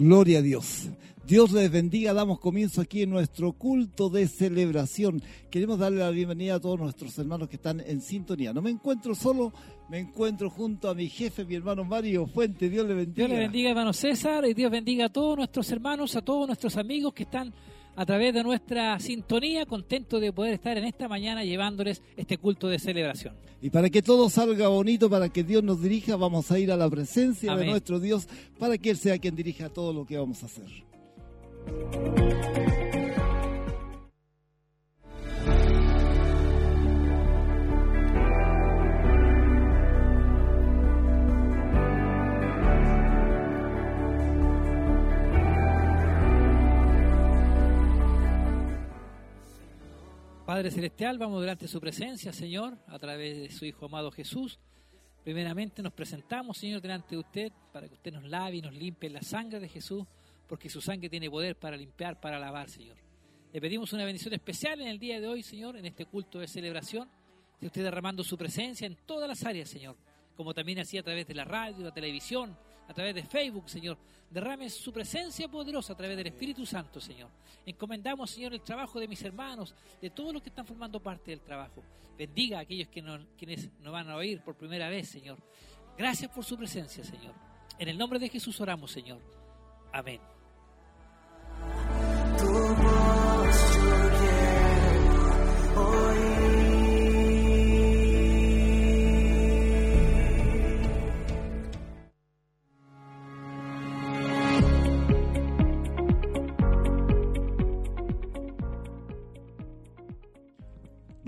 [0.00, 0.88] Gloria a Dios.
[1.26, 2.14] Dios les bendiga.
[2.14, 5.22] Damos comienzo aquí en nuestro culto de celebración.
[5.50, 8.54] Queremos darle la bienvenida a todos nuestros hermanos que están en sintonía.
[8.54, 9.52] No me encuentro solo,
[9.90, 12.70] me encuentro junto a mi jefe, mi hermano Mario Fuente.
[12.70, 13.26] Dios le bendiga.
[13.26, 16.78] Dios le bendiga, hermano César, y Dios bendiga a todos nuestros hermanos, a todos nuestros
[16.78, 17.52] amigos que están
[17.96, 22.68] a través de nuestra sintonía, contento de poder estar en esta mañana llevándoles este culto
[22.68, 23.34] de celebración.
[23.62, 26.76] Y para que todo salga bonito, para que Dios nos dirija, vamos a ir a
[26.76, 28.26] la presencia de nuestro Dios
[28.58, 30.64] para que Él sea quien dirija todo lo que vamos a hacer.
[50.50, 54.58] Padre Celestial, vamos delante de su presencia, Señor, a través de su Hijo amado Jesús.
[55.22, 59.08] Primeramente nos presentamos, Señor, delante de usted, para que usted nos lave y nos limpie
[59.10, 60.04] la sangre de Jesús,
[60.48, 62.96] porque su sangre tiene poder para limpiar, para lavar, Señor.
[63.52, 66.48] Le pedimos una bendición especial en el día de hoy, Señor, en este culto de
[66.48, 67.08] celebración,
[67.60, 69.96] de usted derramando su presencia en todas las áreas, Señor,
[70.36, 72.58] como también hacía a través de la radio, la televisión,
[72.90, 73.96] a través de Facebook, Señor.
[74.28, 77.30] Derrame su presencia poderosa a través del Espíritu Santo, Señor.
[77.64, 81.40] Encomendamos, Señor, el trabajo de mis hermanos, de todos los que están formando parte del
[81.40, 81.84] trabajo.
[82.18, 85.38] Bendiga a aquellos que no, quienes nos van a oír por primera vez, Señor.
[85.96, 87.34] Gracias por su presencia, Señor.
[87.78, 89.20] En el nombre de Jesús oramos, Señor.
[89.92, 90.20] Amén.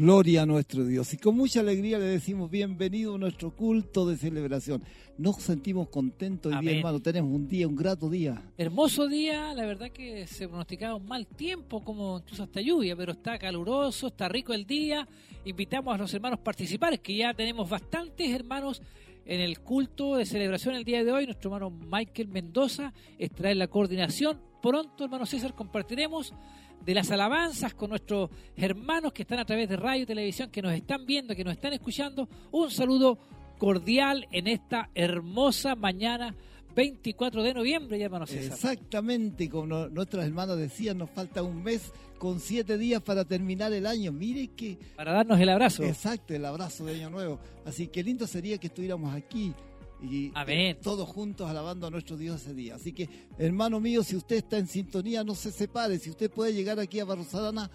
[0.03, 1.15] Gloria a nuestro Dios.
[1.15, 4.83] Y con mucha alegría le decimos bienvenido a nuestro culto de celebración.
[5.17, 6.99] Nos sentimos contentos y bien, hermano.
[6.99, 8.43] Tenemos un día, un grato día.
[8.59, 9.55] Hermoso día.
[9.55, 14.09] La verdad que se pronosticaba un mal tiempo, como incluso hasta lluvia, pero está caluroso,
[14.09, 15.07] está rico el día.
[15.45, 18.83] Invitamos a los hermanos a participar, que ya tenemos bastantes hermanos
[19.25, 21.27] en el culto de celebración el día de hoy.
[21.27, 24.41] Nuestro hermano Michael Mendoza estará en la coordinación.
[24.63, 26.33] Pronto, hermano César, compartiremos
[26.85, 30.63] de las alabanzas con nuestros hermanos que están a través de radio y televisión, que
[30.63, 32.29] nos están viendo, que nos están escuchando.
[32.53, 33.19] Un saludo
[33.59, 36.37] cordial en esta hermosa mañana
[36.77, 38.53] 24 de noviembre, ya hermano César.
[38.53, 43.85] Exactamente, como nuestras hermanas decían, nos falta un mes con siete días para terminar el
[43.85, 44.13] año.
[44.13, 44.79] Mire que...
[44.95, 45.83] Para darnos el abrazo.
[45.83, 47.41] Exacto, el abrazo de Año Nuevo.
[47.65, 49.53] Así que lindo sería que estuviéramos aquí
[50.03, 50.33] y
[50.83, 52.75] todos juntos alabando a nuestro Dios ese día.
[52.75, 53.09] Así que,
[53.39, 55.99] hermano mío, si usted está en sintonía, no se separe.
[55.99, 57.71] Si usted puede llegar aquí a Barrosadana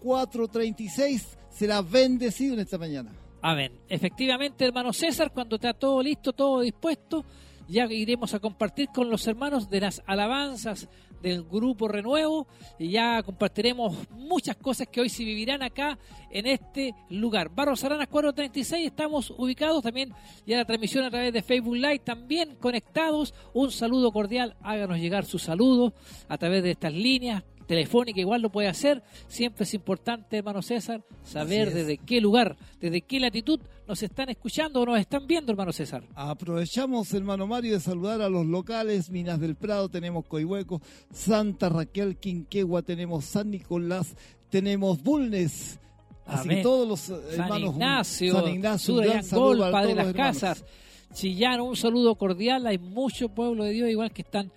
[0.00, 3.12] 436, será bendecido en esta mañana.
[3.40, 3.72] Amén.
[3.88, 7.24] Efectivamente, hermano César, cuando está todo listo, todo dispuesto,
[7.68, 10.88] ya iremos a compartir con los hermanos de las alabanzas
[11.22, 12.46] del grupo Renuevo
[12.78, 15.98] y ya compartiremos muchas cosas que hoy se vivirán acá
[16.30, 17.48] en este lugar.
[17.48, 20.12] Barros Aranas 436, estamos ubicados también
[20.44, 23.34] ya la transmisión a través de Facebook Live, también conectados.
[23.54, 25.92] Un saludo cordial, háganos llegar sus saludos
[26.28, 29.02] a través de estas líneas telefónica igual lo puede hacer.
[29.28, 34.80] Siempre es importante, hermano César, saber desde qué lugar, desde qué latitud nos están escuchando
[34.80, 36.04] o nos están viendo, hermano César.
[36.14, 39.10] Aprovechamos, hermano Mario, de saludar a los locales.
[39.10, 40.80] Minas del Prado, tenemos Coihueco,
[41.12, 44.16] Santa Raquel, Quinquegua, tenemos San Nicolás,
[44.50, 45.78] tenemos Bulnes.
[46.24, 47.74] Así que todos los hermanos.
[47.74, 50.64] Ignacio, San Ignacio, un gran saludo de las Casas.
[51.12, 52.66] Chillán, un saludo cordial.
[52.66, 54.50] Hay mucho pueblo de Dios igual que están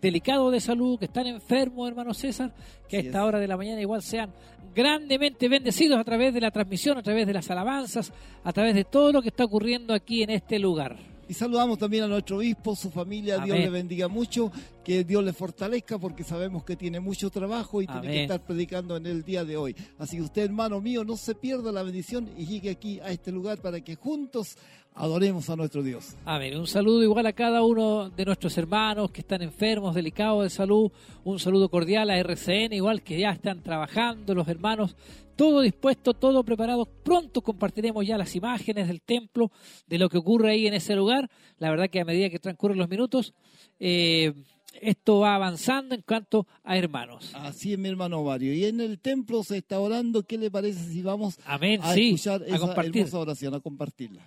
[0.00, 2.52] delicados de salud, que están enfermos, hermano César,
[2.88, 4.32] que a esta hora de la mañana igual sean
[4.74, 8.12] grandemente bendecidos a través de la transmisión, a través de las alabanzas,
[8.44, 11.09] a través de todo lo que está ocurriendo aquí en este lugar.
[11.30, 14.50] Y saludamos también a nuestro obispo, su familia, Dios le bendiga mucho,
[14.82, 18.96] que Dios le fortalezca porque sabemos que tiene mucho trabajo y tiene que estar predicando
[18.96, 19.76] en el día de hoy.
[20.00, 23.30] Así que usted, hermano mío, no se pierda la bendición y llegue aquí a este
[23.30, 24.56] lugar para que juntos
[24.96, 26.16] adoremos a nuestro Dios.
[26.24, 26.58] Amén.
[26.58, 30.90] Un saludo igual a cada uno de nuestros hermanos que están enfermos, delicados de salud.
[31.22, 34.96] Un saludo cordial a RCN, igual que ya están trabajando los hermanos.
[35.40, 36.84] Todo dispuesto, todo preparado.
[36.84, 39.50] Pronto compartiremos ya las imágenes del templo,
[39.86, 41.30] de lo que ocurre ahí en ese lugar.
[41.56, 43.32] La verdad que a medida que transcurren los minutos,
[43.78, 44.34] eh,
[44.82, 47.32] esto va avanzando en cuanto a hermanos.
[47.34, 48.52] Así es, mi hermano Mario.
[48.52, 50.24] Y en el templo se está orando.
[50.24, 52.96] ¿Qué le parece si vamos Amén, a escuchar esa compartir.
[52.98, 54.22] hermosa oración, a compartirla?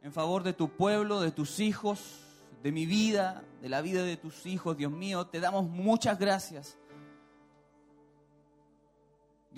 [0.00, 2.20] en favor de tu pueblo, de tus hijos,
[2.62, 5.26] de mi vida, de la vida de tus hijos, Dios mío.
[5.26, 6.78] Te damos muchas gracias.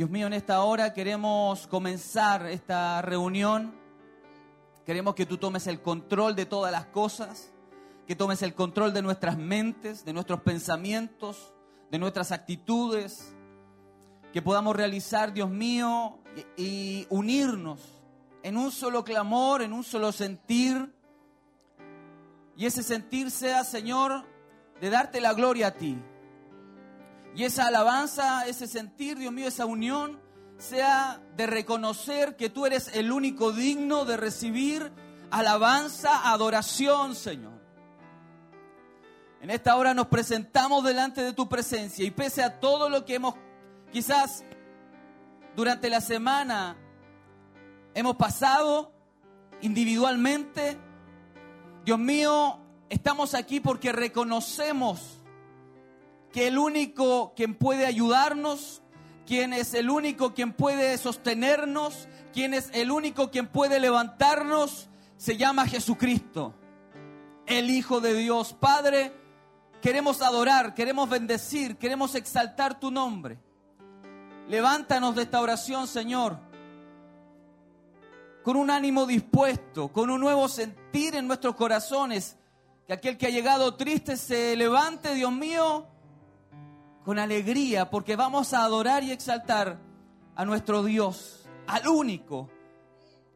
[0.02, 3.72] Dios mío, en esta hora queremos comenzar esta reunión.
[4.84, 7.52] Queremos que tú tomes el control de todas las cosas.
[8.04, 11.54] que tomes el control de nuestras mentes, de nuestros pensamientos,
[11.88, 13.32] de nuestras actitudes,
[14.32, 16.18] que podamos realizar, Dios mío,
[16.56, 17.80] y, unirnos
[18.42, 20.92] en un solo clamor, en un solo sentir.
[22.56, 24.24] Y ese sentir sea, Señor,
[24.80, 25.96] de darte la gloria a ti.
[27.34, 30.20] Y esa alabanza, ese sentir, Dios mío, esa unión,
[30.58, 34.92] sea de reconocer que tú eres el único digno de recibir
[35.30, 37.52] alabanza, adoración, Señor.
[39.40, 43.16] En esta hora nos presentamos delante de tu presencia y pese a todo lo que
[43.16, 43.34] hemos
[43.90, 44.44] quizás
[45.56, 46.76] durante la semana
[47.94, 48.92] hemos pasado
[49.60, 50.78] individualmente,
[51.84, 55.21] Dios mío, estamos aquí porque reconocemos
[56.32, 58.82] que el único quien puede ayudarnos,
[59.26, 65.36] quien es el único quien puede sostenernos, quien es el único quien puede levantarnos, se
[65.36, 66.54] llama Jesucristo,
[67.46, 68.54] el Hijo de Dios.
[68.54, 69.12] Padre,
[69.80, 73.38] queremos adorar, queremos bendecir, queremos exaltar tu nombre.
[74.48, 76.38] Levántanos de esta oración, Señor,
[78.42, 82.36] con un ánimo dispuesto, con un nuevo sentir en nuestros corazones,
[82.86, 85.91] que aquel que ha llegado triste se levante, Dios mío,
[87.04, 89.78] con alegría, porque vamos a adorar y exaltar
[90.34, 92.48] a nuestro Dios, al único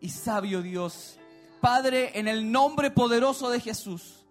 [0.00, 1.18] y sabio Dios.
[1.60, 4.26] Padre, en el nombre poderoso de Jesús,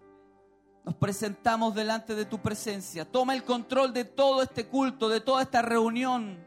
[0.84, 3.06] nos presentamos delante de tu presencia.
[3.06, 6.38] Toma el control de todo este culto, de toda esta reunión.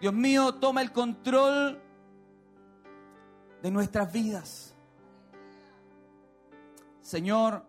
[0.00, 1.82] Dios mío, toma el control
[3.62, 4.74] de nuestras vidas.
[7.00, 7.64] Señor,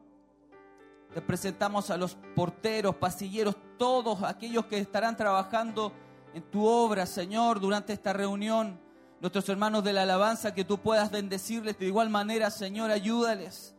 [1.14, 5.94] te presentamos a los porteros, pasilleros, todos aquellos que estarán trabajando
[6.34, 8.80] en tu obra, Señor, durante esta reunión.
[9.20, 13.76] Nuestros hermanos de la alabanza, que tú puedas bendecirles de igual manera, Señor, ayúdales.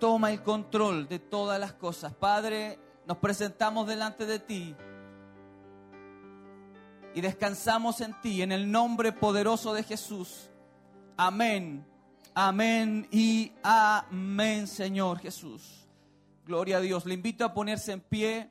[0.00, 2.14] Toma el control de todas las cosas.
[2.14, 4.74] Padre, nos presentamos delante de ti
[7.14, 10.50] y descansamos en ti, en el nombre poderoso de Jesús.
[11.16, 11.84] Amén,
[12.34, 15.86] amén y amén, Señor Jesús.
[16.46, 17.06] Gloria a Dios.
[17.06, 18.50] Le invito a ponerse en pie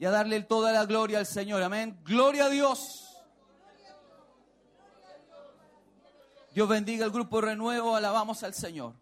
[0.00, 1.62] y a darle toda la gloria al Señor.
[1.62, 2.00] Amén.
[2.04, 3.18] Gloria a Dios.
[6.54, 7.94] Dios bendiga el grupo Renuevo.
[7.94, 8.94] Alabamos al Señor.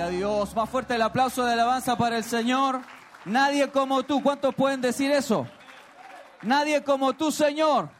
[0.00, 0.54] A Dios.
[0.54, 2.80] Más fuerte el aplauso de alabanza para el Señor.
[3.26, 4.22] Nadie como tú.
[4.22, 5.46] ¿Cuántos pueden decir eso?
[6.42, 7.90] Nadie como tú, Señor.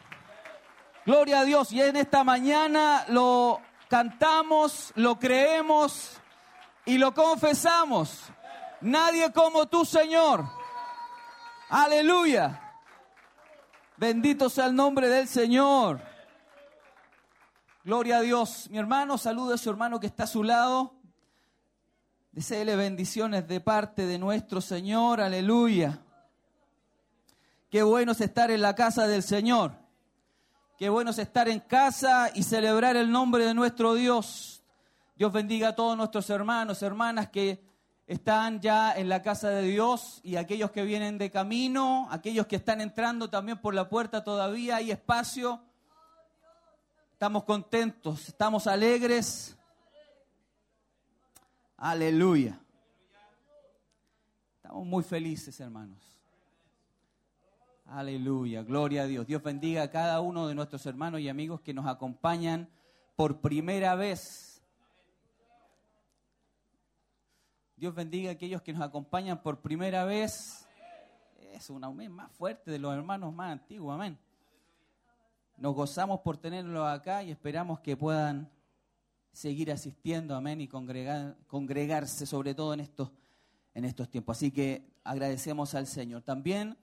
[1.04, 1.72] Gloria a Dios.
[1.72, 6.18] Y en esta mañana lo cantamos, lo creemos
[6.86, 8.22] y lo confesamos.
[8.80, 10.44] Nadie como tú, Señor.
[11.68, 12.78] Aleluya.
[13.98, 16.00] Bendito sea el nombre del Señor.
[17.84, 18.70] Gloria a Dios.
[18.70, 20.99] Mi hermano, saluda a su hermano que está a su lado.
[22.32, 25.20] Deseele bendiciones de parte de nuestro Señor.
[25.20, 25.98] Aleluya.
[27.68, 29.72] Qué bueno es estar en la casa del Señor.
[30.78, 34.62] Qué bueno es estar en casa y celebrar el nombre de nuestro Dios.
[35.16, 37.64] Dios bendiga a todos nuestros hermanos, hermanas que
[38.06, 42.56] están ya en la casa de Dios y aquellos que vienen de camino, aquellos que
[42.56, 45.60] están entrando también por la puerta todavía hay espacio.
[47.12, 49.56] Estamos contentos, estamos alegres
[51.82, 52.60] Aleluya.
[54.56, 55.98] Estamos muy felices, hermanos.
[57.86, 59.26] Aleluya, gloria a Dios.
[59.26, 62.68] Dios bendiga a cada uno de nuestros hermanos y amigos que nos acompañan
[63.16, 64.62] por primera vez.
[67.76, 70.68] Dios bendiga a aquellos que nos acompañan por primera vez.
[71.54, 74.18] Es un aumento más fuerte de los hermanos más antiguos, amén.
[75.56, 78.50] Nos gozamos por tenerlos acá y esperamos que puedan
[79.32, 83.10] seguir asistiendo, amén, y congregar, congregarse sobre todo en estos,
[83.74, 84.36] en estos tiempos.
[84.36, 86.22] Así que agradecemos al Señor.
[86.22, 86.76] También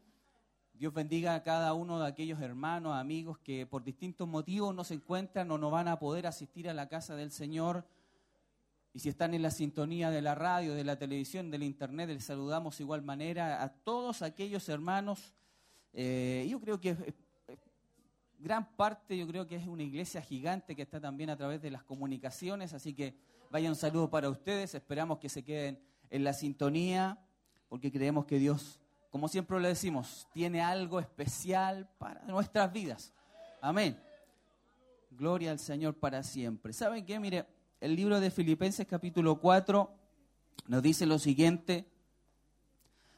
[0.74, 4.94] Dios bendiga a cada uno de aquellos hermanos, amigos que por distintos motivos no se
[4.94, 7.84] encuentran o no van a poder asistir a la casa del Señor.
[8.94, 12.26] Y si están en la sintonía de la radio, de la televisión, del internet, les
[12.26, 15.34] saludamos de igual manera a todos aquellos hermanos.
[15.94, 16.96] Eh, yo creo que
[18.40, 21.72] gran parte yo creo que es una iglesia gigante que está también a través de
[21.72, 23.16] las comunicaciones, así que
[23.50, 27.20] vaya un saludo para ustedes, esperamos que se queden en la sintonía,
[27.70, 33.14] porque creemos que Dios, como siempre le decimos, tiene algo especial para nuestras vidas.
[33.62, 34.00] Amén.
[35.12, 36.74] Gloria al Señor para siempre.
[36.74, 37.20] ¿Saben qué?
[37.20, 37.46] Mire,
[37.82, 39.92] el libro de Filipenses capítulo 4
[40.68, 41.86] nos dice lo siguiente.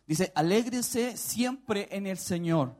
[0.07, 2.75] Dice, alégrese siempre en el Señor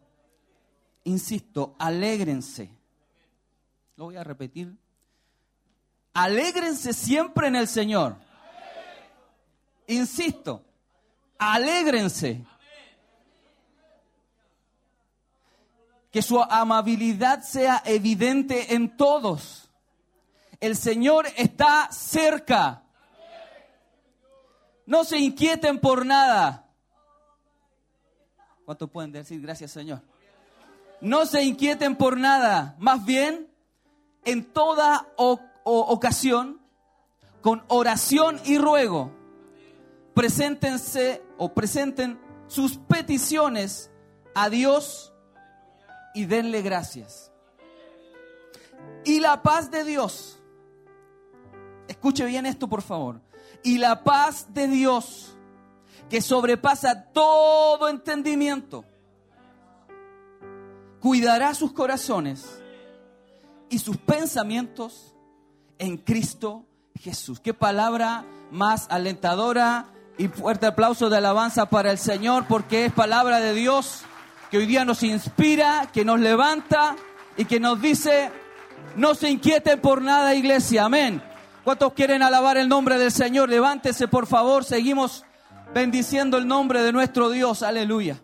[1.10, 2.72] insisto, alégrense.
[3.96, 4.76] Lo voy a repetir.
[6.14, 8.16] Alégrense siempre en el Señor.
[9.88, 10.64] Insisto,
[11.38, 12.46] alégrense.
[16.12, 19.70] Que su amabilidad sea evidente en todos.
[20.60, 22.84] El Señor está cerca.
[24.86, 26.66] No se inquieten por nada.
[28.66, 30.02] ¿Cuántos pueden decir gracias, Señor?
[31.02, 33.48] No se inquieten por nada, más bien
[34.26, 35.08] en toda
[35.64, 36.60] ocasión,
[37.42, 39.12] con oración y ruego,
[40.14, 43.92] preséntense o presenten sus peticiones
[44.36, 45.14] a Dios
[46.14, 47.32] y denle gracias.
[49.06, 50.40] Y la paz de Dios,
[51.88, 53.22] escuche bien esto por favor,
[53.64, 55.38] y la paz de Dios
[56.10, 58.84] que sobrepasa todo entendimiento
[61.00, 62.62] cuidará sus corazones
[63.70, 65.16] y sus pensamientos
[65.78, 66.66] en Cristo
[67.00, 67.40] Jesús.
[67.40, 73.40] Qué palabra más alentadora y fuerte aplauso de alabanza para el Señor porque es palabra
[73.40, 74.02] de Dios
[74.52, 76.96] que hoy día nos inspira, que nos levanta
[77.38, 78.32] y que nos dice,
[78.96, 81.22] no se inquieten por nada iglesia, amén.
[81.64, 83.50] ¿Cuántos quieren alabar el nombre del Señor?
[83.50, 85.24] Levántese por favor, seguimos
[85.74, 88.20] bendiciendo el nombre de nuestro Dios, aleluya.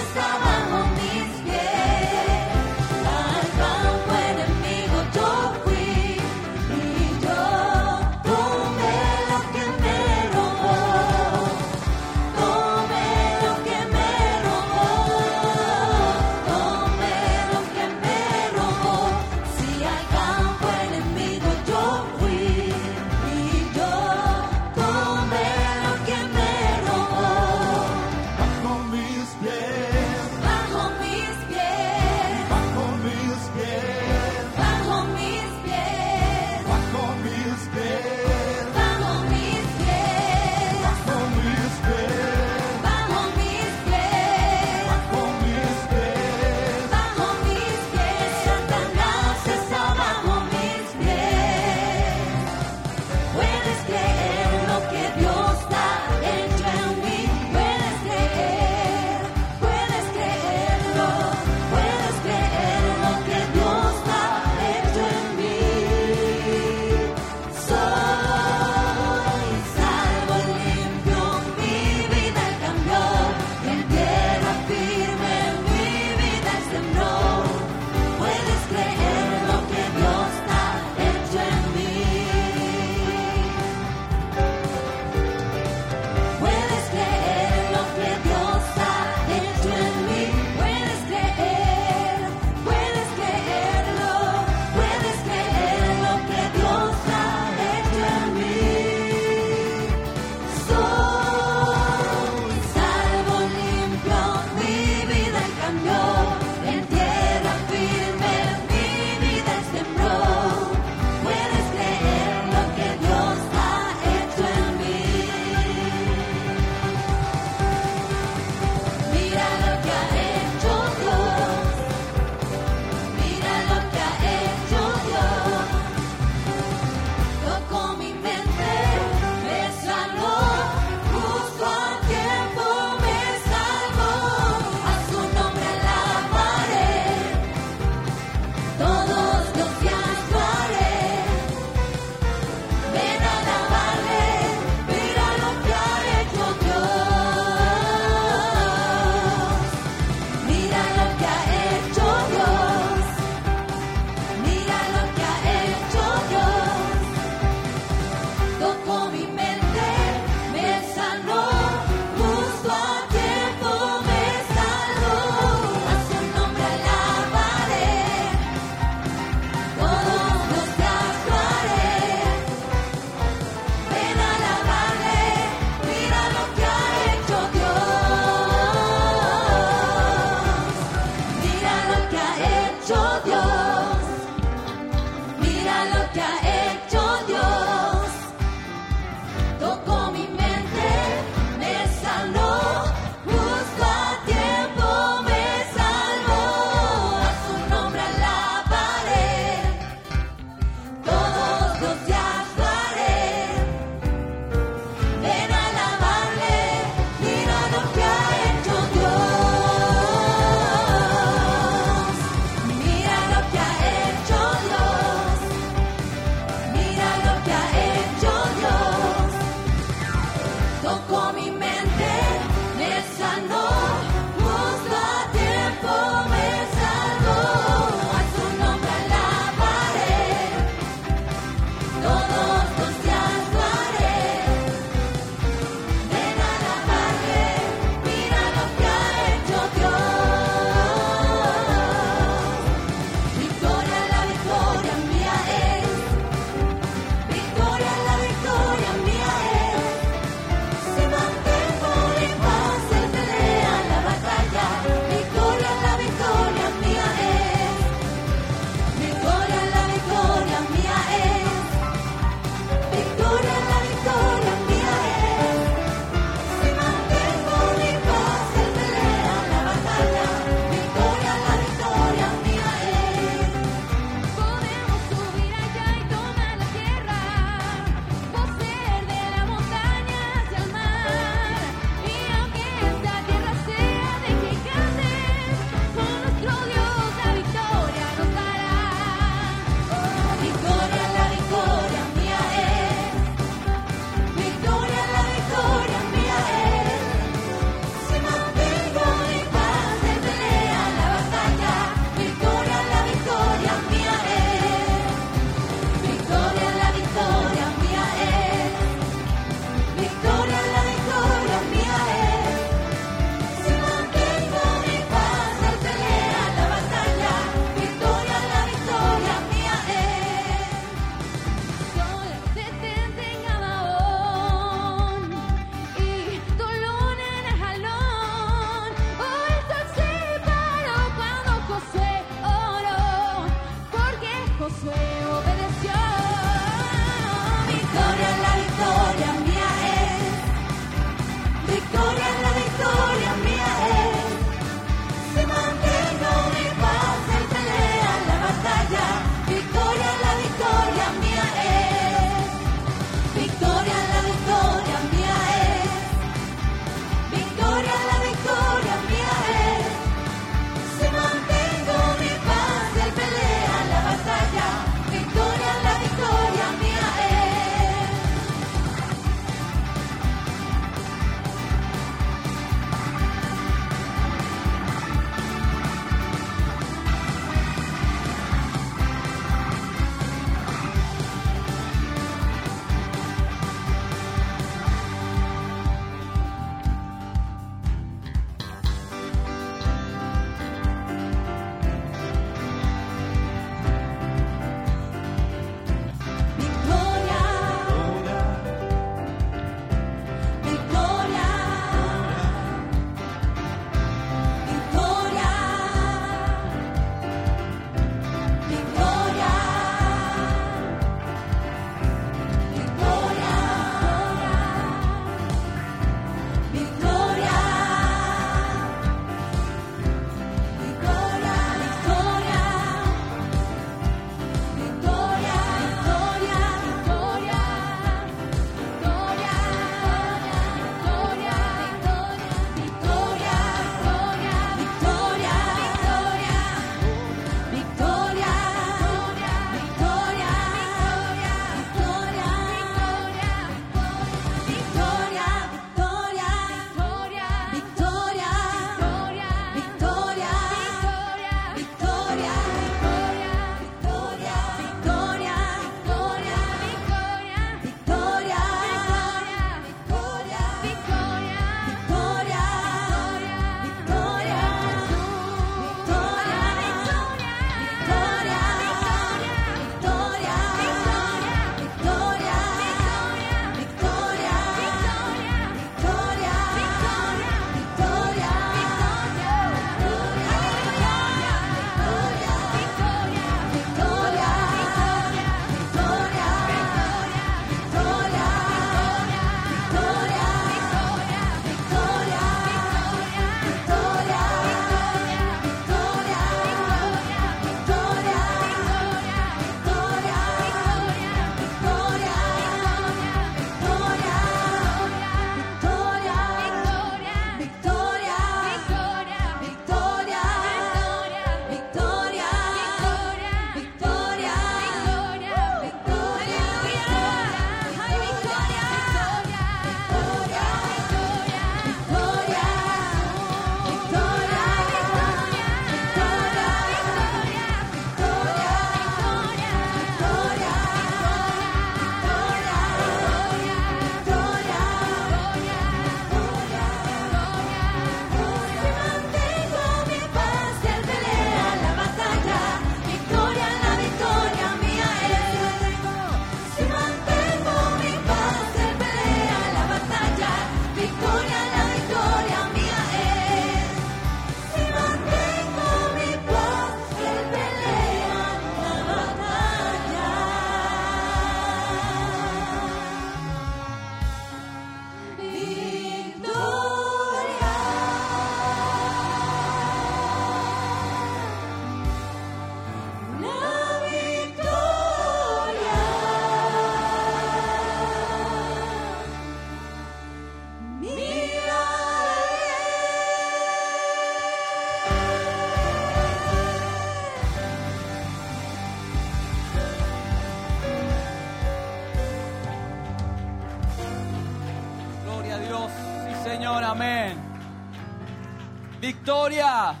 [599.34, 600.00] Victoria.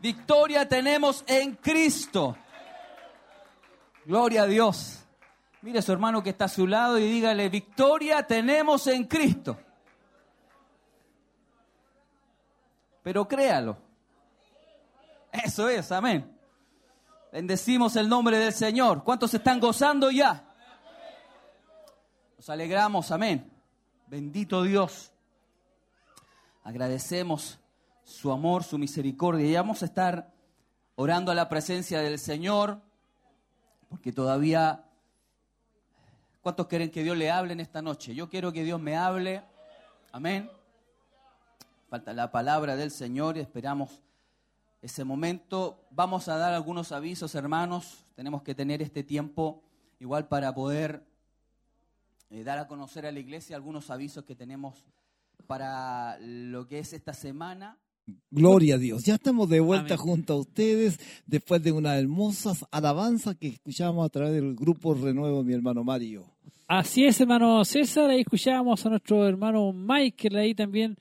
[0.00, 2.34] Victoria tenemos en Cristo.
[4.06, 5.04] Gloria a Dios.
[5.60, 9.58] Mire a su hermano que está a su lado y dígale, victoria tenemos en Cristo.
[13.02, 13.76] Pero créalo.
[15.30, 16.34] Eso es, amén.
[17.32, 19.04] Bendecimos el nombre del Señor.
[19.04, 20.42] ¿Cuántos están gozando ya?
[22.38, 23.52] Nos alegramos, amén.
[24.06, 25.11] Bendito Dios.
[26.62, 27.58] Agradecemos
[28.04, 29.46] su amor, su misericordia.
[29.46, 30.32] Y vamos a estar
[30.94, 32.80] orando a la presencia del Señor,
[33.88, 34.84] porque todavía...
[36.40, 38.16] ¿Cuántos quieren que Dios le hable en esta noche?
[38.16, 39.44] Yo quiero que Dios me hable.
[40.10, 40.50] Amén.
[41.88, 44.00] Falta la palabra del Señor y esperamos
[44.80, 45.84] ese momento.
[45.90, 48.04] Vamos a dar algunos avisos, hermanos.
[48.16, 49.62] Tenemos que tener este tiempo
[50.00, 51.06] igual para poder
[52.30, 54.84] eh, dar a conocer a la iglesia algunos avisos que tenemos
[55.42, 57.78] para lo que es esta semana.
[58.30, 59.04] Gloria a Dios.
[59.04, 64.08] Ya estamos de vuelta junto a ustedes después de una hermosa alabanza que escuchamos a
[64.08, 66.24] través del grupo Renuevo, mi hermano Mario.
[66.66, 68.10] Así es, hermano César.
[68.10, 70.96] Ahí escuchábamos a nuestro hermano Michael ahí también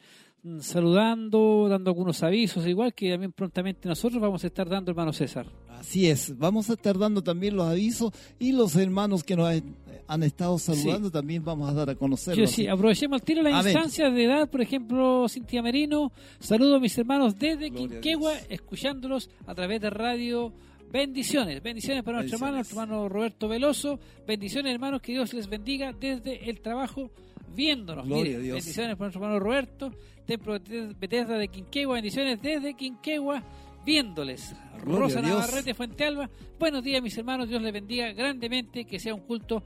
[0.60, 5.46] saludando, dando algunos avisos, igual que también prontamente nosotros vamos a estar dando, hermano César.
[5.70, 9.62] Así es, vamos a estar dando también los avisos y los hermanos que nos
[10.08, 12.48] han estado saludando también vamos a dar a conocer.
[12.48, 16.98] Sí, aprovechemos al tiro la instancia de edad, por ejemplo, Cintia Merino, saludo a mis
[16.98, 20.52] hermanos desde Quinquegua, escuchándolos a través de radio.
[20.92, 23.98] Bendiciones, bendiciones para nuestro hermano, nuestro hermano Roberto Veloso.
[24.28, 27.10] Bendiciones, hermanos, que Dios les bendiga desde el trabajo
[27.54, 28.08] viéndonos.
[28.08, 29.92] bendiciones para nuestro hermano Roberto.
[30.26, 30.58] Templo
[31.00, 33.44] Bethesda de Quinquegua, bendiciones desde Quinquegua
[33.86, 34.56] viéndoles.
[34.84, 36.30] Rosa Navarrete, Fuente Alba.
[36.60, 37.50] Buenos días, mis hermanos.
[37.50, 38.86] Dios les bendiga grandemente.
[38.86, 39.64] Que sea un culto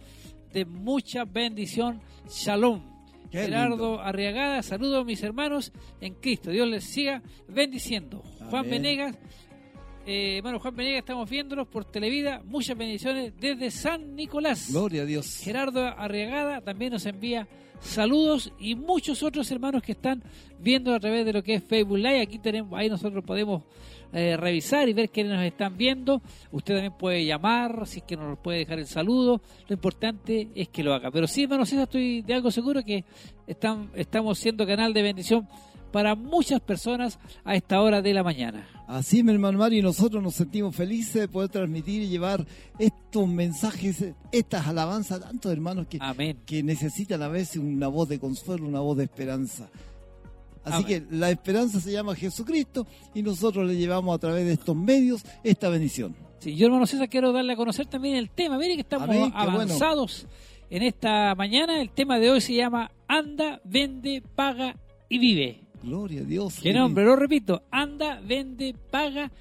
[0.52, 2.02] de mucha bendición.
[2.30, 2.96] Shalom.
[3.32, 6.52] Gerardo Arriagada, saludos a mis hermanos en Cristo.
[6.52, 8.24] Dios les siga bendiciendo.
[8.50, 9.18] Juan Venegas,
[10.06, 12.42] eh, bueno, Juan Venegas, estamos viéndolos por Televida.
[12.46, 14.72] Muchas bendiciones desde San Nicolás.
[14.72, 15.42] Gloria a Dios.
[15.44, 17.48] Gerardo Arriagada también nos envía
[17.86, 20.24] saludos y muchos otros hermanos que están
[20.60, 22.22] viendo a través de lo que es Facebook Live.
[22.22, 23.64] Aquí tenemos, ahí nosotros podemos
[24.12, 26.22] eh, revisar y ver quiénes nos están viendo.
[26.52, 29.42] Usted también puede llamar, si es que nos puede dejar el saludo.
[29.68, 31.12] Lo importante es que lo haga.
[31.12, 33.04] Pero sí, hermano César, estoy de algo seguro que
[33.48, 35.48] están, estamos siendo canal de bendición
[35.96, 38.68] para muchas personas a esta hora de la mañana.
[38.86, 42.46] Así, mi hermano Mario, y nosotros nos sentimos felices de poder transmitir y llevar
[42.78, 45.98] estos mensajes, estas alabanzas a tantos hermanos que,
[46.46, 49.70] que necesitan a veces una voz de consuelo, una voz de esperanza.
[50.66, 54.76] Así que la esperanza se llama Jesucristo y nosotros le llevamos a través de estos
[54.76, 56.14] medios esta bendición.
[56.40, 58.58] Sí, yo hermano César quiero darle a conocer también el tema.
[58.58, 60.28] Mire que estamos avanzados
[60.70, 61.80] en esta mañana.
[61.80, 64.76] El tema de hoy se llama Anda, vende, paga
[65.08, 65.65] y vive.
[65.86, 66.60] Gloria a Dios.
[66.62, 67.62] Qué nombre, lo repito.
[67.70, 69.32] Anda, vende, paga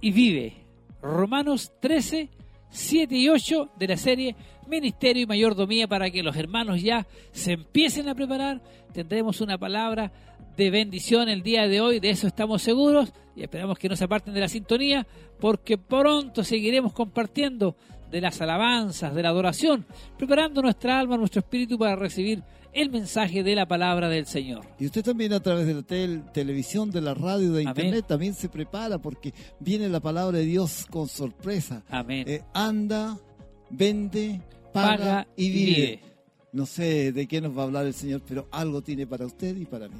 [0.00, 0.54] y vive.
[1.02, 2.30] Romanos 13,
[2.70, 4.34] 7 y 8 de la serie
[4.66, 8.62] Ministerio y Mayordomía para que los hermanos ya se empiecen a preparar.
[8.94, 10.10] Tendremos una palabra
[10.56, 14.04] de bendición el día de hoy, de eso estamos seguros y esperamos que no se
[14.04, 15.06] aparten de la sintonía
[15.38, 17.76] porque pronto seguiremos compartiendo
[18.10, 19.86] de las alabanzas, de la adoración,
[20.16, 22.42] preparando nuestra alma, nuestro espíritu para recibir
[22.72, 24.64] el mensaje de la palabra del Señor.
[24.78, 28.48] Y usted también a través de la televisión, de la radio, de internet, también se
[28.48, 31.82] prepara porque viene la palabra de Dios con sorpresa.
[31.88, 32.24] Amén.
[32.28, 33.18] Eh, anda,
[33.70, 34.40] vende,
[34.72, 36.00] paga, y vive.
[36.52, 39.56] No sé de qué nos va a hablar el Señor, pero algo tiene para usted
[39.56, 39.94] y para mí.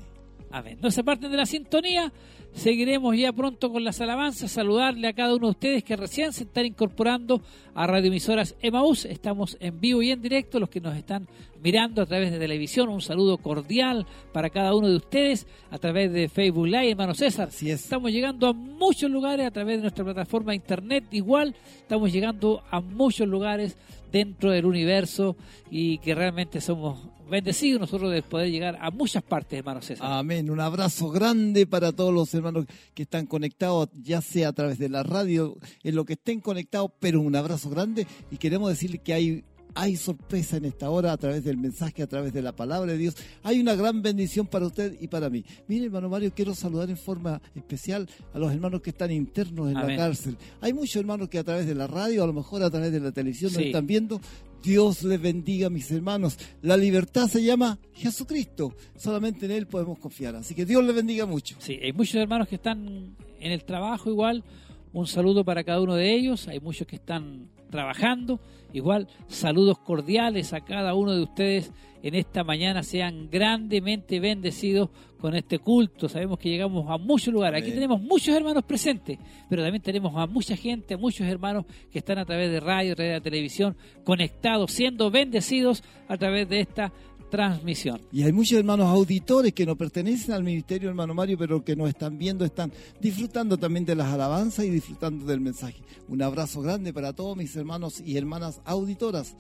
[0.51, 0.78] Amén.
[0.82, 2.12] No se parten de la sintonía.
[2.53, 4.51] Seguiremos ya pronto con las alabanzas.
[4.51, 7.40] Saludarle a cada uno de ustedes que recién se están incorporando
[7.74, 9.05] a radioemisoras Emaús.
[9.05, 10.59] Estamos en vivo y en directo.
[10.59, 11.28] Los que nos están
[11.62, 16.12] mirando a través de televisión, un saludo cordial para cada uno de ustedes a través
[16.12, 17.48] de Facebook Live, hermano César.
[17.48, 17.84] Así es.
[17.84, 21.05] Estamos llegando a muchos lugares a través de nuestra plataforma internet.
[21.12, 23.76] Igual estamos llegando a muchos lugares
[24.11, 25.36] dentro del universo
[25.70, 26.98] y que realmente somos
[27.31, 30.07] bendecidos nosotros de poder llegar a muchas partes, hermano César.
[30.11, 30.51] Amén.
[30.51, 34.89] Un abrazo grande para todos los hermanos que están conectados, ya sea a través de
[34.89, 39.14] la radio, en lo que estén conectados, pero un abrazo grande y queremos decirle que
[39.14, 42.93] hay hay sorpresa en esta hora a través del mensaje, a través de la palabra
[42.93, 43.16] de Dios.
[43.43, 45.45] Hay una gran bendición para usted y para mí.
[45.68, 49.74] Mire, hermano Mario, quiero saludar en forma especial a los hermanos que están internos en
[49.74, 50.37] la cárcel.
[50.61, 53.01] Hay muchos hermanos que a través de la radio, a lo mejor a través de
[53.01, 54.20] la televisión, nos están viendo.
[54.63, 56.39] Dios les bendiga, mis hermanos.
[56.61, 58.75] La libertad se llama Jesucristo.
[58.97, 60.37] Solamente en Él podemos confiar.
[60.37, 61.57] Así que Dios les bendiga mucho.
[61.59, 64.45] Sí, hay muchos hermanos que están en el trabajo igual.
[64.93, 66.47] Un saludo para cada uno de ellos.
[66.49, 68.41] Hay muchos que están trabajando.
[68.73, 72.83] Igual, saludos cordiales a cada uno de ustedes en esta mañana.
[72.83, 74.91] Sean grandemente bendecidos
[75.21, 76.09] con este culto.
[76.09, 77.62] Sabemos que llegamos a muchos lugares.
[77.62, 79.18] Aquí tenemos muchos hermanos presentes,
[79.49, 82.93] pero también tenemos a mucha gente, a muchos hermanos que están a través de radio,
[82.93, 86.93] a través de la televisión, conectados, siendo bendecidos a través de esta
[87.31, 88.01] transmisión.
[88.12, 91.89] Y hay muchos hermanos auditores que no pertenecen al ministerio, hermano Mario, pero que nos
[91.89, 95.81] están viendo, están disfrutando también de las alabanzas y disfrutando del mensaje.
[96.09, 99.37] Un abrazo grande para todos mis hermanos y hermanas auditoras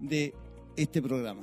[0.00, 0.34] de
[0.76, 1.42] este programa.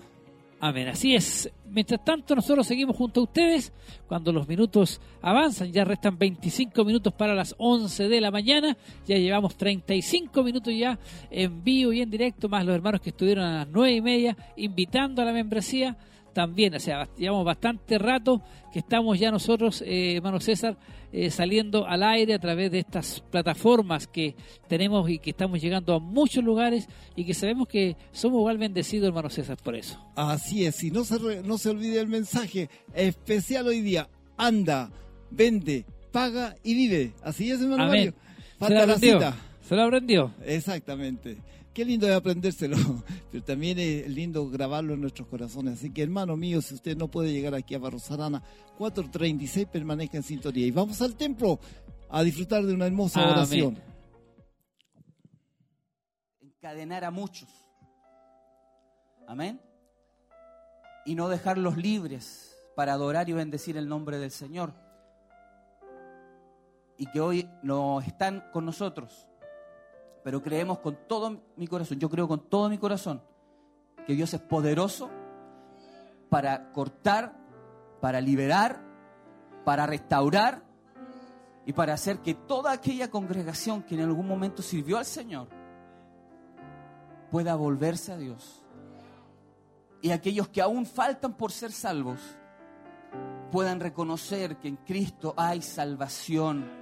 [0.61, 1.49] Amén, así es.
[1.69, 3.71] Mientras tanto, nosotros seguimos junto a ustedes.
[4.07, 8.75] Cuando los minutos avanzan, ya restan 25 minutos para las 11 de la mañana.
[9.07, 10.99] Ya llevamos 35 minutos ya
[11.31, 14.37] en vivo y en directo, más los hermanos que estuvieron a las 9 y media,
[14.57, 15.95] invitando a la membresía
[16.33, 20.77] también, o sea, llevamos bastante rato que estamos ya nosotros, eh, hermano César,
[21.11, 24.35] eh, saliendo al aire a través de estas plataformas que
[24.67, 29.07] tenemos y que estamos llegando a muchos lugares y que sabemos que somos igual bendecidos,
[29.07, 29.99] hermano César, por eso.
[30.15, 34.07] Así es, y no se, no se olvide el mensaje especial hoy día,
[34.37, 34.91] anda,
[35.31, 37.13] vende, paga y vive.
[37.23, 38.13] Así es, hermano Mario.
[38.59, 39.33] se la aprendió.
[39.61, 40.33] Se lo aprendió.
[40.45, 41.37] Exactamente.
[41.79, 42.75] Qué lindo es aprendérselo,
[43.31, 45.75] pero también es lindo grabarlo en nuestros corazones.
[45.75, 48.43] Así que, hermano mío, si usted no puede llegar aquí a Barrosarana
[48.77, 50.65] 436, permanezca en sintonía.
[50.65, 51.57] Y vamos al templo
[52.09, 53.77] a disfrutar de una hermosa oración.
[56.41, 57.47] Encadenar a muchos.
[59.25, 59.61] Amén.
[61.05, 64.73] Y no dejarlos libres para adorar y bendecir el nombre del Señor.
[66.97, 69.28] Y que hoy no están con nosotros
[70.23, 73.21] pero creemos con todo mi corazón, yo creo con todo mi corazón
[74.05, 75.09] que Dios es poderoso
[76.29, 77.35] para cortar,
[78.01, 78.81] para liberar,
[79.65, 80.63] para restaurar
[81.65, 85.47] y para hacer que toda aquella congregación que en algún momento sirvió al Señor
[87.29, 88.65] pueda volverse a Dios.
[90.01, 92.19] Y aquellos que aún faltan por ser salvos
[93.51, 96.78] puedan reconocer que en Cristo hay salvación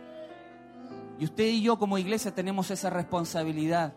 [1.20, 3.94] y usted y yo como iglesia tenemos esa responsabilidad.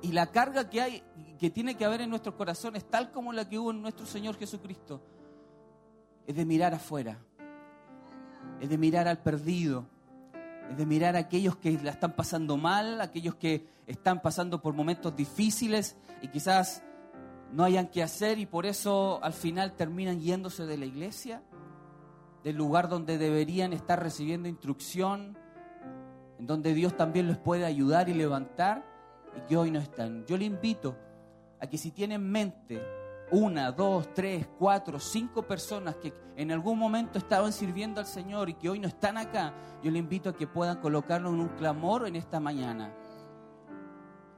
[0.00, 1.02] Y la carga que hay,
[1.38, 4.36] que tiene que haber en nuestros corazones, tal como la que hubo en nuestro Señor
[4.36, 5.00] Jesucristo,
[6.26, 7.18] es de mirar afuera,
[8.60, 9.86] es de mirar al perdido,
[10.70, 14.74] es de mirar a aquellos que la están pasando mal, aquellos que están pasando por
[14.74, 16.82] momentos difíciles y quizás
[17.52, 21.42] no hayan que hacer y por eso al final terminan yéndose de la iglesia
[22.44, 25.36] del lugar donde deberían estar recibiendo instrucción,
[26.38, 28.84] en donde Dios también les puede ayudar y levantar
[29.36, 30.26] y que hoy no están.
[30.26, 30.94] Yo le invito
[31.58, 32.82] a que si tienen en mente
[33.30, 38.54] una, dos, tres, cuatro, cinco personas que en algún momento estaban sirviendo al Señor y
[38.54, 42.06] que hoy no están acá, yo le invito a que puedan colocarlo en un clamor
[42.06, 42.92] en esta mañana.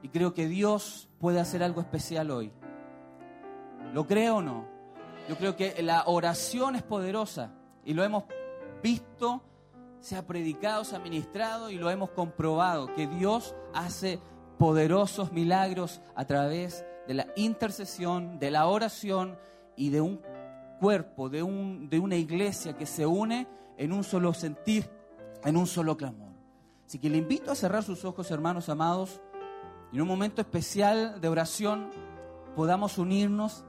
[0.01, 2.53] Y creo que Dios puede hacer algo especial hoy.
[3.93, 4.65] ¿Lo creo o no?
[5.27, 7.51] Yo creo que la oración es poderosa.
[7.87, 8.25] Y lo hemos
[8.83, 9.41] visto,
[10.01, 14.19] se ha predicado, se ha ministrado y lo hemos comprobado, que Dios hace
[14.59, 19.37] poderosos milagros a través de la intercesión, de la oración
[19.77, 20.21] y de un
[20.81, 24.89] cuerpo, de, un, de una iglesia que se une en un solo sentir,
[25.45, 26.33] en un solo clamor.
[26.85, 29.21] Así que le invito a cerrar sus ojos, hermanos amados,
[29.93, 31.89] y en un momento especial de oración
[32.53, 33.63] podamos unirnos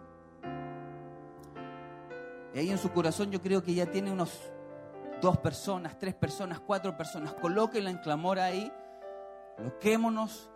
[2.58, 4.30] ahí en su corazón yo creo que ya tiene unos
[5.20, 7.34] dos personas, tres personas, cuatro personas.
[7.34, 8.72] Colóquenla en clamor ahí.
[9.56, 10.50] Coloquémonos.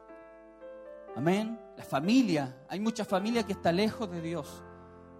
[1.17, 1.61] Amén.
[1.77, 2.65] La familia.
[2.69, 4.63] Hay mucha familia que está lejos de Dios.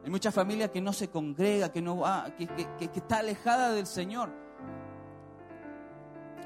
[0.05, 4.31] Hay mucha familia que no se congrega, que, no va, que está alejada del Señor.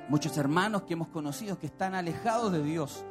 [0.08, 3.04] Muchos hermanos que hemos conocido que están alejados de Dios.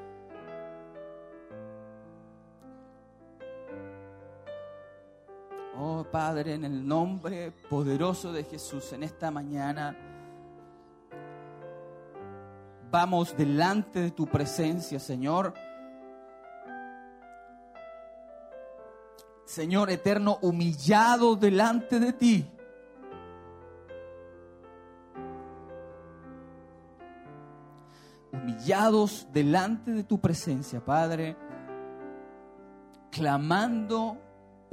[5.77, 9.93] Oh Padre, en el nombre poderoso de Jesús, en esta mañana
[12.89, 15.53] vamos delante de tu presencia, Señor.
[19.43, 22.49] Señor eterno, humillado delante de ti.
[28.31, 31.35] Humillados delante de tu presencia, Padre,
[33.11, 34.24] clamando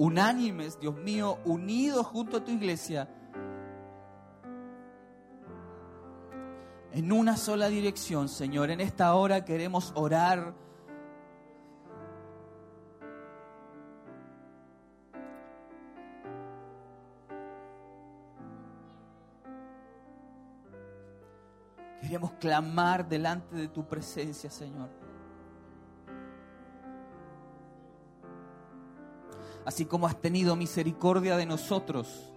[0.02, 3.08] unánimes, Dios mío, unidos junto a tu iglesia,
[6.90, 8.70] en una sola dirección, Señor.
[8.70, 10.54] En esta hora queremos orar.
[22.00, 25.11] Queremos clamar delante de tu presencia, Señor.
[29.64, 32.32] Así como has tenido misericordia de nosotros,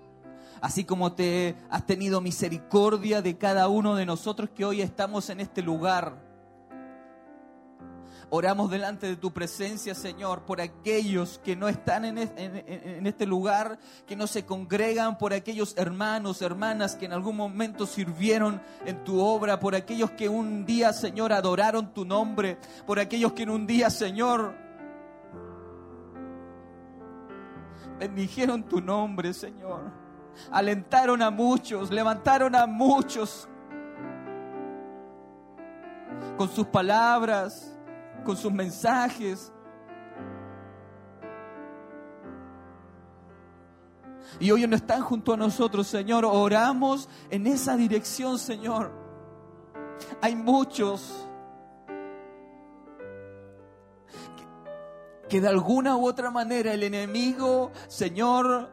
[0.62, 5.40] así como te has tenido misericordia de cada uno de nosotros que hoy estamos en
[5.40, 6.26] este lugar.
[8.32, 12.18] Oramos delante de tu presencia, Señor, por aquellos que no están en,
[13.06, 18.62] este lugar, que no se congregan, por aquellos hermanos, hermanas que en algún momento sirvieron
[18.86, 22.58] en tu obra, por aquellos que un día, Señor, adoraron tu nombre,
[22.88, 24.65] por aquellos que en un día, Señor,
[28.00, 29.82] bendijeron tu nombre, Señor.
[30.52, 33.48] Alentaron a muchos, levantaron a muchos
[36.38, 37.76] con sus palabras
[38.26, 39.54] con sus mensajes.
[44.38, 46.26] Y hoy no están junto a nosotros, Señor.
[46.26, 48.92] Oramos en esa dirección, Señor.
[50.22, 51.25] Hay muchos
[55.30, 58.70] que, de alguna u otra manera el enemigo, Señor,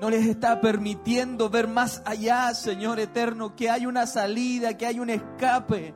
[0.00, 4.98] no les está permitiendo ver más allá, Señor eterno, que hay una salida, que hay
[5.00, 5.94] un escape.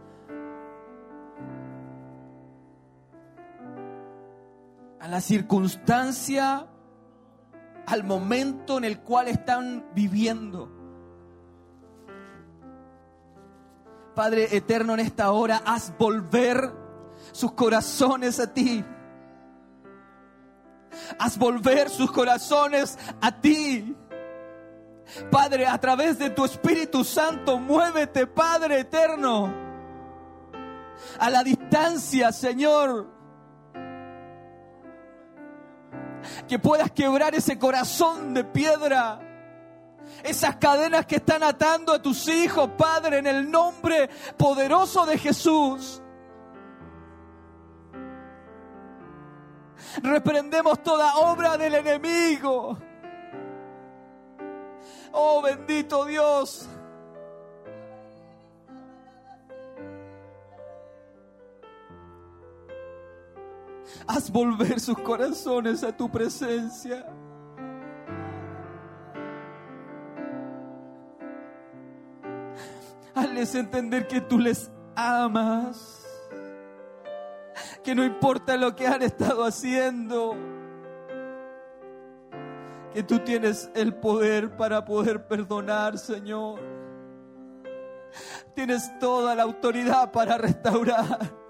[5.06, 6.66] a la circunstancia,
[7.86, 10.68] al momento en el cual están viviendo.
[14.16, 16.72] Padre eterno, en esta hora, haz volver
[17.36, 18.82] sus corazones a ti.
[21.18, 23.94] Haz volver sus corazones a ti.
[25.30, 29.52] Padre, a través de tu Espíritu Santo, muévete, Padre eterno.
[31.18, 33.14] A la distancia, Señor
[36.48, 39.20] que puedas quebrar ese corazón de piedra.
[40.24, 46.02] Esas cadenas que están atando a tus hijos, Padre, en el nombre poderoso de Jesús.
[50.02, 52.78] Reprendemos toda obra del enemigo.
[55.12, 56.68] Oh bendito Dios.
[64.06, 67.06] Haz volver sus corazones a tu presencia.
[73.14, 76.05] Hazles entender que tú les amas.
[77.82, 80.36] Que no importa lo que han estado haciendo.
[82.92, 86.60] Que tú tienes el poder para poder perdonar, Señor.
[88.54, 91.46] Tienes toda la autoridad para restaurar.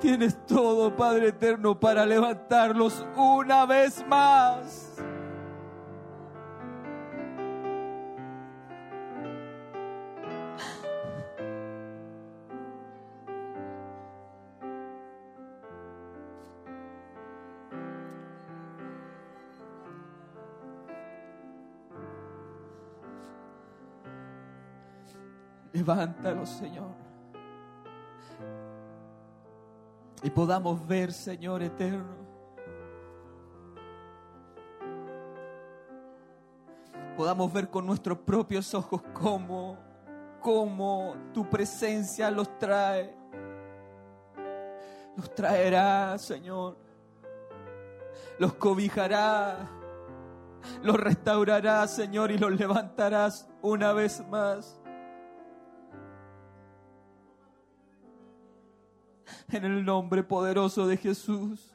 [0.00, 4.96] Tienes todo, Padre eterno, para levantarlos una vez más.
[25.72, 27.02] Levántalos, Señor.
[30.22, 32.16] y podamos ver, Señor eterno,
[37.16, 39.76] podamos ver con nuestros propios ojos cómo,
[40.40, 43.16] cómo tu presencia los trae.
[45.16, 46.76] Los traerá, Señor.
[48.38, 49.68] Los cobijará.
[50.82, 54.81] Los restaurará, Señor, y los levantarás una vez más.
[59.52, 61.70] En el nombre poderoso de Jesús.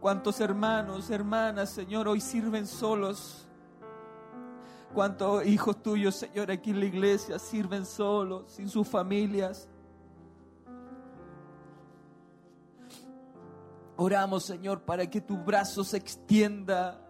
[0.00, 3.46] Cuántos hermanos, hermanas, Señor, hoy sirven solos.
[4.94, 9.68] Cuántos hijos tuyos, Señor, aquí en la iglesia sirven solos, sin sus familias.
[13.96, 17.04] Oramos, Señor, para que tu brazo se extienda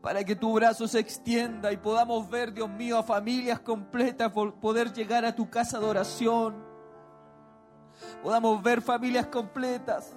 [0.00, 4.92] para que tu brazo se extienda y podamos ver, Dios mío, a familias completas poder
[4.92, 6.63] llegar a tu casa de oración
[8.22, 10.14] podamos ver familias completas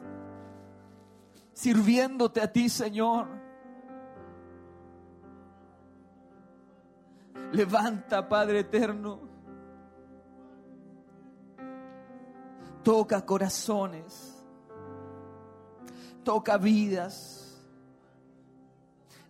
[1.58, 3.28] sirviéndote a ti, Señor.
[7.52, 9.22] Levanta, Padre eterno.
[12.84, 14.46] Toca corazones.
[16.24, 17.60] Toca vidas.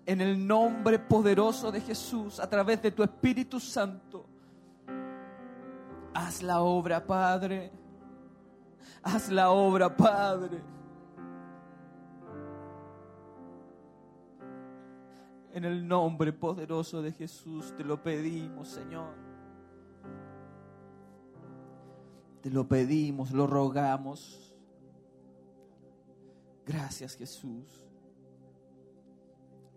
[0.05, 4.26] En el nombre poderoso de Jesús, a través de tu Espíritu Santo.
[6.14, 7.72] Haz la obra, Padre.
[9.03, 10.61] Haz la obra, Padre.
[15.53, 19.15] En el nombre poderoso de Jesús te lo pedimos, Señor.
[22.41, 24.55] Te lo pedimos, lo rogamos.
[26.65, 27.88] Gracias Jesús.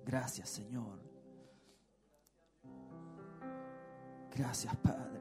[0.05, 0.99] Gracias Señor.
[4.35, 5.21] Gracias Padre.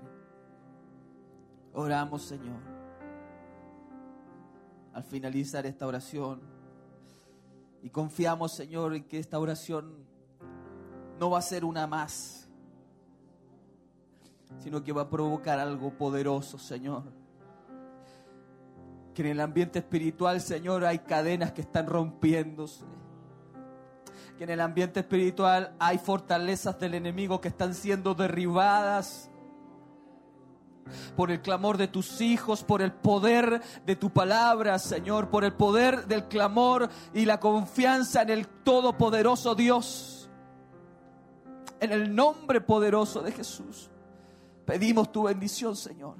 [1.73, 2.78] Oramos Señor.
[4.93, 6.41] Al finalizar esta oración.
[7.81, 9.93] Y confiamos Señor en que esta oración
[11.19, 12.49] no va a ser una más,
[14.57, 17.19] sino que va a provocar algo poderoso Señor
[19.19, 22.85] que en el ambiente espiritual, Señor, hay cadenas que están rompiéndose.
[24.37, 29.29] Que en el ambiente espiritual hay fortalezas del enemigo que están siendo derribadas
[31.15, 35.53] por el clamor de tus hijos, por el poder de tu palabra, Señor, por el
[35.53, 40.29] poder del clamor y la confianza en el Todopoderoso Dios.
[41.79, 43.89] En el nombre poderoso de Jesús,
[44.65, 46.15] pedimos tu bendición, Señor.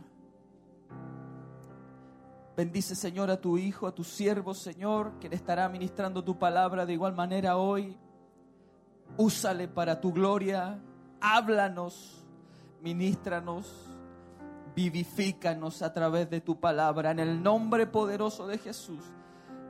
[2.60, 6.92] Bendice, Señor, a tu Hijo, a tu siervo, Señor, le estará ministrando tu palabra de
[6.92, 7.98] igual manera hoy.
[9.16, 10.78] Úsale para tu gloria.
[11.22, 12.22] Háblanos,
[12.82, 13.89] ministranos,
[14.80, 17.12] vivifícanos a través de tu palabra.
[17.12, 19.04] En el nombre poderoso de Jesús,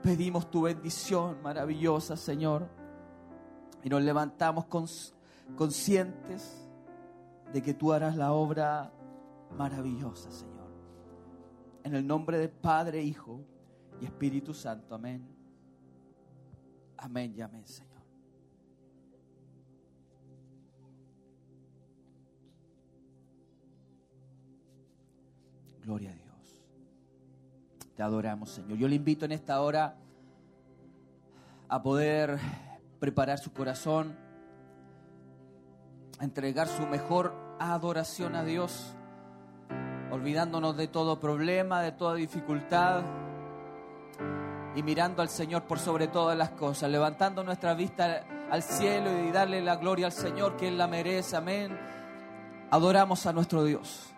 [0.03, 2.69] pedimos tu bendición maravillosa, Señor.
[3.83, 4.65] Y nos levantamos
[5.55, 6.69] conscientes
[7.51, 8.91] de que tú harás la obra
[9.57, 10.69] maravillosa, Señor.
[11.83, 13.41] En el nombre del Padre, Hijo
[13.99, 14.93] y Espíritu Santo.
[14.93, 15.27] Amén.
[16.97, 17.88] Amén y amén, Señor.
[25.89, 26.61] Gloria a Dios.
[27.95, 28.77] Te adoramos, Señor.
[28.77, 29.95] Yo le invito en esta hora
[31.67, 32.37] a poder
[32.99, 34.15] preparar su corazón,
[36.19, 38.93] a entregar su mejor adoración a Dios
[40.11, 43.01] olvidándonos de todo problema, de toda dificultad
[44.75, 49.31] y mirando al Señor por sobre todas las cosas, levantando nuestra vista al cielo y
[49.31, 51.75] darle la gloria al Señor que Él la merece, amén.
[52.69, 54.13] Adoramos a nuestro Dios.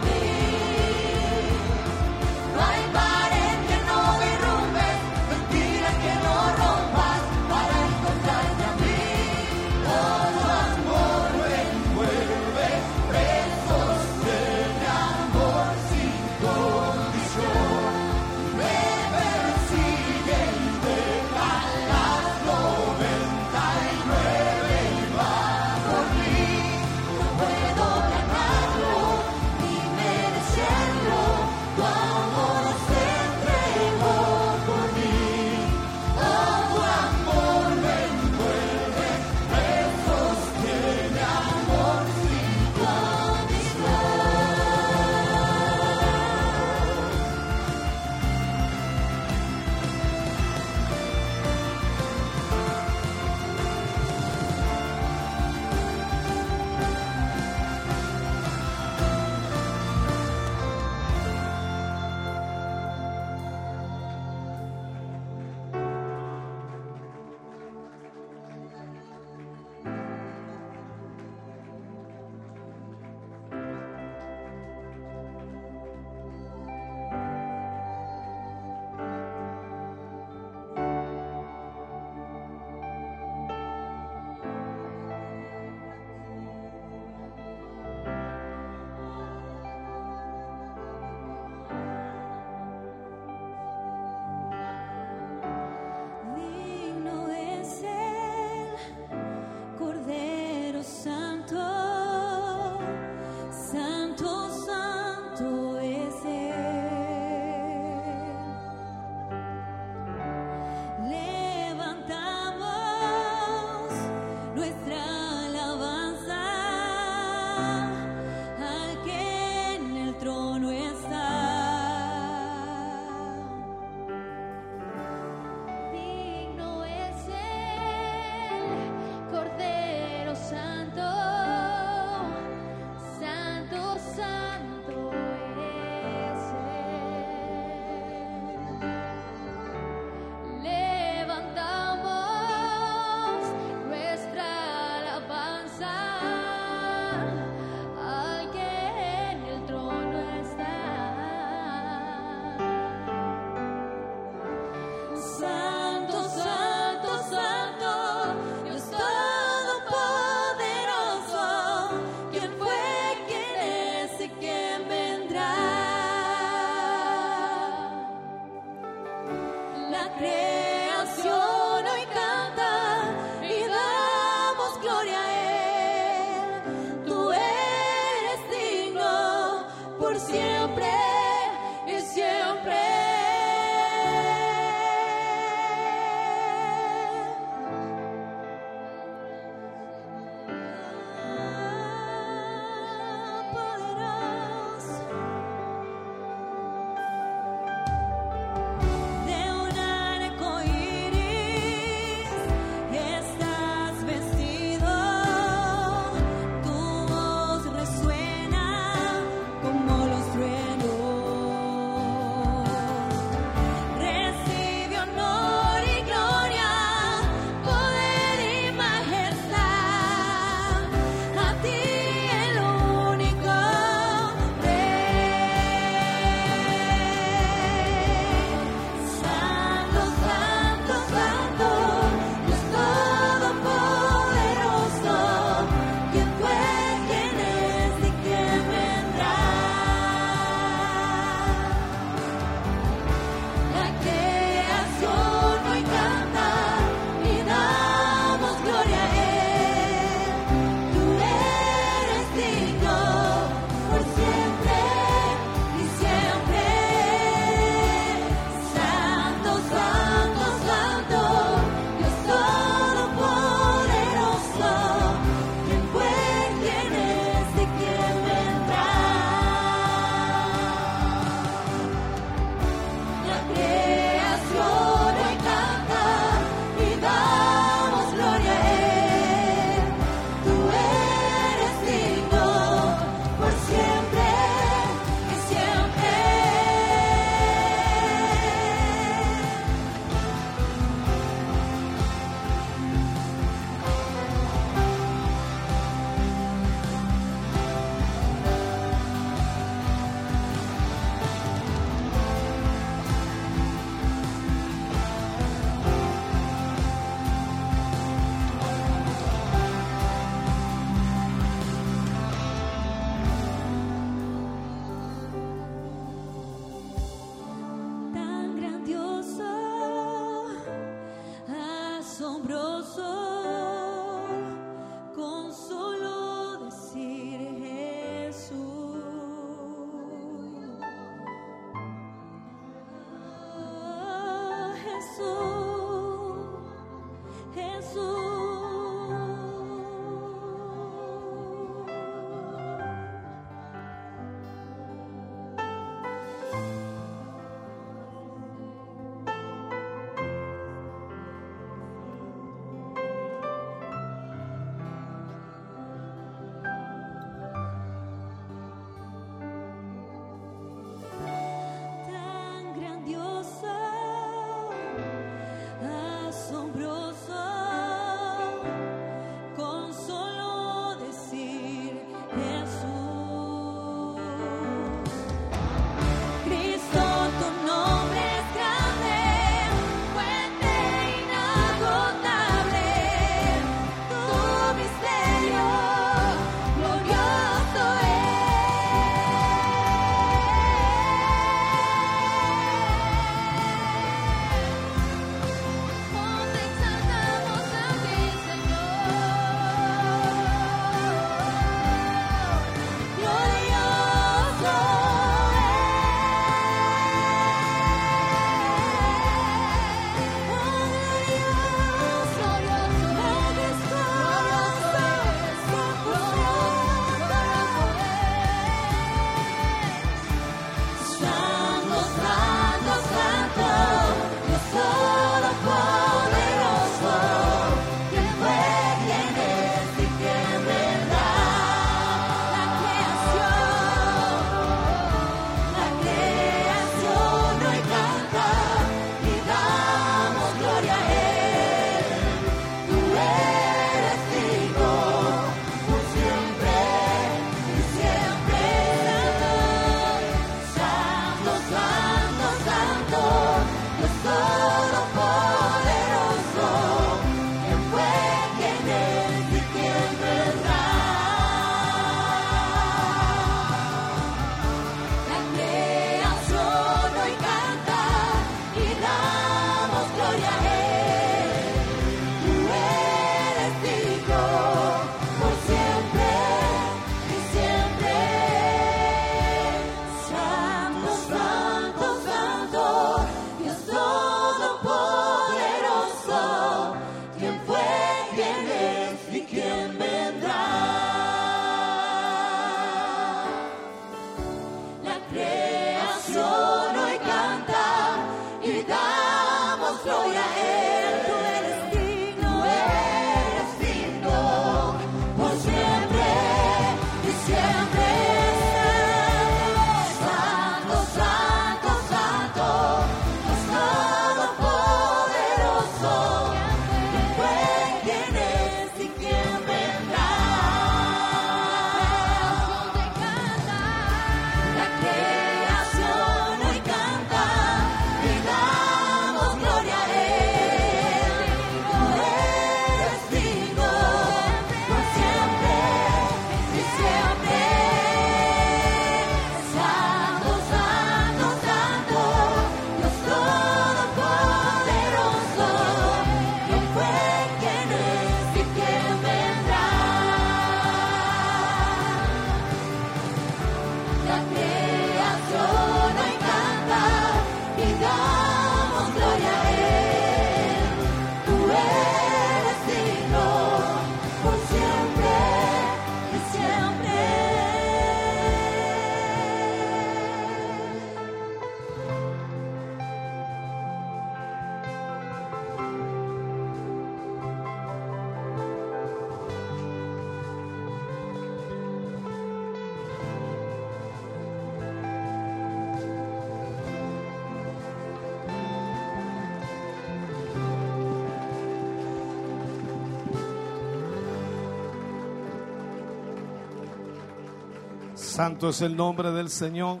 [598.34, 600.00] Santo es el nombre del Señor.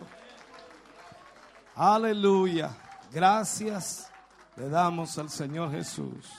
[1.76, 2.76] Aleluya.
[3.12, 4.10] Gracias
[4.56, 6.32] le damos al Señor Jesús.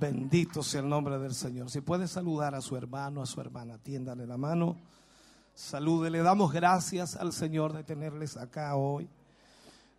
[0.00, 1.68] Bendito sea el nombre del Señor.
[1.68, 4.78] Si puede saludar a su hermano, a su hermana, tiéndale la mano.
[5.54, 6.08] Salude.
[6.08, 9.10] Le damos gracias al Señor de tenerles acá hoy,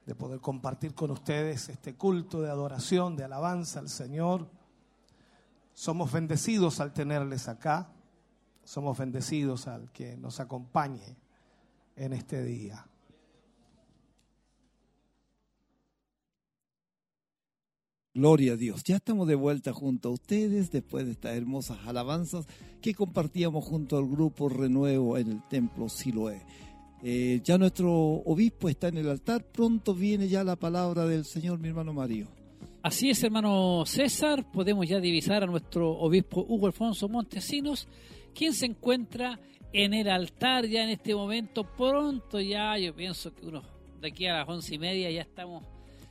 [0.07, 4.47] de poder compartir con ustedes este culto de adoración, de alabanza al Señor.
[5.75, 7.91] Somos bendecidos al tenerles acá.
[8.67, 11.15] Somos bendecidos al que nos acompañe
[11.95, 12.85] en este día.
[18.13, 18.83] Gloria a Dios.
[18.83, 22.45] Ya estamos de vuelta junto a ustedes después de estas hermosas alabanzas
[22.81, 26.41] que compartíamos junto al grupo Renuevo en el templo Siloé.
[27.03, 29.45] Eh, ya nuestro obispo está en el altar.
[29.45, 32.27] Pronto viene ya la palabra del Señor, mi hermano Mario.
[32.83, 34.51] Así es, hermano César.
[34.51, 37.87] Podemos ya divisar a nuestro obispo Hugo Alfonso Montesinos,
[38.37, 39.39] quien se encuentra
[39.73, 41.63] en el altar ya en este momento.
[41.63, 43.63] Pronto ya, yo pienso que uno
[43.99, 45.63] de aquí a las once y media ya estamos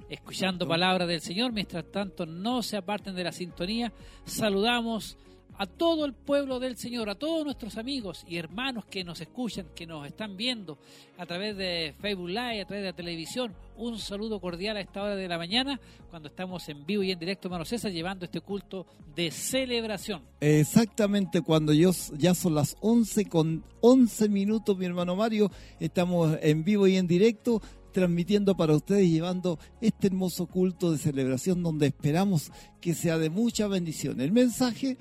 [0.08, 1.52] escuchando palabras del Señor.
[1.52, 3.92] Mientras tanto, no se aparten de la sintonía.
[4.24, 5.16] Saludamos
[5.58, 9.66] a todo el pueblo del Señor, a todos nuestros amigos y hermanos que nos escuchan,
[9.74, 10.78] que nos están viendo
[11.18, 13.54] a través de Facebook Live, a través de la televisión.
[13.76, 15.80] Un saludo cordial a esta hora de la mañana,
[16.10, 20.22] cuando estamos en vivo y en directo, hermano César, llevando este culto de celebración.
[20.40, 25.50] Exactamente, cuando yo, ya son las 11 con 11 minutos, mi hermano Mario,
[25.80, 27.62] estamos en vivo y en directo
[27.96, 33.68] transmitiendo para ustedes, llevando este hermoso culto de celebración donde esperamos que sea de mucha
[33.68, 34.20] bendición.
[34.20, 34.98] El mensaje,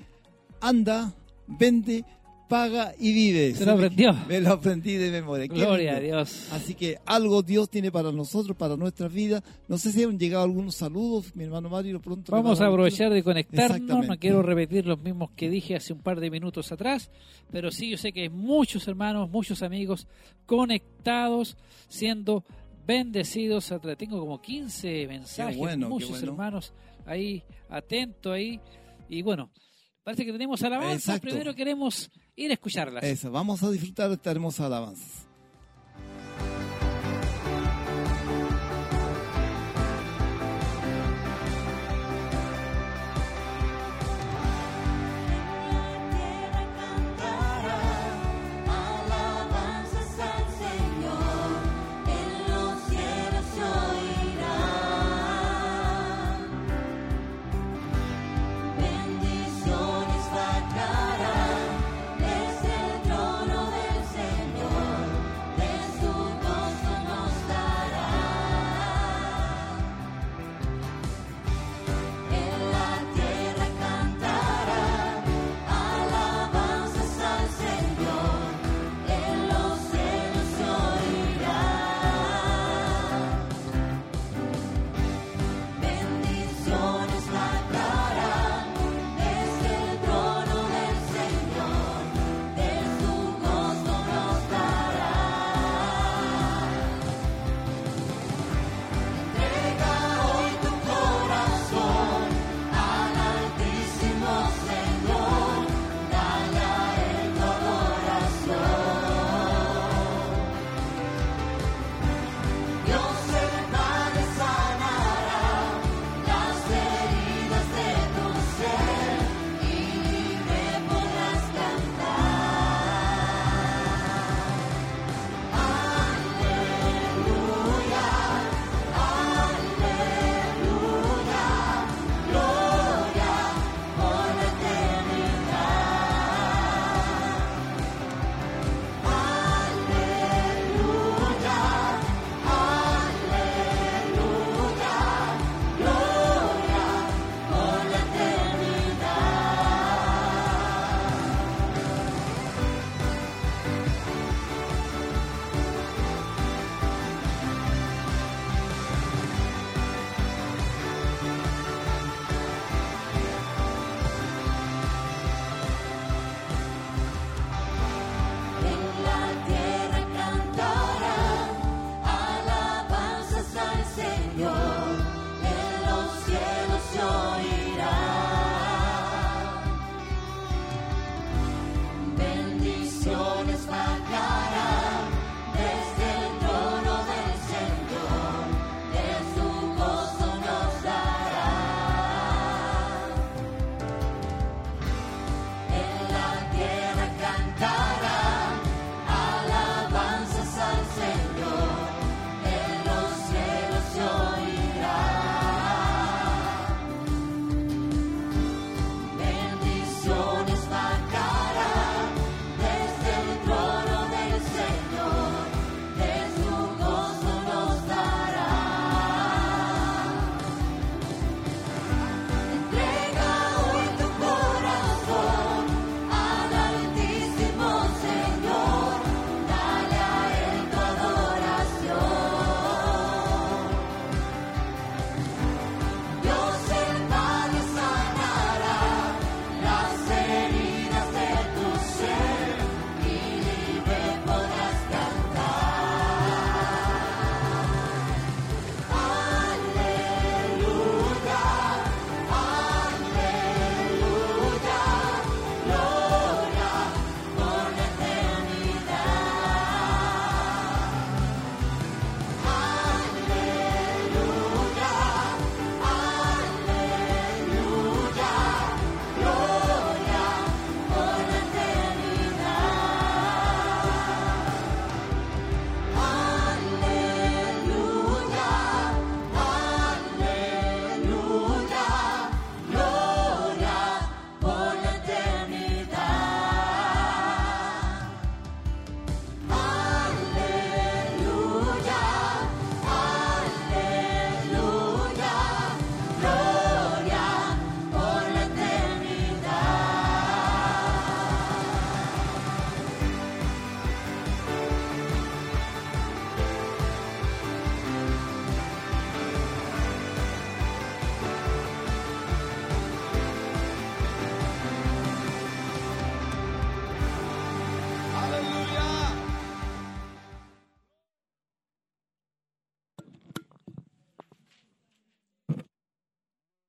[0.60, 1.14] anda,
[1.46, 2.04] vende,
[2.48, 3.54] paga y vive.
[3.54, 4.12] Se lo aprendió.
[4.28, 5.46] Me lo aprendí de memoria.
[5.46, 6.48] Gloria a Dios.
[6.52, 9.42] Así que algo Dios tiene para nosotros, para nuestras vidas.
[9.68, 12.32] No sé si han llegado algunos saludos, mi hermano Mario, pronto.
[12.32, 14.06] Vamos a aprovechar de conectarnos.
[14.06, 17.10] No quiero repetir los mismos que dije hace un par de minutos atrás,
[17.50, 20.06] pero sí yo sé que hay muchos hermanos, muchos amigos
[20.46, 21.56] conectados,
[21.88, 22.44] siendo
[22.86, 23.72] bendecidos.
[23.98, 26.72] Tengo como 15 mensajes, muchos hermanos
[27.04, 28.60] ahí atentos ahí.
[29.08, 29.50] Y bueno,
[30.06, 31.18] parece que tenemos alabanzas.
[31.18, 33.02] Primero queremos ir a escucharlas.
[33.02, 35.25] Eso, vamos a disfrutar de esta hermosa alabanza.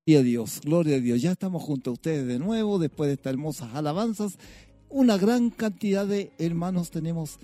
[0.08, 1.22] Gloria a Dios, gloria a Dios.
[1.22, 4.40] Ya estamos junto a ustedes de nuevo después de estas hermosas alabanzas.
[4.88, 7.40] Una gran cantidad de hermanos tenemos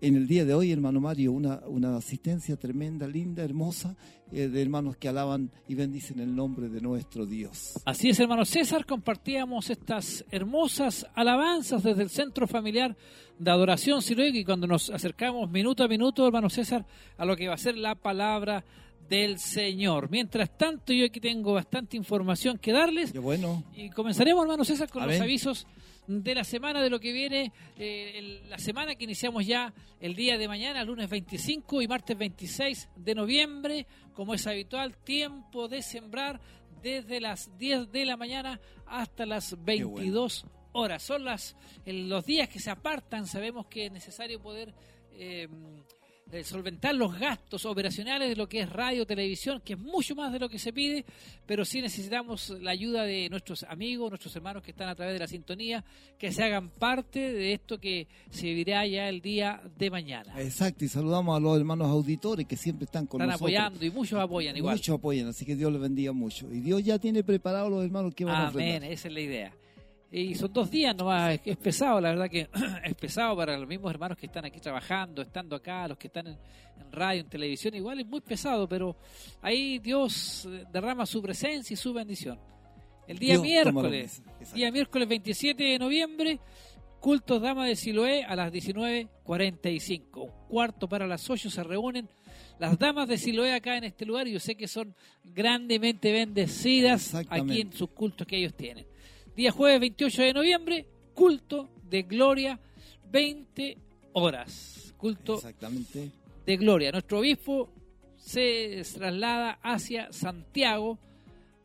[0.00, 3.94] en el día de hoy, hermano Mario, una, una asistencia tremenda, linda, hermosa,
[4.32, 7.78] eh, de hermanos que alaban y bendicen el nombre de nuestro Dios.
[7.84, 12.96] Así es, hermano César, compartíamos estas hermosas alabanzas desde el Centro Familiar
[13.38, 16.86] de Adoración Siloé y cuando nos acercamos minuto a minuto, hermano César,
[17.18, 18.64] a lo que va a ser la palabra
[19.08, 20.10] del Señor.
[20.10, 23.12] Mientras tanto, yo aquí tengo bastante información que darles.
[23.14, 23.62] bueno.
[23.74, 25.66] Y comenzaremos, hermano César, con los avisos
[26.06, 30.36] de la semana de lo que viene, eh, la semana que iniciamos ya el día
[30.36, 36.40] de mañana, lunes 25 y martes 26 de noviembre, como es habitual, tiempo de sembrar
[36.82, 41.02] desde las 10 de la mañana hasta las 22 horas.
[41.02, 41.56] Son las,
[41.86, 44.74] los días que se apartan, sabemos que es necesario poder...
[45.14, 45.48] Eh,
[46.32, 50.32] eh, solventar los gastos operacionales de lo que es radio, televisión, que es mucho más
[50.32, 51.04] de lo que se pide,
[51.44, 55.18] pero sí necesitamos la ayuda de nuestros amigos, nuestros hermanos que están a través de
[55.18, 55.84] la sintonía,
[56.18, 60.40] que se hagan parte de esto que se vivirá ya el día de mañana.
[60.40, 63.50] Exacto, y saludamos a los hermanos auditores que siempre están con nosotros.
[63.50, 64.76] Están apoyando y muchos apoyan igual.
[64.76, 66.50] Muchos apoyan, así que Dios les bendiga mucho.
[66.50, 69.52] Y Dios ya tiene preparados los hermanos que van a Amén, esa es la idea.
[70.14, 72.46] Y son dos días nomás, es pesado, la verdad que
[72.84, 76.26] es pesado para los mismos hermanos que están aquí trabajando, estando acá, los que están
[76.26, 76.38] en,
[76.90, 78.94] radio, en televisión, igual es muy pesado, pero
[79.40, 82.38] ahí Dios eh, derrama su presencia y su bendición.
[83.08, 84.22] El día miércoles,
[84.54, 86.38] día miércoles 27 de noviembre,
[87.00, 90.24] cultos Dama de Siloé a las 19.45.
[90.24, 92.06] Un cuarto para las 8 se reúnen
[92.58, 94.94] las damas de Siloé acá en este lugar y yo sé que son
[95.24, 98.91] grandemente bendecidas aquí en sus cultos que ellos tienen.
[99.36, 102.60] Día jueves 28 de noviembre, culto de gloria,
[103.10, 103.78] 20
[104.12, 104.94] horas.
[104.98, 105.40] Culto
[106.44, 106.92] de gloria.
[106.92, 107.70] Nuestro obispo
[108.16, 110.98] se traslada hacia Santiago,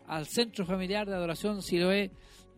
[0.07, 2.09] al Centro Familiar de Adoración Siloé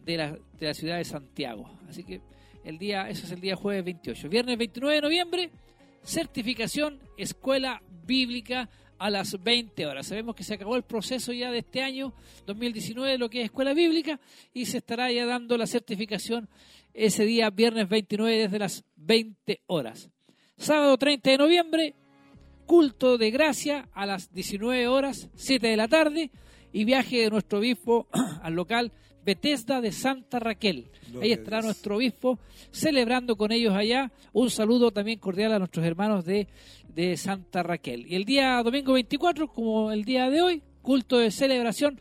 [0.05, 1.71] de la, de la ciudad de Santiago.
[1.89, 2.21] Así que
[2.63, 4.29] el día, eso es el día jueves 28.
[4.29, 5.49] Viernes 29 de noviembre,
[6.03, 8.69] certificación Escuela Bíblica
[8.99, 10.07] a las 20 horas.
[10.07, 12.13] Sabemos que se acabó el proceso ya de este año
[12.45, 14.19] 2019 de lo que es escuela bíblica
[14.53, 16.49] y se estará ya dando la certificación
[16.93, 20.09] ese día viernes 29 desde las 20 horas.
[20.57, 21.95] Sábado 30 de noviembre,
[22.65, 26.29] culto de gracia a las 19 horas, 7 de la tarde
[26.73, 28.07] y viaje de nuestro obispo
[28.43, 28.91] al local
[29.23, 30.89] Bethesda de Santa Raquel.
[31.21, 32.39] Ahí estará nuestro obispo
[32.71, 34.11] celebrando con ellos allá.
[34.33, 36.47] Un saludo también cordial a nuestros hermanos de,
[36.93, 38.05] de Santa Raquel.
[38.07, 41.99] Y el día domingo 24, como el día de hoy, culto de celebración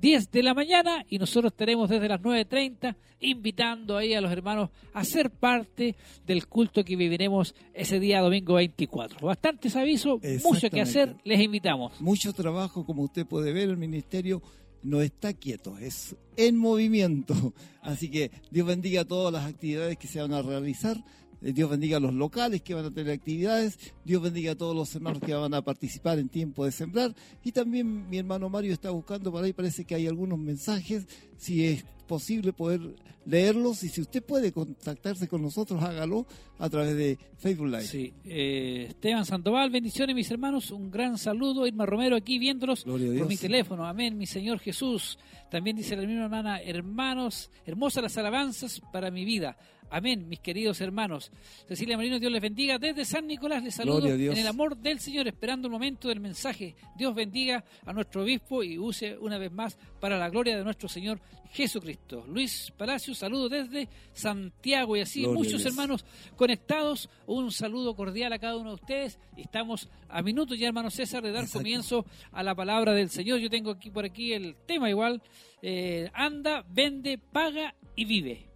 [0.00, 4.70] 10 de la mañana y nosotros estaremos desde las 9.30 invitando ahí a los hermanos
[4.92, 9.26] a ser parte del culto que viviremos ese día domingo 24.
[9.26, 12.00] Bastantes avisos, mucho que hacer, les invitamos.
[12.00, 14.40] Mucho trabajo, como usted puede ver, el ministerio
[14.82, 17.34] no está quieto, es en movimiento.
[17.82, 21.02] Así que Dios bendiga todas las actividades que se van a realizar.
[21.42, 23.78] Eh, Dios bendiga a los locales que van a tener actividades.
[24.04, 27.14] Dios bendiga a todos los hermanos que van a participar en tiempo de sembrar.
[27.44, 31.06] Y también mi hermano Mario está buscando por ahí, parece que hay algunos mensajes.
[31.36, 32.80] Si es posible poder
[33.28, 36.26] leerlos y si usted puede contactarse con nosotros, hágalo
[36.58, 37.82] a través de Facebook Live.
[37.82, 42.98] Sí, eh, Esteban Sandoval, bendiciones mis hermanos, un gran saludo, Irma Romero aquí viéndolos por
[42.98, 45.18] mi teléfono, amén, mi Señor Jesús.
[45.50, 49.56] También dice la misma hermana, hermanos, hermosas las alabanzas para mi vida.
[49.90, 51.30] Amén, mis queridos hermanos.
[51.66, 52.78] Cecilia Marino, Dios les bendiga.
[52.78, 56.74] Desde San Nicolás les saludo en el amor del Señor, esperando el momento del mensaje.
[56.96, 60.88] Dios bendiga a nuestro obispo y use una vez más para la gloria de nuestro
[60.88, 61.20] Señor
[61.52, 62.24] Jesucristo.
[62.28, 66.04] Luis Palacio, saludo desde Santiago y así muchos hermanos
[66.36, 67.08] conectados.
[67.26, 69.18] Un saludo cordial a cada uno de ustedes.
[69.36, 73.38] Estamos a minutos ya, hermano César, de dar comienzo a la palabra del Señor.
[73.38, 75.22] Yo tengo aquí por aquí el tema igual.
[75.62, 78.47] Eh, anda, vende, paga y vive.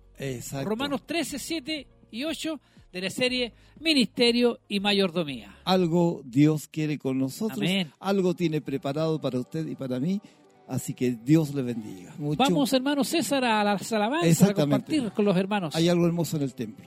[0.64, 2.60] Romanos 13, 7 y 8
[2.92, 5.56] de la serie Ministerio y Mayordomía.
[5.64, 7.68] Algo Dios quiere con nosotros,
[7.98, 10.20] algo tiene preparado para usted y para mí,
[10.68, 12.14] así que Dios le bendiga.
[12.18, 15.74] Vamos, hermano César, a las alabanzas, a compartir con los hermanos.
[15.74, 16.86] Hay algo hermoso en el templo.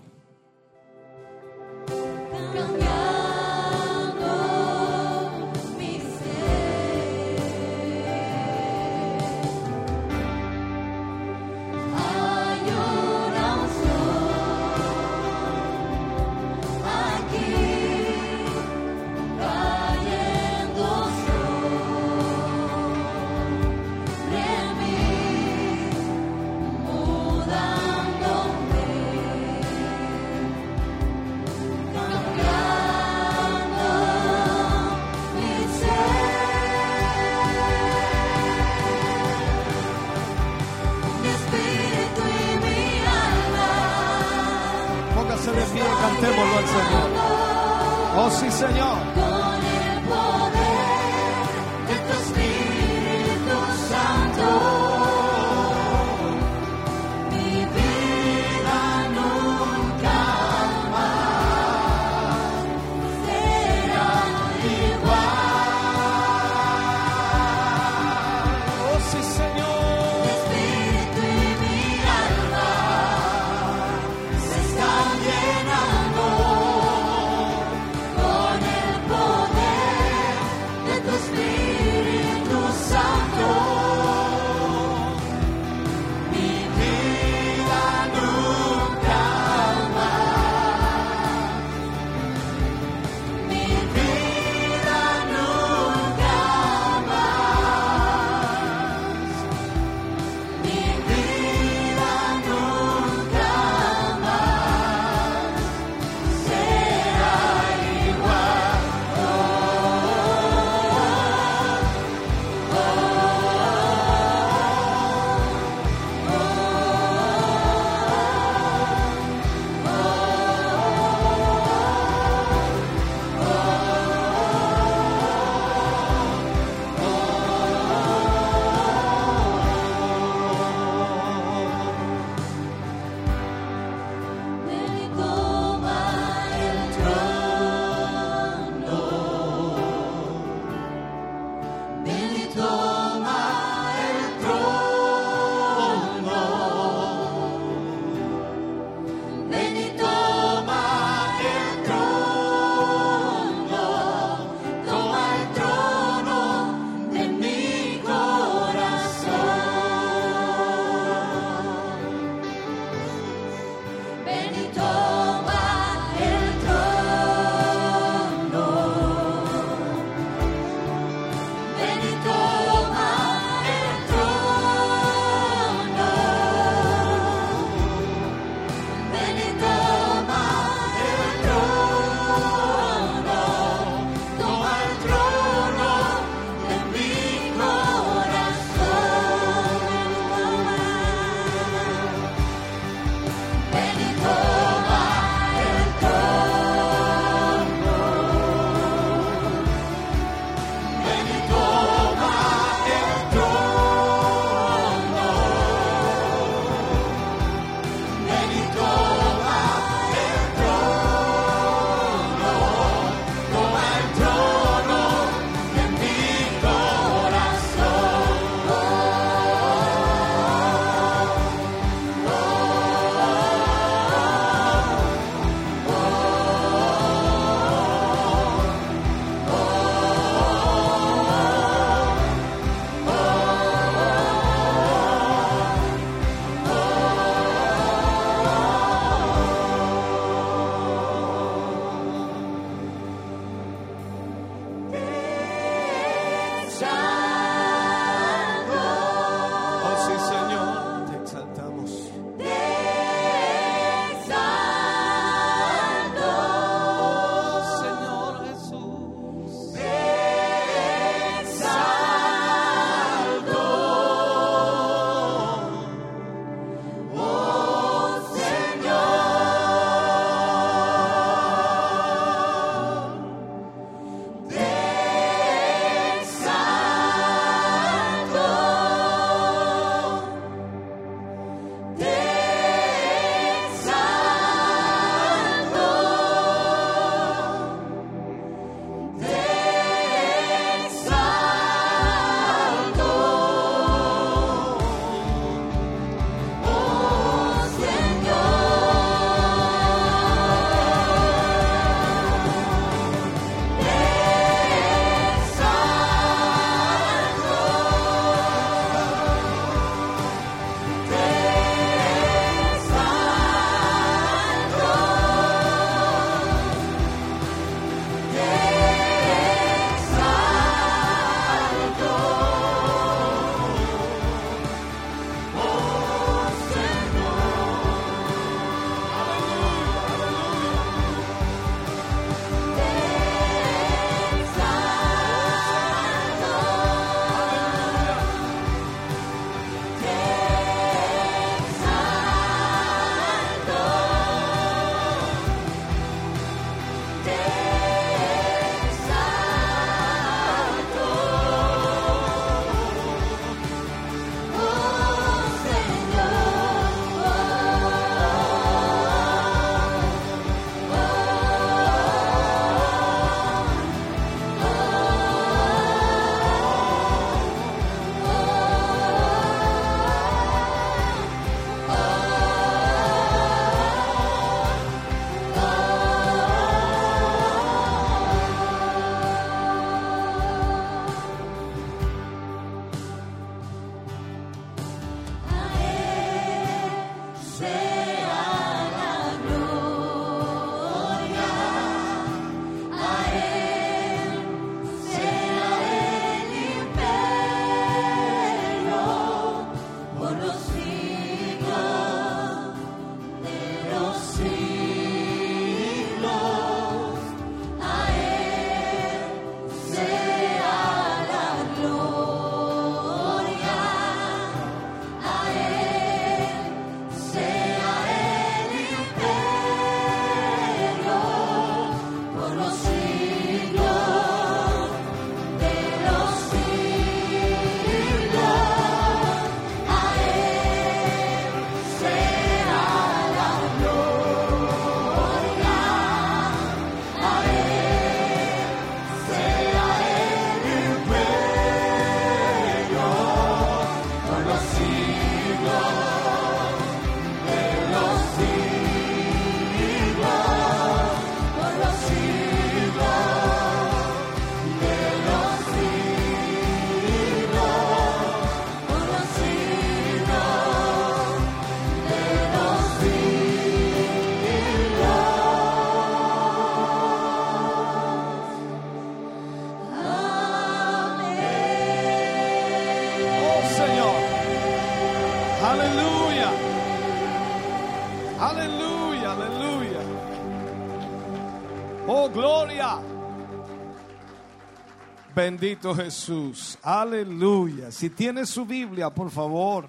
[485.46, 486.76] Bendito Jesús.
[486.82, 487.92] Aleluya.
[487.92, 489.88] Si tiene su Biblia, por favor.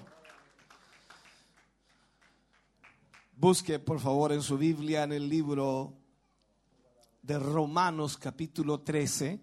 [3.35, 5.95] Busque, por favor, en su Biblia, en el libro
[7.23, 9.41] de Romanos capítulo 13.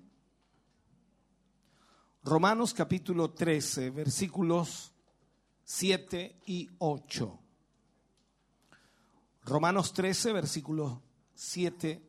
[2.22, 4.92] Romanos capítulo 13, versículos
[5.64, 7.40] 7 y 8.
[9.46, 10.96] Romanos 13, versículos
[11.34, 12.08] 7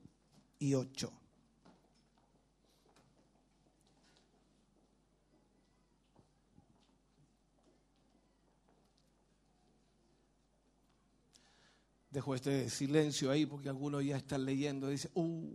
[0.59, 1.24] y 8.
[12.15, 15.53] Dejo este silencio ahí porque algunos ya están leyendo y dicen, uh,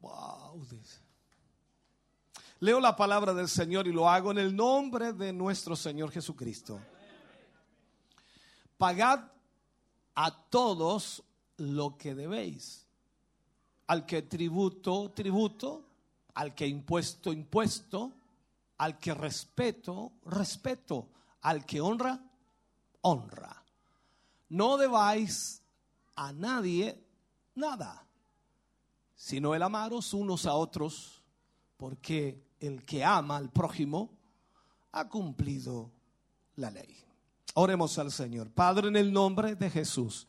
[0.00, 0.68] wow,
[2.58, 6.80] Leo la palabra del Señor y lo hago en el nombre de nuestro Señor Jesucristo.
[8.76, 9.30] Pagad
[10.16, 11.22] a todos
[11.58, 12.84] lo que debéis.
[13.86, 15.84] Al que tributo, tributo.
[16.34, 18.12] Al que impuesto, impuesto.
[18.78, 21.10] Al que respeto, respeto.
[21.42, 22.20] Al que honra,
[23.02, 23.57] honra.
[24.48, 25.62] No debáis
[26.16, 27.02] a nadie
[27.54, 28.06] nada,
[29.14, 31.22] sino el amaros unos a otros,
[31.76, 34.10] porque el que ama al prójimo
[34.92, 35.90] ha cumplido
[36.56, 36.96] la ley.
[37.54, 38.50] Oremos al Señor.
[38.50, 40.26] Padre, en el nombre de Jesús,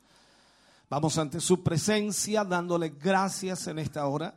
[0.89, 4.35] vamos ante su presencia dándole gracias en esta hora,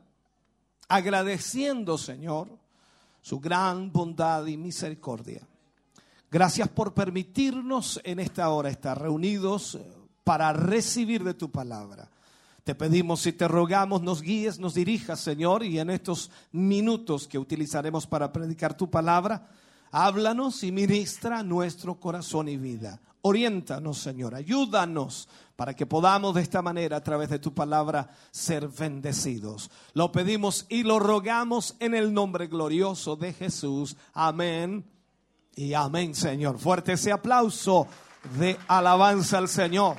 [0.89, 2.59] agradeciendo, Señor,
[3.21, 5.47] su gran bondad y misericordia.
[6.33, 9.79] Gracias por permitirnos en esta hora estar reunidos
[10.25, 12.09] para recibir de tu palabra.
[12.65, 17.39] Te pedimos y te rogamos, nos guíes, nos dirijas, Señor, y en estos minutos que
[17.39, 19.47] utilizaremos para predicar tu palabra,
[19.91, 22.99] háblanos y ministra nuestro corazón y vida.
[23.21, 28.69] Oriéntanos, Señor, ayúdanos para que podamos de esta manera, a través de tu palabra, ser
[28.69, 29.71] bendecidos.
[29.93, 33.99] Lo pedimos y lo rogamos en el nombre glorioso de Jesús.
[34.15, 34.91] Amén
[35.55, 36.59] y amén, Señor.
[36.59, 37.87] Fuerte ese aplauso
[38.39, 39.97] de alabanza al Señor.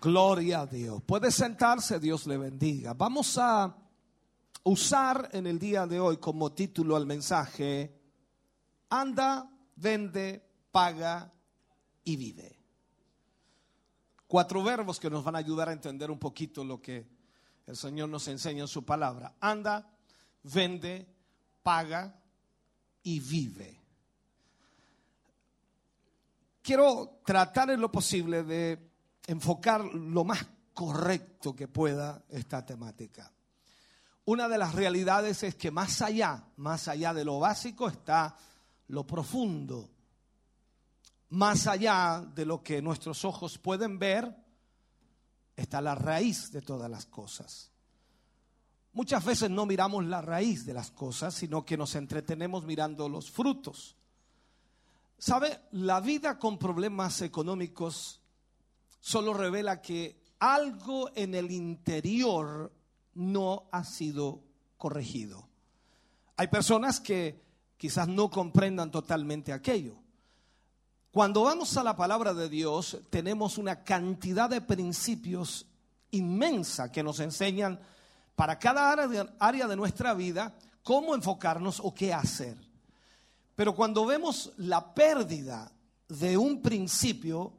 [0.00, 1.02] Gloria a Dios.
[1.02, 2.94] Puede sentarse, Dios le bendiga.
[2.94, 3.74] Vamos a
[4.64, 7.98] usar en el día de hoy como título al mensaje,
[8.88, 11.32] anda, vende, paga
[12.04, 12.56] y vive.
[14.26, 17.06] Cuatro verbos que nos van a ayudar a entender un poquito lo que
[17.66, 19.34] el Señor nos enseña en su palabra.
[19.40, 19.90] Anda,
[20.42, 21.06] vende,
[21.62, 22.14] paga
[23.02, 23.80] y vive.
[26.62, 28.90] Quiero tratar en lo posible de
[29.26, 33.32] enfocar lo más correcto que pueda esta temática.
[34.26, 38.36] Una de las realidades es que más allá, más allá de lo básico está
[38.88, 39.90] lo profundo.
[41.30, 44.34] Más allá de lo que nuestros ojos pueden ver,
[45.56, 47.69] está la raíz de todas las cosas.
[48.92, 53.30] Muchas veces no miramos la raíz de las cosas, sino que nos entretenemos mirando los
[53.30, 53.96] frutos.
[55.18, 55.60] ¿Sabe?
[55.72, 58.20] La vida con problemas económicos
[58.98, 62.72] solo revela que algo en el interior
[63.14, 64.42] no ha sido
[64.76, 65.48] corregido.
[66.36, 67.44] Hay personas que
[67.76, 69.96] quizás no comprendan totalmente aquello.
[71.12, 75.66] Cuando vamos a la palabra de Dios, tenemos una cantidad de principios
[76.12, 77.80] inmensa que nos enseñan
[78.40, 78.90] para cada
[79.38, 82.56] área de, nuestra vida cómo enfocarnos o qué hacer.
[83.54, 85.70] Pero cuando vemos la pérdida
[86.08, 87.52] de un principio,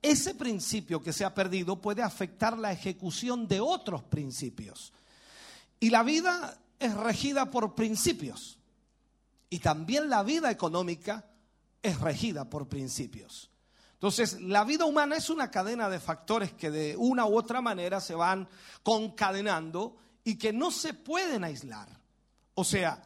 [0.00, 4.94] ese principio que se ha perdido puede afectar la ejecución de otros principios.
[5.78, 8.58] Y la vida es regida por principios.
[9.50, 11.26] Y también la vida económica
[11.82, 13.50] es regida por principios.
[13.92, 18.00] Entonces, la vida humana es una cadena de factores que de una u otra manera
[18.00, 18.48] se van
[18.82, 21.88] concadenando y que no se pueden aislar.
[22.54, 23.02] O sea,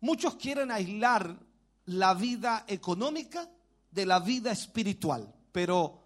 [0.00, 1.36] muchos quieren aislar
[1.86, 3.48] la vida económica
[3.90, 6.02] de la vida espiritual, pero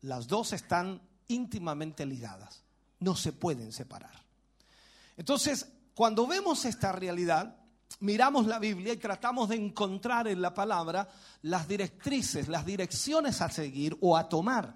[0.00, 2.62] las dos están íntimamente ligadas,
[3.00, 4.22] no se pueden separar.
[5.16, 7.56] Entonces, cuando vemos esta realidad,
[8.00, 11.08] miramos la Biblia y tratamos de encontrar en la palabra
[11.42, 14.74] las directrices, las direcciones a seguir o a tomar,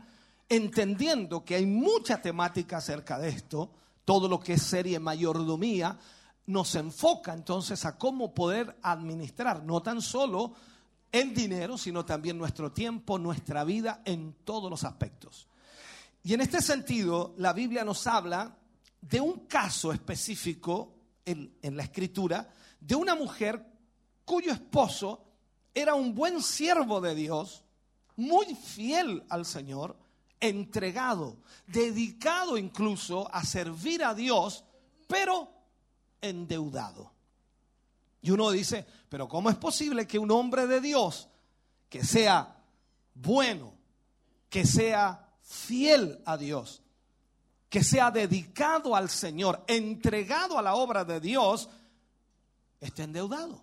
[0.49, 3.71] entendiendo que hay mucha temática acerca de esto,
[4.07, 5.99] todo lo que es serie mayordomía,
[6.47, 10.55] nos enfoca entonces a cómo poder administrar no tan solo
[11.13, 15.49] el dinero, sino también nuestro tiempo, nuestra vida en todos los aspectos.
[16.23, 18.57] Y en este sentido, la Biblia nos habla
[19.01, 22.49] de un caso específico en, la escritura
[22.81, 23.65] de una mujer
[24.25, 25.25] cuyo esposo
[25.75, 27.65] era un buen siervo de Dios,
[28.17, 29.97] muy fiel al Señor,
[30.41, 31.37] entregado,
[31.67, 34.65] dedicado incluso a servir a Dios,
[35.07, 35.49] pero
[36.21, 37.13] endeudado.
[38.23, 41.29] Y uno dice, pero ¿cómo es posible que un hombre de Dios
[41.89, 42.57] que sea
[43.15, 43.73] bueno,
[44.49, 46.83] que sea fiel a Dios,
[47.69, 51.69] que sea dedicado al Señor, entregado a la obra de Dios,
[52.81, 53.63] esté endeudado?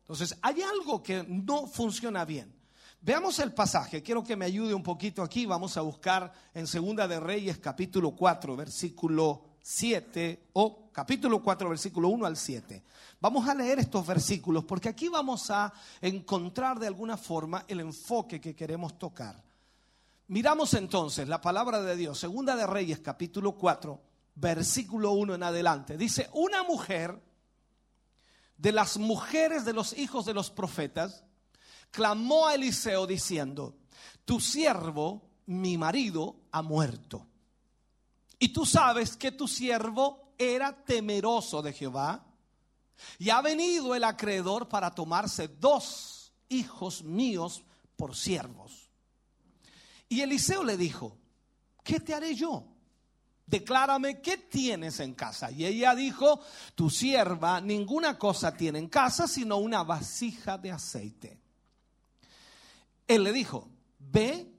[0.00, 2.61] Entonces, hay algo que no funciona bien.
[3.04, 4.00] Veamos el pasaje.
[4.00, 5.44] Quiero que me ayude un poquito aquí.
[5.44, 12.10] Vamos a buscar en Segunda de Reyes capítulo 4, versículo 7 o capítulo 4, versículo
[12.10, 12.84] 1 al 7.
[13.20, 18.40] Vamos a leer estos versículos porque aquí vamos a encontrar de alguna forma el enfoque
[18.40, 19.42] que queremos tocar.
[20.28, 24.00] Miramos entonces la palabra de Dios, Segunda de Reyes capítulo 4,
[24.36, 25.96] versículo 1 en adelante.
[25.96, 27.20] Dice, una mujer
[28.58, 31.24] de las mujeres de los hijos de los profetas,
[31.92, 33.76] clamó a Eliseo diciendo,
[34.24, 37.24] tu siervo, mi marido, ha muerto.
[38.40, 42.26] Y tú sabes que tu siervo era temeroso de Jehová.
[43.18, 47.62] Y ha venido el acreedor para tomarse dos hijos míos
[47.94, 48.90] por siervos.
[50.08, 51.16] Y Eliseo le dijo,
[51.84, 52.72] ¿qué te haré yo?
[53.52, 55.50] declárame qué tienes en casa.
[55.50, 56.40] Y ella dijo,
[56.74, 61.41] tu sierva ninguna cosa tiene en casa sino una vasija de aceite.
[63.06, 63.68] Él le dijo,
[63.98, 64.52] ve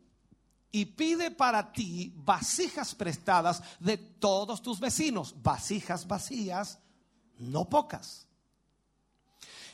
[0.71, 6.79] y pide para ti vasijas prestadas de todos tus vecinos, vasijas vacías,
[7.37, 8.27] no pocas.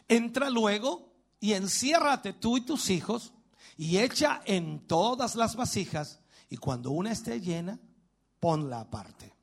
[0.07, 3.31] Entra luego y enciérrate tú y tus hijos
[3.77, 6.19] y echa en todas las vasijas
[6.49, 7.79] y cuando una esté llena,
[8.39, 9.33] ponla aparte.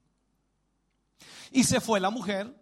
[1.53, 2.55] Y se fue la mujer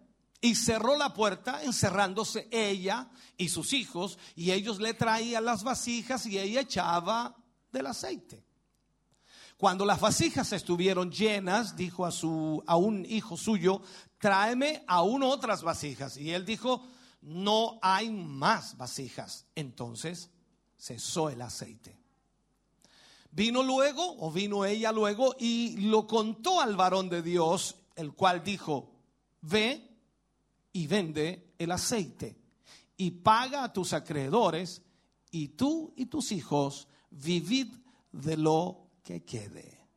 [0.45, 6.27] y cerró la puerta, encerrándose ella y sus hijos, y ellos le traían las vasijas
[6.27, 7.35] y ella echaba
[7.71, 8.45] del aceite.
[9.57, 13.81] Cuando las vasijas estuvieron llenas, dijo a, su, a un hijo suyo,
[14.19, 16.15] tráeme aún otras vasijas.
[16.15, 16.85] Y él dijo,
[17.21, 19.47] no hay más vasijas.
[19.55, 20.29] Entonces
[20.77, 21.97] cesó el aceite.
[23.31, 28.43] Vino luego, o vino ella luego, y lo contó al varón de Dios, el cual
[28.43, 28.91] dijo,
[29.41, 29.94] ve
[30.75, 32.37] y vende el aceite,
[32.97, 34.81] y paga a tus acreedores,
[35.31, 37.73] y tú y tus hijos vivid
[38.11, 39.87] de lo que quede.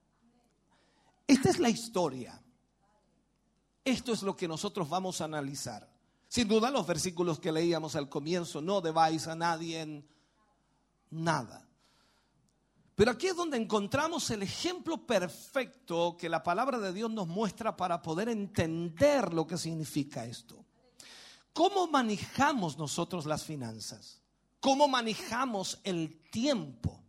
[1.27, 2.41] Esta es la historia.
[3.85, 5.93] Esto es lo que nosotros vamos a analizar.
[6.29, 10.09] Sin duda los versículos que leíamos al comienzo, no debáis a nadie en
[11.11, 11.69] nada.
[12.95, 17.77] Pero aquí es donde encontramos el ejemplo perfecto que la palabra de Dios nos muestra
[17.77, 20.68] para poder entender lo que significa esto.
[21.59, 24.23] ¿Cómo manejamos nosotros las finanzas?
[24.61, 27.03] ¿Cómo manejamos el tiempo?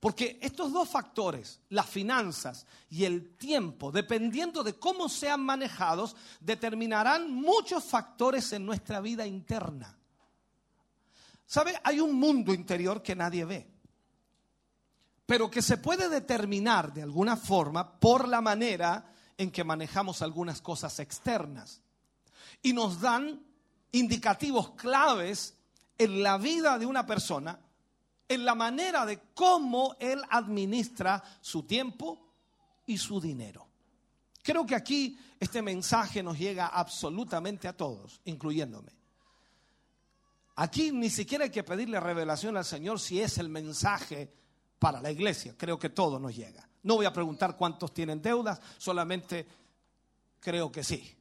[0.00, 7.30] Porque estos dos factores, las finanzas y el tiempo, dependiendo de cómo sean manejados, determinarán
[7.30, 9.98] muchos factores en nuestra vida interna.
[11.44, 11.78] ¿Sabe?
[11.84, 13.70] Hay un mundo interior que nadie ve
[15.26, 20.62] pero que se puede determinar de alguna forma por la manera en que manejamos algunas
[20.62, 21.82] cosas externas.
[22.62, 23.46] Y nos dan
[23.92, 25.54] indicativos claves
[25.96, 27.58] en la vida de una persona,
[28.28, 32.28] en la manera de cómo él administra su tiempo
[32.86, 33.66] y su dinero.
[34.42, 38.92] Creo que aquí este mensaje nos llega absolutamente a todos, incluyéndome.
[40.56, 44.32] Aquí ni siquiera hay que pedirle revelación al Señor si es el mensaje
[44.78, 45.54] para la iglesia.
[45.56, 46.68] Creo que todo nos llega.
[46.82, 49.46] No voy a preguntar cuántos tienen deudas, solamente
[50.40, 51.16] creo que sí.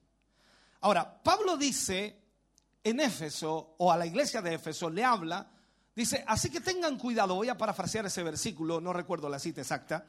[0.81, 2.26] Ahora, Pablo dice
[2.89, 5.49] en Éfeso, o a la iglesia de Éfeso, le habla,
[5.95, 10.05] dice, así que tengan cuidado, voy a parafrasear ese versículo, no recuerdo la cita exacta,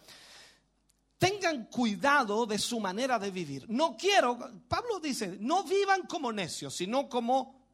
[1.18, 3.66] tengan cuidado de su manera de vivir.
[3.68, 4.38] No quiero,
[4.68, 7.66] Pablo dice, no vivan como necios, sino como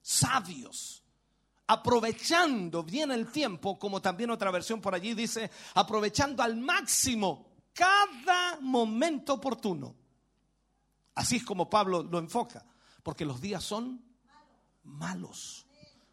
[0.00, 1.02] sabios
[1.68, 8.58] aprovechando bien el tiempo, como también otra versión por allí dice, aprovechando al máximo cada
[8.60, 9.94] momento oportuno.
[11.14, 12.64] Así es como Pablo lo enfoca,
[13.02, 14.04] porque los días son
[14.86, 15.66] malos.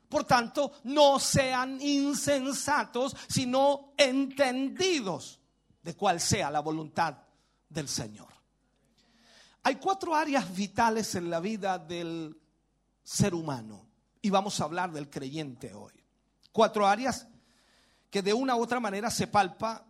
[0.10, 5.40] Por tanto, no sean insensatos, sino entendidos
[5.82, 7.18] de cuál sea la voluntad
[7.70, 8.28] del Señor.
[9.64, 12.38] Hay cuatro áreas vitales en la vida del
[13.02, 13.88] ser humano
[14.22, 15.94] y vamos a hablar del creyente hoy.
[16.52, 17.28] Cuatro áreas
[18.10, 19.86] que de una u otra manera se palpa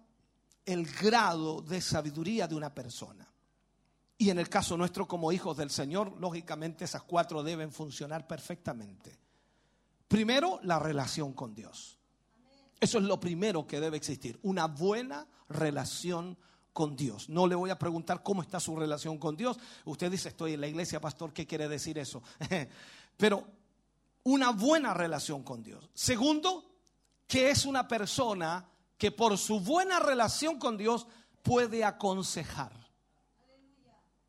[0.66, 3.28] el grado de sabiduría de una persona.
[4.24, 9.20] Y en el caso nuestro como hijos del Señor, lógicamente esas cuatro deben funcionar perfectamente.
[10.08, 12.00] Primero, la relación con Dios.
[12.80, 16.38] Eso es lo primero que debe existir, una buena relación
[16.72, 17.28] con Dios.
[17.28, 19.60] No le voy a preguntar cómo está su relación con Dios.
[19.84, 22.24] Usted dice, estoy en la iglesia, pastor, ¿qué quiere decir eso?
[23.18, 23.46] Pero
[24.24, 25.90] una buena relación con Dios.
[25.94, 26.64] Segundo,
[27.28, 31.08] que es una persona que por su buena relación con Dios
[31.42, 32.83] puede aconsejar.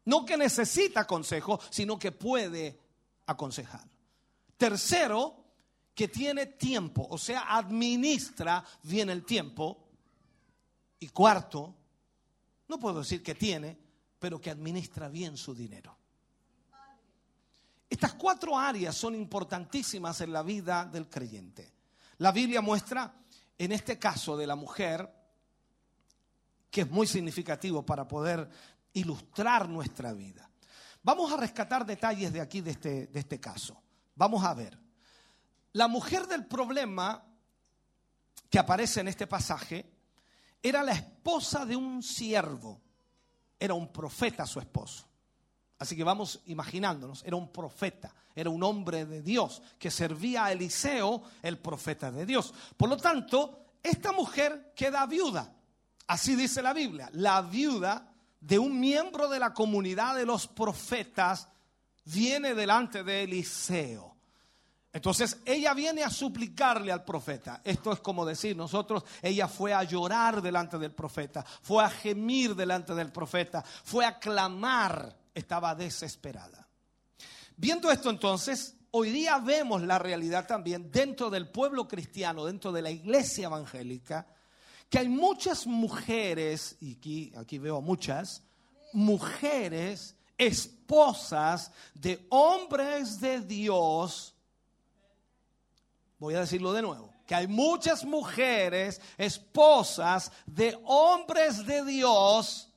[0.07, 2.79] No que necesita consejo, sino que puede
[3.27, 3.89] aconsejar.
[4.57, 5.45] Tercero,
[5.95, 9.89] que tiene tiempo, o sea, administra bien el tiempo.
[10.99, 11.75] Y cuarto,
[12.69, 13.79] no puedo decir que tiene,
[14.19, 15.97] pero que administra bien su dinero.
[17.89, 21.73] Estas cuatro áreas son importantísimas en la vida del creyente.
[22.19, 23.15] La Biblia muestra,
[23.57, 25.09] en este caso de la mujer,
[26.71, 28.49] que es muy significativo para poder
[28.95, 30.51] ilustrar nuestra vida.
[31.03, 33.81] Vamos a rescatar detalles de aquí, de este, de este caso.
[34.15, 34.79] Vamos a ver.
[35.73, 37.23] La mujer del problema
[38.49, 39.93] que aparece en este pasaje
[40.63, 42.81] era la esposa de un siervo.
[43.59, 45.07] Era un profeta su esposo.
[45.79, 50.53] Así que vamos imaginándonos, era un profeta, era un hombre de Dios que servía a
[50.53, 52.55] Eliseo, el profeta de Dios.
[52.77, 55.53] Por lo tanto, esta mujer queda viuda.
[56.07, 58.14] Así dice la Biblia, la viuda
[58.47, 61.49] de un miembro de la comunidad de los profetas
[62.05, 64.15] viene delante de Eliseo.
[64.93, 67.63] Entonces ella viene a suplicarle al profeta.
[67.65, 72.55] Esto es como decir, nosotros, ella fue a llorar delante del profeta, fue a gemir
[72.55, 76.69] delante del profeta, fue a clamar, estaba desesperada.
[77.57, 82.83] Viendo esto entonces, hoy día vemos la realidad también dentro del pueblo cristiano, dentro de
[82.83, 84.27] la iglesia evangélica,
[84.95, 88.45] que hay muchas mujeres, y aquí, aquí veo muchas,
[88.93, 94.37] mujeres, esposas de hombres de Dios,
[96.21, 102.73] Voy a decirlo de nuevo, que hay muchas mujeres, esposas de hombres de Dios,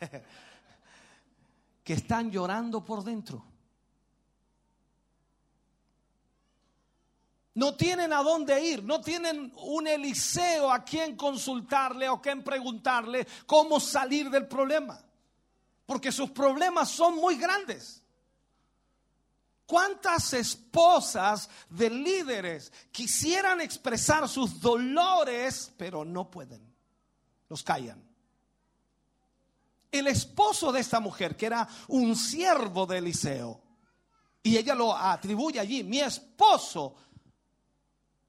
[1.84, 3.44] que están llorando por dentro.
[7.54, 13.26] No tienen a dónde ir, no tienen un Eliseo a quien consultarle o quien preguntarle
[13.46, 15.02] cómo salir del problema,
[15.84, 18.02] porque sus problemas son muy grandes.
[19.66, 26.74] ¿Cuántas esposas de líderes quisieran expresar sus dolores, pero no pueden?
[27.48, 28.02] Los callan.
[29.92, 33.60] El esposo de esta mujer, que era un siervo de Eliseo,
[34.42, 36.94] y ella lo atribuye allí, mi esposo,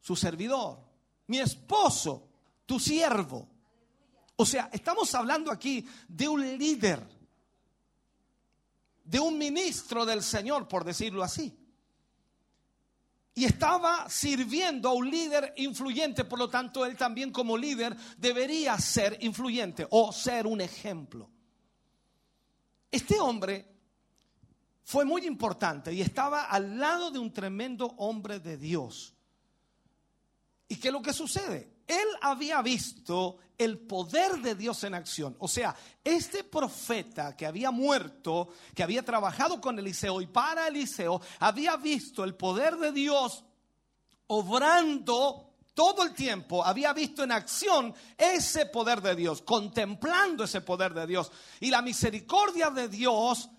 [0.01, 0.79] su servidor,
[1.27, 2.27] mi esposo,
[2.65, 3.47] tu siervo.
[4.35, 7.21] O sea, estamos hablando aquí de un líder
[9.11, 11.53] de un ministro del Señor, por decirlo así.
[13.33, 18.77] Y estaba sirviendo a un líder influyente, por lo tanto él también como líder debería
[18.77, 21.29] ser influyente o ser un ejemplo.
[22.89, 23.67] Este hombre
[24.83, 29.13] fue muy importante y estaba al lado de un tremendo hombre de Dios.
[30.71, 31.81] ¿Y qué es lo que sucede?
[31.85, 35.35] Él había visto el poder de Dios en acción.
[35.39, 41.19] O sea, este profeta que había muerto, que había trabajado con Eliseo y para Eliseo,
[41.39, 43.43] había visto el poder de Dios
[44.27, 50.93] obrando todo el tiempo, había visto en acción ese poder de Dios, contemplando ese poder
[50.93, 51.33] de Dios.
[51.59, 53.49] Y la misericordia de Dios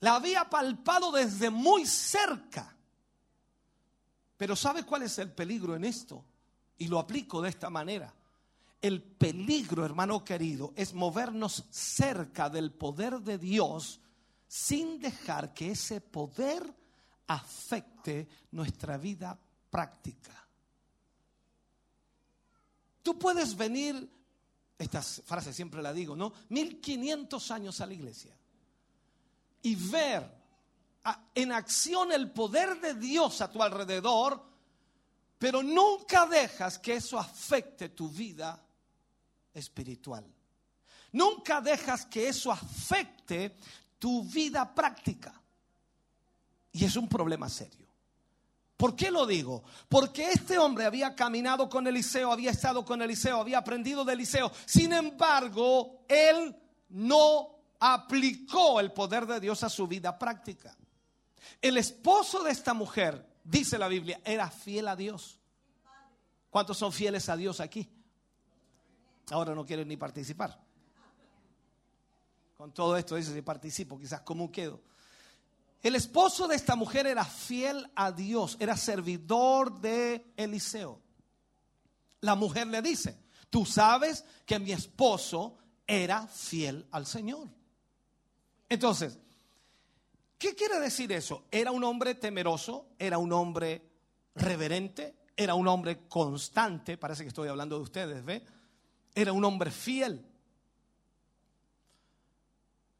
[0.00, 2.77] la había palpado desde muy cerca.
[4.38, 6.24] Pero ¿sabe cuál es el peligro en esto?
[6.78, 8.14] Y lo aplico de esta manera.
[8.80, 14.00] El peligro, hermano querido, es movernos cerca del poder de Dios
[14.46, 16.72] sin dejar que ese poder
[17.26, 19.36] afecte nuestra vida
[19.68, 20.46] práctica.
[23.02, 24.08] Tú puedes venir,
[24.78, 26.32] esta frase siempre la digo, ¿no?
[26.48, 28.36] 1500 años a la iglesia
[29.62, 30.37] y ver
[31.34, 34.42] en acción el poder de Dios a tu alrededor,
[35.38, 38.60] pero nunca dejas que eso afecte tu vida
[39.54, 40.24] espiritual.
[41.12, 43.56] Nunca dejas que eso afecte
[43.98, 45.40] tu vida práctica.
[46.72, 47.88] Y es un problema serio.
[48.76, 49.64] ¿Por qué lo digo?
[49.88, 54.52] Porque este hombre había caminado con Eliseo, había estado con Eliseo, había aprendido de Eliseo.
[54.66, 56.54] Sin embargo, él
[56.90, 60.76] no aplicó el poder de Dios a su vida práctica.
[61.60, 65.40] El esposo de esta mujer, dice la Biblia, era fiel a Dios.
[66.50, 67.88] ¿Cuántos son fieles a Dios aquí?
[69.30, 70.58] Ahora no quieren ni participar.
[72.56, 74.82] con todo esto, dice, si participo, quizás cómo quedo.
[75.80, 81.00] El esposo de esta mujer era fiel a Dios, era servidor de Eliseo.
[82.20, 83.16] La mujer le dice,
[83.48, 85.56] tú sabes que mi esposo
[85.86, 87.48] era fiel al Señor.
[88.68, 89.18] Entonces,
[90.38, 91.44] ¿qué quiere decir eso?
[91.50, 93.82] Era un hombre temeroso, era un hombre
[94.34, 98.42] reverente, era un hombre constante, parece que estoy hablando de ustedes, ¿ve?
[99.14, 100.24] Era un hombre fiel.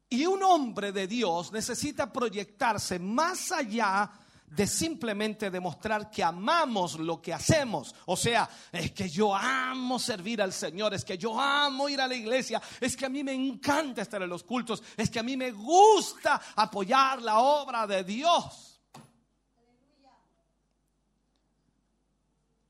[0.09, 4.11] Y un hombre de Dios necesita proyectarse más allá
[4.49, 7.93] de simplemente demostrar que amamos lo que hacemos.
[8.05, 12.07] O sea, es que yo amo servir al Señor, es que yo amo ir a
[12.07, 15.23] la iglesia, es que a mí me encanta estar en los cultos, es que a
[15.23, 18.81] mí me gusta apoyar la obra de Dios.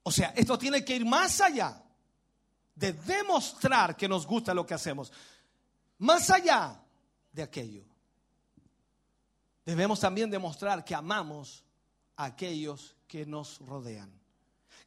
[0.03, 1.83] O sea, esto tiene que ir más allá
[2.75, 5.11] de demostrar que nos gusta lo que hacemos.
[5.99, 6.81] Más allá
[7.31, 7.83] de aquello.
[9.65, 11.63] Debemos también demostrar que amamos
[12.25, 14.11] aquellos que nos rodean,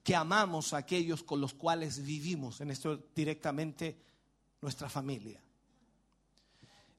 [0.02, 3.98] que amamos a aquellos con los cuales vivimos, en esto directamente
[4.60, 5.42] nuestra familia.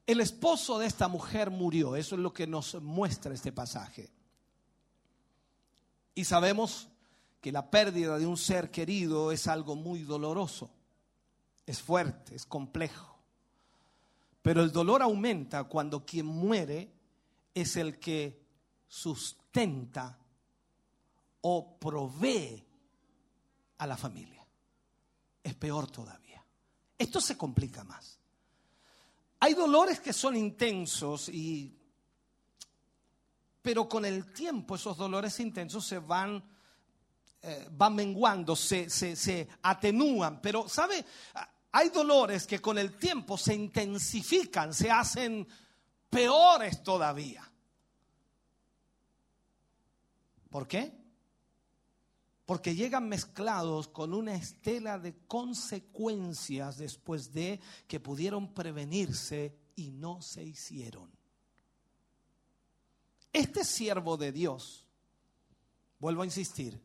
[0.06, 4.10] El esposo de esta mujer murió, eso es lo que nos muestra este pasaje.
[6.16, 6.88] Y sabemos
[7.40, 10.70] que la pérdida de un ser querido es algo muy doloroso,
[11.64, 13.18] es fuerte, es complejo.
[14.42, 16.92] Pero el dolor aumenta cuando quien muere
[17.54, 18.44] es el que
[18.88, 20.18] sustenta
[21.46, 22.64] o provee
[23.78, 24.46] a la familia.
[25.42, 26.42] Es peor todavía.
[26.96, 28.18] Esto se complica más.
[29.40, 31.78] Hay dolores que son intensos y
[33.60, 36.42] pero con el tiempo esos dolores intensos se van
[37.42, 40.40] eh, van menguando, se, se, se atenúan.
[40.40, 41.04] Pero, ¿sabe?
[41.72, 45.46] Hay dolores que con el tiempo se intensifican, se hacen
[46.08, 47.50] peores todavía.
[50.48, 51.03] ¿Por qué?
[52.46, 60.20] Porque llegan mezclados con una estela de consecuencias después de que pudieron prevenirse y no
[60.20, 61.10] se hicieron.
[63.32, 64.86] Este siervo de Dios,
[65.98, 66.80] vuelvo a insistir,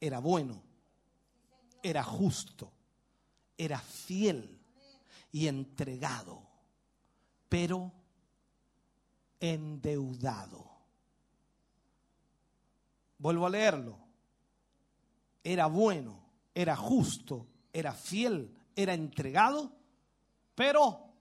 [0.00, 0.62] era bueno,
[1.82, 2.72] era justo,
[3.58, 4.58] era fiel
[5.32, 6.42] y entregado,
[7.48, 7.92] pero
[9.40, 10.64] endeudado.
[13.18, 14.05] Vuelvo a leerlo.
[15.48, 19.70] Era bueno, era justo, era fiel, era entregado,
[20.56, 21.12] pero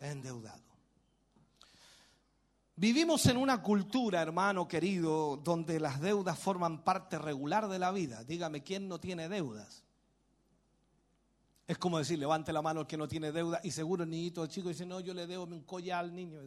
[0.00, 0.62] endeudado.
[2.74, 8.24] Vivimos en una cultura, hermano querido, donde las deudas forman parte regular de la vida.
[8.24, 9.84] Dígame, ¿quién no tiene deudas?
[11.66, 14.42] Es como decir, levante la mano el que no tiene deuda y seguro el niñito,
[14.42, 16.40] el chico dice, no, yo le debo un collar al niño.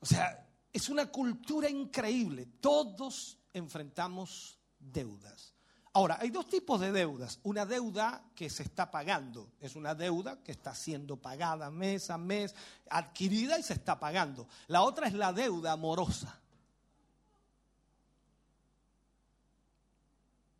[0.00, 2.44] O sea, es una cultura increíble.
[2.60, 5.54] Todos enfrentamos deudas.
[5.92, 7.40] Ahora, hay dos tipos de deudas.
[7.42, 9.50] Una deuda que se está pagando.
[9.60, 12.54] Es una deuda que está siendo pagada mes a mes,
[12.88, 14.46] adquirida y se está pagando.
[14.68, 16.40] La otra es la deuda amorosa.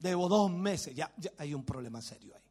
[0.01, 0.97] Debo dos meses.
[0.97, 2.43] Ya, ya hay un problema serio ahí.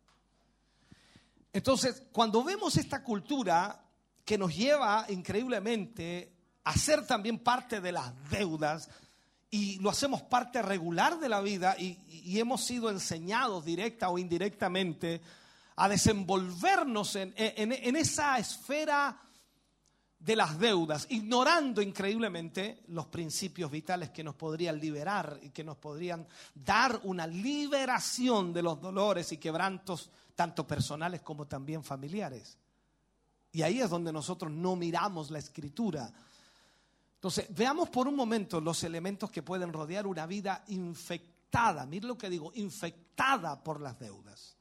[1.51, 3.83] Entonces, cuando vemos esta cultura
[4.23, 6.31] que nos lleva increíblemente
[6.63, 8.89] a ser también parte de las deudas,
[9.51, 11.97] y lo hacemos parte regular de la vida y,
[12.37, 15.19] hemos sido enseñados directa o indirectamente
[15.77, 17.33] a desenvolvernos en,
[17.95, 19.19] esa esfera
[20.19, 25.77] de las deudas, ignorando increíblemente los principios vitales que nos podrían liberar y que nos
[25.77, 32.57] podrían dar una liberación de los dolores y quebrantos tanto personales como también familiares.
[33.51, 36.13] Y ahí es donde nosotros no miramos la escritura.
[37.19, 41.85] Entonces, veamos por un momento los elementos que pueden rodear una vida infectada.
[41.85, 44.55] Mire lo que digo, infectada por las deudas.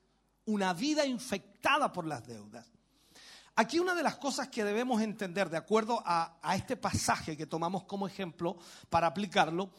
[0.47, 2.67] Una vida infectada por las deudas.
[3.55, 7.47] Aquí una de las cosas que debemos entender, de acuerdo a, a este pasaje que
[7.47, 8.57] tomamos como ejemplo
[8.91, 9.71] para aplicarlo,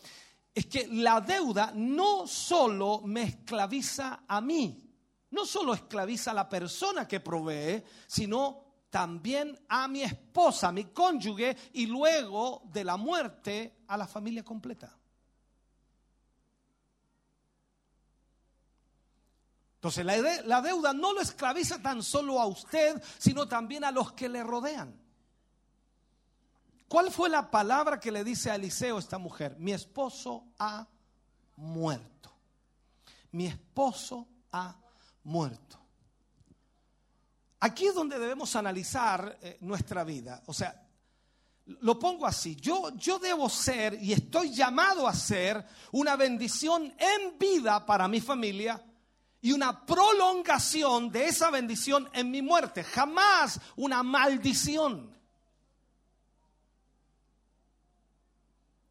[0.55, 4.89] es que la deuda no solo me esclaviza a mí,
[5.31, 10.85] no solo esclaviza a la persona que provee, sino también a mi esposa, a mi
[10.85, 14.95] cónyuge y luego de la muerte a la familia completa.
[19.75, 24.11] Entonces la, la, deuda no lo esclaviza tan solo a usted, sino también a los
[24.11, 24.93] que le rodean.
[26.89, 29.55] ¿Cuál fue la palabra que le dice a Eliseo esta mujer?
[29.57, 30.85] Mi esposo ha
[31.55, 32.31] muerto.
[33.31, 34.75] Mi esposo ha
[35.23, 35.78] muerto.
[37.61, 40.41] Aquí es donde debemos analizar eh, nuestra vida.
[40.45, 40.81] O sea,
[41.81, 47.37] lo pongo así, yo, yo debo ser y estoy llamado a ser una bendición en
[47.37, 48.83] vida para mi familia
[49.41, 55.15] y una prolongación de esa bendición en mi muerte, jamás una maldición.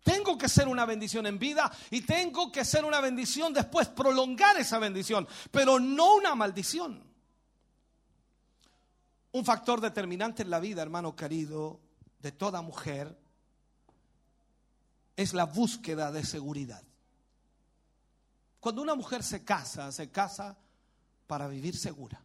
[0.04, 4.56] Tengo que ser una bendición en vida y tengo que ser una bendición después, prolongar
[4.56, 7.07] esa bendición, pero no una maldición.
[9.32, 11.80] Un factor determinante en la vida, hermano querido,
[12.20, 13.18] de toda mujer
[15.16, 16.82] es la búsqueda de seguridad.
[18.60, 20.56] Cuando una mujer se casa, se casa
[21.26, 22.20] para vivir segura.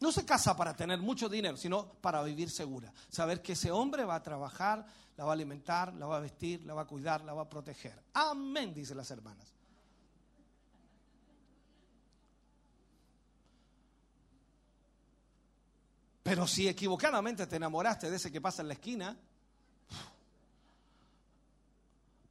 [0.00, 2.92] No se casa para tener mucho dinero, sino para vivir segura.
[3.08, 4.84] Saber que ese hombre va a trabajar,
[5.16, 7.48] la va a alimentar, la va a vestir, la va a cuidar, la va a
[7.48, 8.02] proteger.
[8.14, 9.52] Amén, dicen las hermanas.
[16.22, 19.16] Pero si equivocadamente te enamoraste de ese que pasa en la esquina,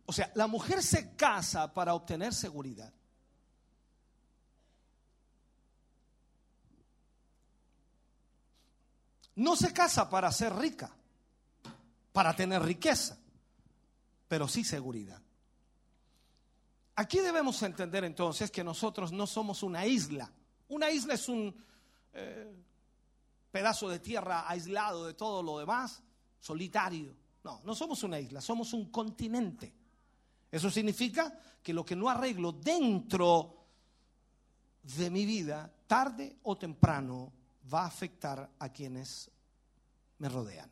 [0.05, 2.93] o sea, la mujer se casa para obtener seguridad.
[9.35, 10.91] No se casa para ser rica,
[12.11, 13.17] para tener riqueza,
[14.27, 15.21] pero sí seguridad.
[16.95, 20.31] Aquí debemos entender entonces que nosotros no somos una isla.
[20.67, 21.55] Una isla es un,
[22.13, 22.53] eh,
[23.51, 26.01] pedazo de tierra aislado de todo lo demás,
[26.39, 27.15] solitario.
[27.43, 29.73] No, no somos una isla, somos un continente.
[30.49, 33.57] Eso significa que lo que no arreglo dentro
[34.83, 37.31] de mi vida, tarde o temprano,
[37.71, 39.29] va a afectar a quienes
[40.17, 40.69] me rodean.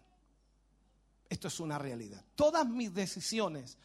[1.30, 2.24] Esto es una realidad.
[2.36, 3.78] Todas mis decisiones,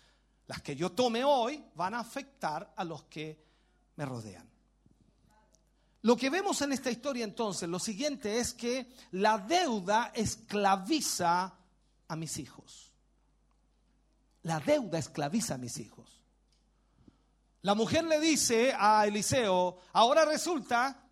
[0.47, 3.45] las que yo tome hoy, van a afectar a los que
[3.97, 4.54] me rodean.
[6.05, 11.55] Lo que vemos en esta historia entonces, lo siguiente es que la deuda esclaviza
[12.09, 12.93] a mis hijos.
[14.43, 16.07] La deuda esclaviza a mis hijos.
[17.63, 21.09] La mujer le dice a Eliseo, ahora resulta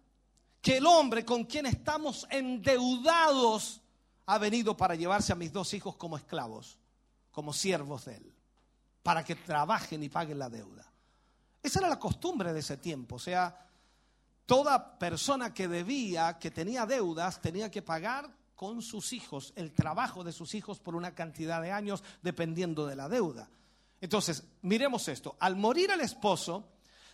[0.60, 3.80] que el hombre con quien estamos endeudados
[4.26, 6.76] ha venido para llevarse a mis dos hijos como esclavos,
[7.30, 8.34] como siervos de él,
[9.02, 10.86] para que trabajen y paguen la deuda.
[11.62, 13.71] Esa era la costumbre de ese tiempo, o sea,
[14.46, 20.22] toda persona que debía, que tenía deudas, tenía que pagar con sus hijos, el trabajo
[20.22, 23.50] de sus hijos por una cantidad de años, dependiendo de la deuda.
[24.00, 25.36] Entonces, miremos esto.
[25.40, 26.68] Al morir el esposo,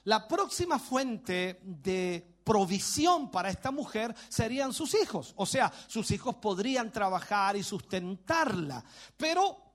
[0.05, 5.35] la próxima fuente de provisión para esta mujer serían sus hijos.
[5.37, 8.83] O sea, sus hijos podrían trabajar y sustentarla.
[9.17, 9.69] Pero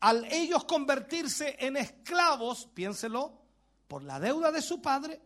[0.00, 3.32] al ellos convertirse en esclavos, piénselo,
[3.88, 5.20] por la deuda de su padre,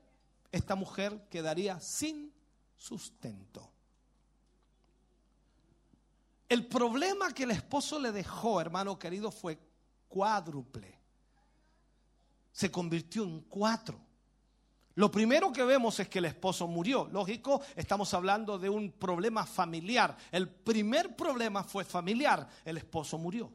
[0.52, 2.32] esta mujer quedaría sin
[2.76, 3.70] sustento.
[6.48, 9.58] El problema que el esposo le dejó, hermano querido, fue
[10.08, 10.98] cuádruple.
[12.50, 14.00] Se convirtió en cuatro.
[14.96, 17.08] Lo primero que vemos es que el esposo murió.
[17.12, 20.16] Lógico, estamos hablando de un problema familiar.
[20.32, 22.48] El primer problema fue familiar.
[22.64, 23.52] El esposo murió.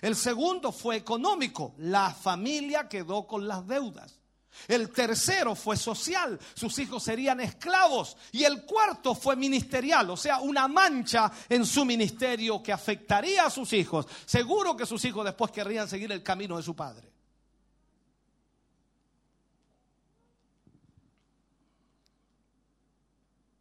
[0.00, 1.74] El segundo fue económico.
[1.78, 4.19] La familia quedó con las deudas.
[4.68, 8.16] El tercero fue social, sus hijos serían esclavos.
[8.32, 13.50] Y el cuarto fue ministerial, o sea, una mancha en su ministerio que afectaría a
[13.50, 14.06] sus hijos.
[14.26, 17.10] Seguro que sus hijos después querrían seguir el camino de su padre.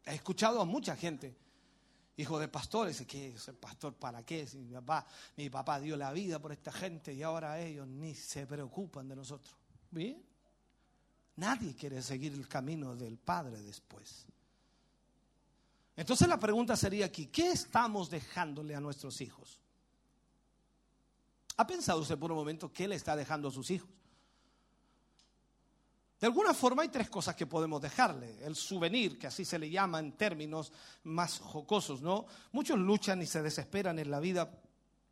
[0.06, 1.38] He escuchado a mucha gente,
[2.18, 5.06] hijo de pastores, que el pastor para qué, si mi papá,
[5.38, 9.16] mi papá dio la vida por esta gente y ahora ellos ni se preocupan de
[9.16, 9.56] nosotros.
[9.92, 10.29] Bien.
[11.40, 14.26] Nadie quiere seguir el camino del Padre después.
[15.96, 19.58] Entonces la pregunta sería aquí, ¿qué estamos dejándole a nuestros hijos?
[21.56, 23.90] ¿Ha pensado usted por un momento qué le está dejando a sus hijos?
[26.20, 28.46] De alguna forma hay tres cosas que podemos dejarle.
[28.46, 32.26] El souvenir, que así se le llama en términos más jocosos, ¿no?
[32.52, 34.62] Muchos luchan y se desesperan en la vida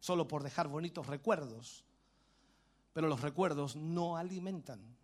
[0.02, 1.86] solo por dejar bonitos recuerdos,
[2.92, 4.98] pero los recuerdos no alimentan.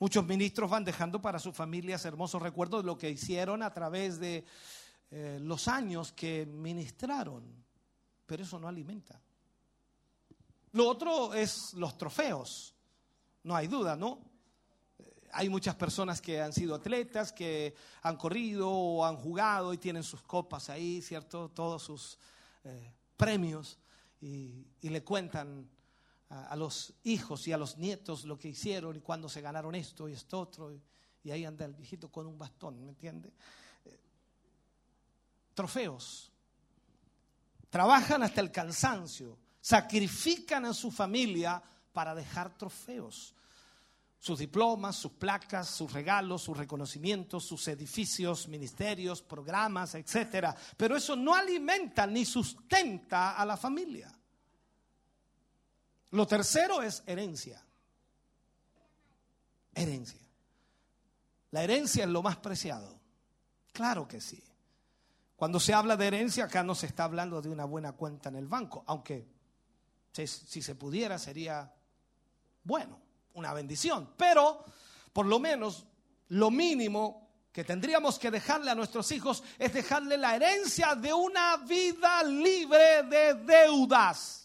[0.00, 4.18] Muchos ministros van dejando para sus familias hermosos recuerdos de lo que hicieron a través
[4.18, 4.46] de
[5.10, 7.44] eh, los años que ministraron,
[8.24, 9.20] pero eso no alimenta.
[10.72, 12.74] Lo otro es los trofeos,
[13.42, 14.20] no hay duda, ¿no?
[14.98, 19.78] Eh, hay muchas personas que han sido atletas, que han corrido o han jugado y
[19.78, 21.50] tienen sus copas ahí, ¿cierto?
[21.50, 22.18] Todos sus
[22.64, 23.78] eh, premios
[24.18, 25.68] y, y le cuentan
[26.30, 30.08] a, los hijos y a los nietos lo que hicieron y cuando se ganaron esto
[30.08, 30.72] y esto otro.
[30.72, 33.30] Y, ahí anda el viejito con un bastón, ¿me entiende?
[33.84, 34.00] Eh,
[35.52, 36.32] trofeos.
[37.68, 41.62] Trabajan hasta el cansancio, sacrifican a su familia
[41.92, 43.34] para dejar trofeos.
[44.18, 50.54] Sus diplomas, sus placas, sus regalos, sus reconocimientos, sus edificios, ministerios, programas, etc.
[50.76, 54.19] Pero eso no alimenta ni sustenta a la familia.
[56.10, 57.64] Lo tercero es herencia.
[59.74, 60.20] Herencia.
[61.52, 63.00] La herencia es lo más preciado.
[63.72, 64.42] Claro que sí.
[65.36, 68.36] Cuando se habla de herencia, acá no se está hablando de una buena cuenta en
[68.36, 69.26] el banco, aunque
[70.12, 71.72] si, se pudiera sería
[72.62, 73.00] bueno,
[73.34, 74.12] una bendición.
[74.16, 74.64] Pero,
[75.12, 75.86] por lo menos,
[76.28, 81.56] lo mínimo que tendríamos que dejarle a nuestros hijos es dejarle la herencia de una
[81.56, 84.39] vida libre de deudas.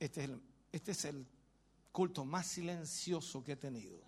[0.00, 1.26] Este es el, este es el
[1.92, 4.00] culto más silencioso que he tenido.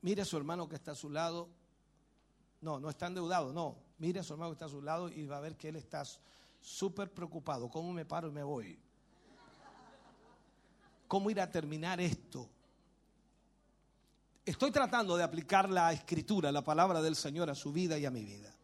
[0.00, 1.48] Mire a su hermano que está a su lado.
[2.62, 3.76] No, no está endeudado, no.
[3.98, 5.76] Mire a su hermano que está a su lado y va a ver que él
[5.76, 6.02] está
[6.60, 7.68] súper preocupado.
[7.68, 8.80] ¿Cómo me paro y me voy?
[11.06, 12.48] ¿Cómo ir a terminar esto?
[14.44, 18.10] Estoy tratando de aplicar la escritura, la palabra del Señor a su vida y a
[18.10, 18.57] mi vida.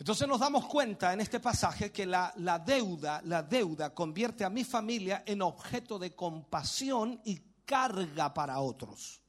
[0.00, 2.32] Entonces nos damos cuenta en este pasaje que la,
[2.64, 9.20] deuda, la deuda convierte a mi familia en objeto de compasión y carga para otros.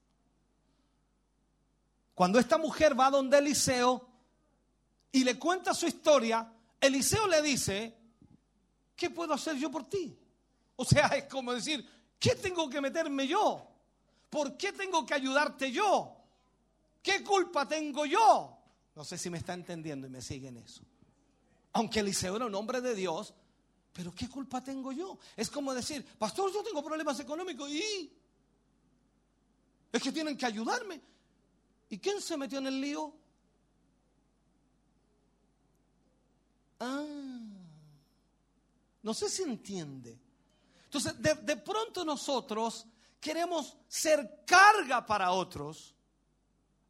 [2.16, 4.08] Cuando esta mujer va donde Eliseo
[5.12, 6.50] y le cuenta su historia,
[6.80, 7.98] Eliseo le dice,
[8.96, 10.18] ¿qué puedo hacer yo por ti?
[10.78, 11.86] O sea, es como decir,
[12.18, 13.68] ¿qué tengo que meterme yo?
[14.30, 16.16] ¿Por qué tengo que ayudarte yo?
[17.04, 18.61] ¿Qué culpa tengo yo?
[18.96, 20.82] No sé si me está entendiendo y me sigue en eso.
[21.74, 23.34] Aunque Eliseo era un hombre de Dios,
[23.94, 25.18] pero ¿qué culpa tengo yo?
[25.36, 28.12] Es como decir, pastor, yo tengo problemas económicos y
[29.92, 31.02] es que tienen que ayudarme.
[31.90, 33.14] ¿Y quién se metió en el lío?
[36.80, 37.06] Ah,
[39.04, 40.18] no sé si entiende.
[40.86, 42.86] Entonces, de, de pronto nosotros
[43.20, 45.96] queremos ser carga para otros.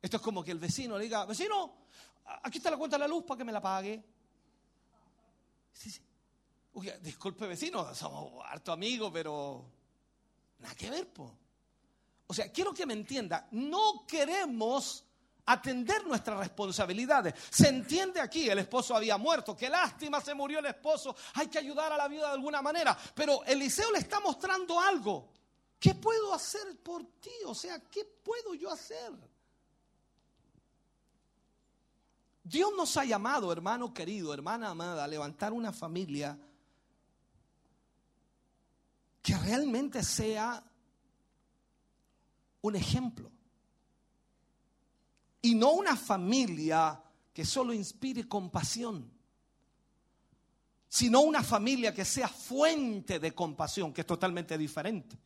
[0.02, 1.81] Esto es como que el vecino le diga, vecino,
[2.44, 4.04] aquí está la cuenta de la luz para que me la pague.
[5.74, 6.02] Sí, sí.
[7.02, 9.66] disculpe vecino, somos harto amigos, pero
[10.60, 11.38] nada que ver, po.
[12.28, 15.04] O sea, quiero que me entienda, no queremos
[15.46, 17.34] atender nuestras responsabilidades.
[17.50, 21.60] Se entiende aquí, el esposo había muerto, qué lástima se murió el esposo, hay que
[21.60, 25.30] ayudar a la vida de alguna manera, pero Eliseo le está mostrando algo.
[25.80, 27.32] ¿Qué puedo hacer por ti?
[27.46, 29.12] O sea, ¿qué puedo yo hacer?
[32.44, 36.38] Dios nos ha llamado, hermano querido, hermana amada, a levantar una familia
[39.22, 40.64] que realmente sea
[42.62, 43.32] un ejemplo.
[45.42, 47.02] Y no una familia
[47.34, 49.10] que solo inspire compasión,
[50.88, 55.18] sino una familia que sea fuente de compasión, que es totalmente diferente.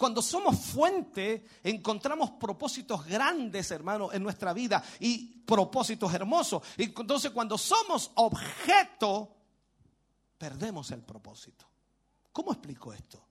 [0.00, 6.62] Cuando somos fuente, encontramos propósitos grandes, hermano, en nuestra vida y propósitos hermosos.
[6.78, 9.36] Y entonces cuando somos objeto,
[10.38, 11.66] perdemos el propósito.
[12.32, 13.22] ¿Cómo explico esto?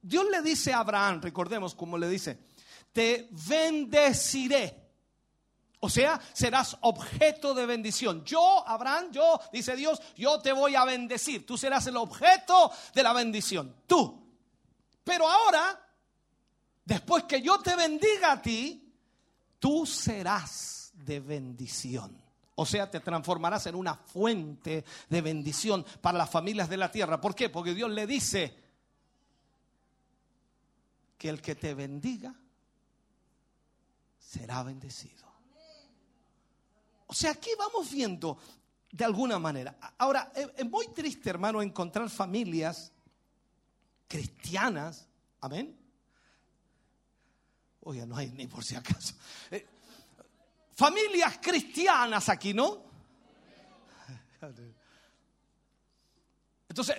[0.00, 2.38] Dios le dice a Abraham, recordemos como le dice,
[2.92, 4.88] te bendeciré.
[5.80, 8.24] O sea, serás objeto de bendición.
[8.24, 11.44] Yo, Abraham, yo, dice Dios, yo te voy a bendecir.
[11.44, 13.74] Tú serás el objeto de la bendición.
[13.88, 14.21] Tú.
[15.04, 15.80] Pero ahora,
[16.84, 18.92] después que yo te bendiga a ti,
[19.58, 22.20] tú serás de bendición.
[22.54, 27.20] O sea, te transformarás en una fuente de bendición para las familias de la tierra.
[27.20, 27.48] ¿Por qué?
[27.48, 28.62] Porque Dios le dice,
[31.22, 32.34] que el que te bendiga
[34.18, 35.24] será bendecido.
[37.06, 38.36] O sea, aquí vamos viendo
[38.90, 39.78] de alguna manera.
[39.98, 42.91] Ahora, es muy triste, hermano, encontrar familias
[44.12, 45.08] cristianas,
[45.40, 45.74] amén.
[47.80, 49.14] Oye, no hay ni por si acaso.
[49.50, 49.66] Eh,
[50.74, 52.84] familias cristianas aquí, ¿no?
[56.68, 56.96] Entonces,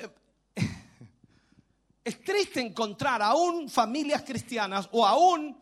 [2.04, 5.56] es triste encontrar aún familias cristianas o aún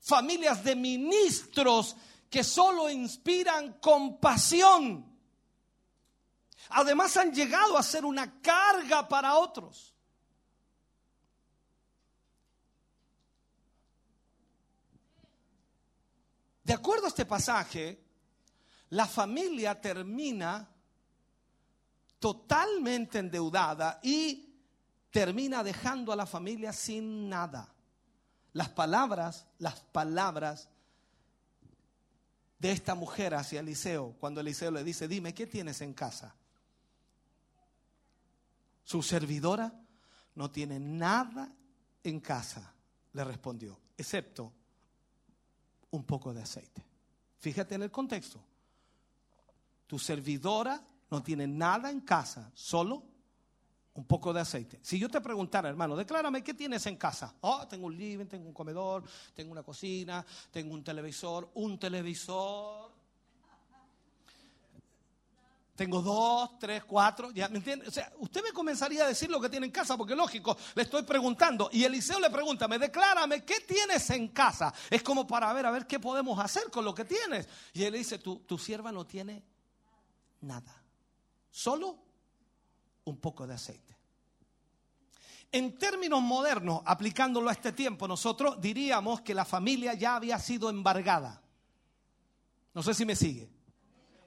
[0.00, 1.94] familias de ministros
[2.28, 5.06] que solo inspiran compasión.
[6.70, 9.94] Además han llegado a ser una carga para otros.
[16.70, 18.00] De acuerdo a este pasaje,
[18.90, 20.68] la familia termina
[22.20, 24.54] totalmente endeudada y
[25.10, 27.74] termina dejando a la familia sin nada.
[28.52, 30.68] las palabras, las palabras
[32.60, 36.36] de esta mujer hacia Eliseo, cuando Eliseo le dice, dime, ¿qué tienes en casa?
[38.84, 39.72] Su servidora
[40.36, 41.52] no tiene nada
[42.04, 42.72] en casa,
[43.12, 44.52] le respondió, excepto
[45.90, 46.84] un poco de aceite.
[47.38, 48.40] Fíjate en el contexto.
[49.86, 53.02] Tu servidora no tiene nada en casa, solo
[53.94, 54.78] un poco de aceite.
[54.82, 57.34] Si yo te preguntara, hermano, declárame qué tienes en casa.
[57.40, 59.04] Oh, tengo un living, tengo un comedor,
[59.34, 62.89] tengo una cocina, tengo un televisor, un televisor.
[65.80, 67.88] Tengo dos, tres, cuatro, ¿ya me entiende?
[67.88, 70.82] O sea, usted me comenzaría a decir lo que tiene en casa, porque lógico, le
[70.82, 71.70] estoy preguntando.
[71.72, 74.74] Y Eliseo le pregunta, me declárame, ¿qué tienes en casa?
[74.90, 77.48] Es como para ver, a ver qué podemos hacer con lo que tienes.
[77.72, 79.42] Y él le dice, tu, tu sierva no tiene
[80.42, 80.82] nada,
[81.50, 81.96] solo
[83.04, 83.96] un poco de aceite.
[85.50, 90.68] En términos modernos, aplicándolo a este tiempo, nosotros diríamos que la familia ya había sido
[90.68, 91.40] embargada.
[92.74, 93.59] No sé si me sigue.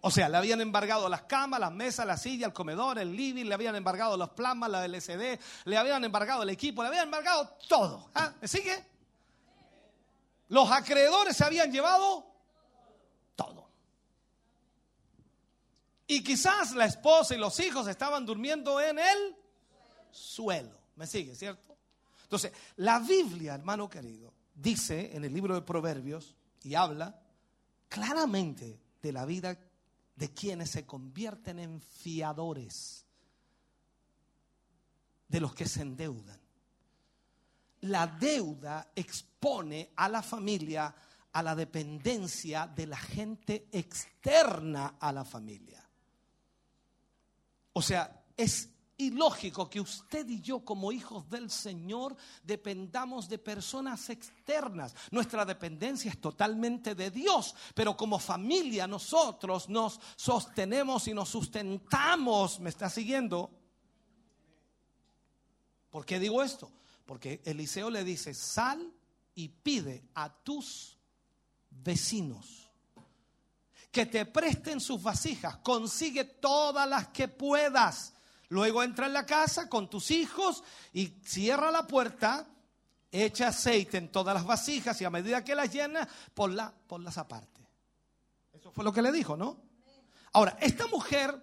[0.05, 3.45] O sea, le habían embargado las camas, las mesas, la silla, el comedor, el living,
[3.45, 7.55] le habían embargado los plasmas, la LCD, le habían embargado el equipo, le habían embargado
[7.69, 8.09] todo.
[8.13, 8.33] ¿Ah?
[8.41, 8.83] ¿Me sigue?
[10.49, 12.25] Los acreedores se habían llevado
[13.33, 13.69] todo.
[16.05, 19.37] Y quizás la esposa y los hijos estaban durmiendo en el
[20.11, 20.77] suelo.
[20.97, 21.77] ¿Me sigue, cierto?
[22.23, 27.21] Entonces, la Biblia, hermano querido, dice en el libro de Proverbios y habla
[27.87, 29.57] claramente de la vida
[30.23, 33.03] de quienes se convierten en fiadores,
[35.27, 36.39] de los que se endeudan.
[37.81, 40.95] La deuda expone a la familia
[41.33, 45.85] a la dependencia de la gente externa a la familia.
[47.73, 54.09] O sea, es ilógico que usted y yo como hijos del Señor dependamos de personas
[54.09, 54.95] externas.
[55.11, 62.59] Nuestra dependencia es totalmente de Dios, pero como familia nosotros nos sostenemos y nos sustentamos.
[62.59, 63.49] ¿Me está siguiendo?
[65.89, 66.71] ¿Por qué digo esto?
[67.05, 68.91] Porque Eliseo le dice, sal
[69.35, 70.97] y pide a tus
[71.69, 72.63] vecinos
[73.91, 78.12] que te presten sus vasijas, consigue todas las que puedas
[78.53, 80.63] Luego entra en la casa con tus hijos
[80.93, 82.47] y cierra la puerta,
[83.11, 87.67] echa aceite en todas las vasijas y a medida que las llena, ponla, ponlas aparte.
[88.53, 89.57] Eso fue lo que le dijo, ¿no?
[90.33, 91.35] Ahora, esta mujer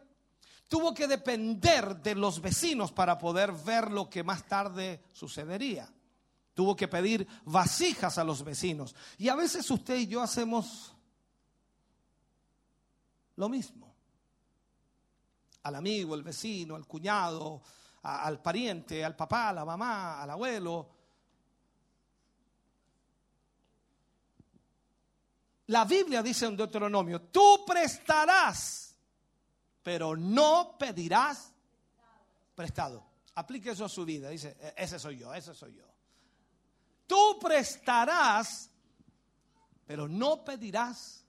[0.68, 5.92] tuvo que depender de los vecinos para poder ver lo que más tarde sucedería.
[6.54, 8.94] Tuvo que pedir vasijas a los vecinos.
[9.18, 10.94] Y a veces usted y yo hacemos
[13.34, 13.89] lo mismo
[15.62, 17.62] al amigo, al vecino, al cuñado,
[18.02, 20.90] al pariente, al papá, a la mamá, al abuelo.
[25.66, 28.96] La Biblia dice en Deuteronomio, tú prestarás,
[29.82, 31.52] pero no pedirás
[32.54, 33.04] prestado.
[33.36, 34.28] Aplique eso a su vida.
[34.30, 35.84] Dice, e-, ese soy yo, ese soy yo.
[37.06, 38.70] Tú prestarás,
[39.86, 41.24] pero no pedirás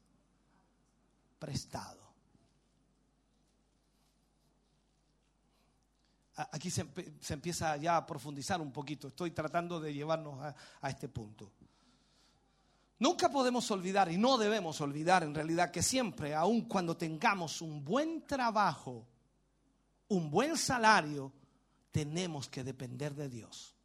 [1.40, 2.01] prestado.
[6.36, 6.86] Aquí se,
[7.30, 9.08] empieza ya a profundizar un poquito.
[9.08, 10.40] Estoy tratando de llevarnos
[10.82, 11.52] a, este punto.
[13.00, 17.84] Nunca podemos olvidar y no debemos olvidar en realidad que siempre, aun cuando tengamos un
[17.84, 19.08] buen trabajo,
[20.10, 21.32] un buen salario,
[21.92, 23.76] tenemos que depender de Dios.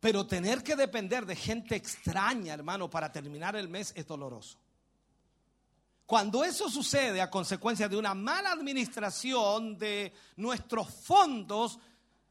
[0.00, 4.58] Pero tener que depender de gente extraña, hermano, para terminar el mes es doloroso.
[6.10, 11.78] Cuando eso sucede a consecuencia de una mala administración de nuestros fondos,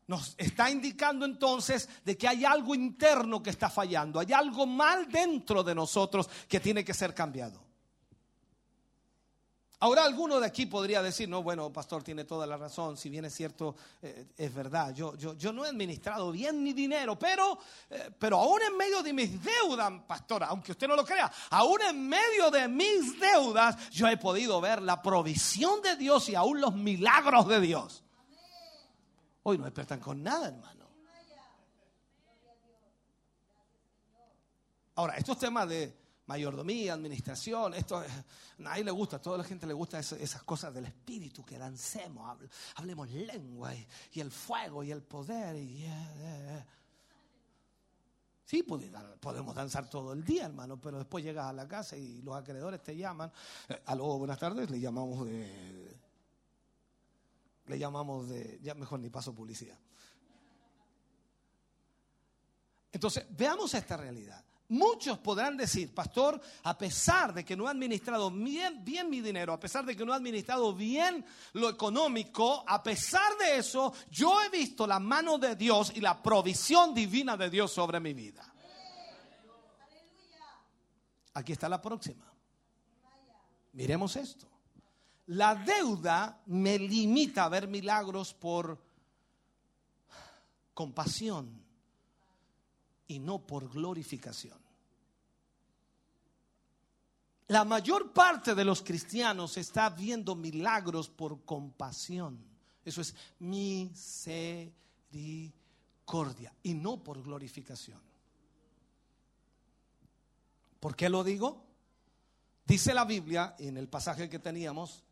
[0.06, 5.10] nos está indicando entonces de que hay algo interno que está fallando, hay algo mal
[5.10, 7.69] dentro de nosotros que tiene que ser cambiado.
[9.82, 13.24] Ahora alguno de aquí podría decir, no, bueno, pastor tiene toda la razón, si bien
[13.24, 17.58] es cierto, eh, es verdad, yo, yo, yo, no he administrado bien mi dinero, pero,
[17.90, 21.82] eh, pero aún en medio de mis deudas, pastor, aunque usted no lo crea, aún
[21.82, 26.60] en medio de mis deudas, yo he podido ver la provisión de Dios y aún
[26.60, 28.04] los milagros de Dios.
[29.44, 30.80] Hoy no despertan con nada, hermano.
[34.96, 35.96] Ahora, estos temas de
[36.30, 38.06] mayordomía, administración, esto a
[38.60, 42.38] nadie le gusta, a toda la gente le gusta esas cosas del espíritu, que dancemos,
[42.76, 45.56] hablemos lengua y, el fuego y el poder.
[45.56, 45.88] Y,
[48.46, 52.36] Sí, podemos danzar todo el día, hermano, pero después llegas a la casa y los
[52.36, 53.32] acreedores te llaman.
[53.68, 55.96] Eh, aló, buenas tardes, le llamamos de.
[57.68, 58.60] Le llamamos de.
[58.64, 59.78] Ya mejor ni paso publicidad.
[62.92, 64.44] Entonces, veamos esta realidad.
[64.70, 69.52] Muchos podrán decir, pastor, a pesar de que no he administrado bien, bien, mi dinero,
[69.52, 74.40] a pesar de que no he administrado bien lo económico, a pesar de eso, yo
[74.44, 78.46] he visto la mano de Dios y la provisión divina de Dios sobre mi vida.
[81.34, 82.32] Aquí está la próxima.
[83.74, 84.48] Miremos esto.
[85.28, 88.80] La deuda me limita a ver milagros por
[90.76, 91.69] compasión
[93.10, 94.58] y no por glorificación.
[97.48, 102.40] La mayor parte de los cristianos está viendo milagros por compasión.
[102.86, 104.72] Eso es misericordia
[106.62, 108.00] y no por glorificación.
[110.80, 111.66] ¿Por qué lo digo?
[112.66, 115.04] Dice la Biblia en el pasaje que teníamos,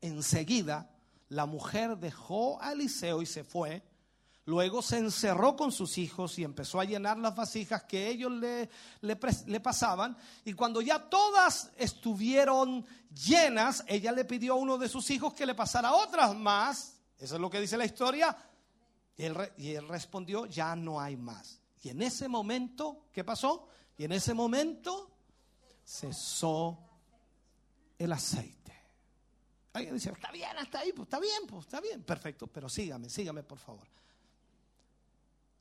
[0.00, 0.90] enseguida
[1.28, 3.82] la mujer dejó a Eliseo y se fue
[4.46, 8.68] Luego se encerró con sus hijos y empezó a llenar las vasijas que ellos le,
[9.00, 10.16] le, pasaban.
[10.44, 12.84] Y cuando ya todas estuvieron
[13.26, 16.96] llenas, ella le pidió a uno de sus hijos que le pasara otras más.
[17.18, 18.36] Eso es lo que dice la historia.
[19.16, 21.60] Y él, respondió, ya no hay más.
[21.82, 23.68] Y en ese momento, ¿qué pasó?
[23.96, 25.10] Y en ese momento
[25.82, 26.78] cesó
[27.96, 28.74] el aceite.
[29.72, 33.08] Alguien dice, está bien hasta ahí, pues está bien, pues está bien, perfecto, pero sígame,
[33.08, 33.88] sígame por favor.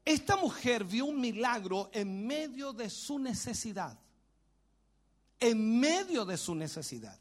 [0.06, 3.98] Esta mujer vio un milagro en medio de su necesidad.
[5.40, 7.18] En medio de su necesidad.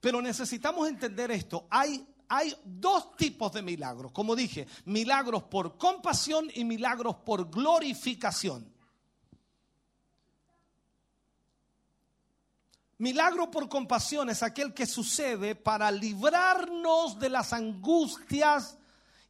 [0.00, 1.66] Pero necesitamos entender esto.
[1.68, 4.12] Hay, hay dos tipos de milagros.
[4.12, 8.72] Como dije, milagros por compasión y milagros por glorificación.
[12.98, 18.76] Milagro por compasión es aquel que sucede para librarnos de las angustias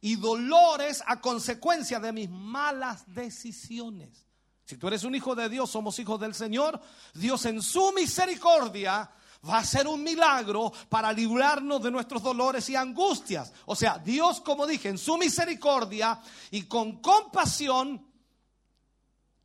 [0.01, 4.25] y dolores a consecuencia de mis malas decisiones.
[4.65, 6.81] Si tú eres un hijo de Dios, somos hijos del Señor,
[7.13, 9.11] Dios en su misericordia
[9.47, 13.53] va a hacer un milagro para librarnos de nuestros dolores y angustias.
[13.65, 16.19] O sea, Dios, como dije, en su misericordia
[16.51, 18.05] y con compasión,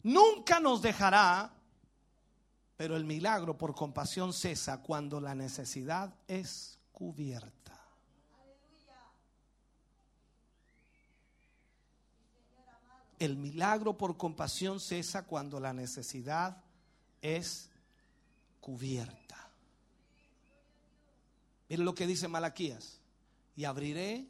[0.03, 1.53] nunca nos dejará,
[2.77, 7.66] pero el milagro por compasión cesa cuando la necesidad es cubierta.
[13.19, 16.63] El milagro por compasión cesa cuando la necesidad
[17.23, 17.71] es
[18.61, 19.51] cubierta.
[21.69, 23.01] Miren lo que dice Malaquías.
[23.57, 24.27] Y abriré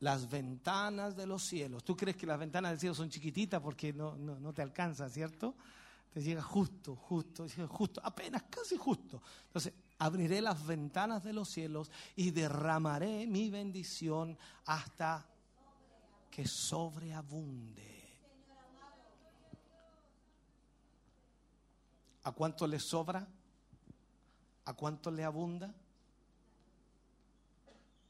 [0.00, 1.84] las ventanas de los cielos.
[1.84, 5.54] ¿Tú crees que las ventanas del cielo son chiquititas porque no, no, te alcanza, ¿cierto?
[6.12, 9.22] Te llega justo, justo, justo, apenas casi justo.
[9.46, 15.26] Entonces, abriré las ventanas de los cielos y derramaré mi bendición hasta
[16.36, 17.82] que sobreabunde.
[22.24, 23.26] ¿A cuánto le sobra?
[24.66, 25.74] ¿A cuánto le abunda?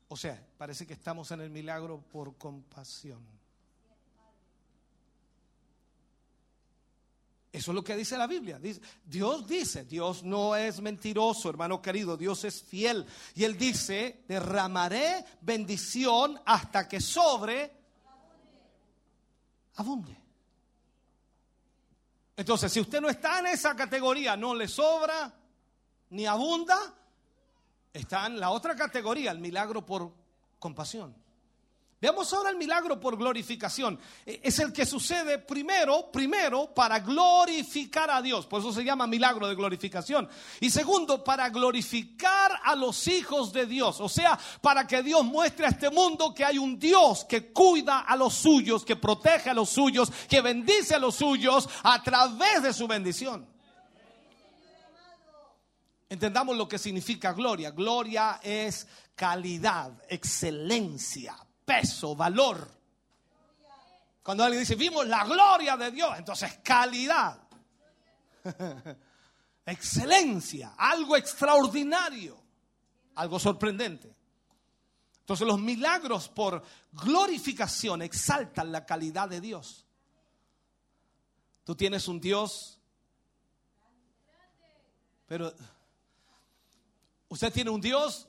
[0.09, 3.24] O sea, parece que estamos en el milagro por compasión.
[7.53, 8.61] Eso es lo que dice la Biblia.
[9.05, 13.07] Dios dice, Dios no es mentiroso, hermano querido, Dios es fiel.
[13.36, 17.76] Y Él dice, derramaré bendición hasta que sobre
[19.77, 20.16] abunde.
[22.36, 25.32] Entonces, si usted no está en esa categoría, no le sobra
[26.11, 26.78] ni abunda,
[27.93, 30.12] está en la otra categoría, el milagro por
[30.59, 31.15] compasión.
[31.98, 33.98] Veamos ahora el milagro por glorificación.
[34.27, 38.47] E, es el que sucede primero, primero para glorificar a Dios.
[38.47, 40.28] Por eso se llama milagro de glorificación.
[40.60, 43.98] Y segundo, para glorificar a los hijos de Dios.
[44.01, 48.01] O sea, para que Dios muestre a este mundo que hay un Dios que cuida
[48.01, 52.62] a los suyos, que protege a los suyos, que bendice a los suyos a través
[52.62, 53.48] de su bendición.
[56.10, 57.70] Entendamos lo que significa gloria.
[57.70, 61.35] Gloria es calidad, excelencia,
[61.67, 62.71] peso, valor.
[64.23, 67.39] Cuando alguien dice, vimos la gloria de Dios, entonces calidad,
[69.67, 72.43] excelencia, algo extraordinario,
[73.17, 74.17] algo sorprendente.
[75.21, 76.63] Entonces los milagros por
[76.93, 79.85] glorificación exaltan la calidad de Dios.
[81.65, 82.81] Tú tienes un Dios,
[85.27, 85.53] pero
[87.29, 88.29] usted tiene un Dios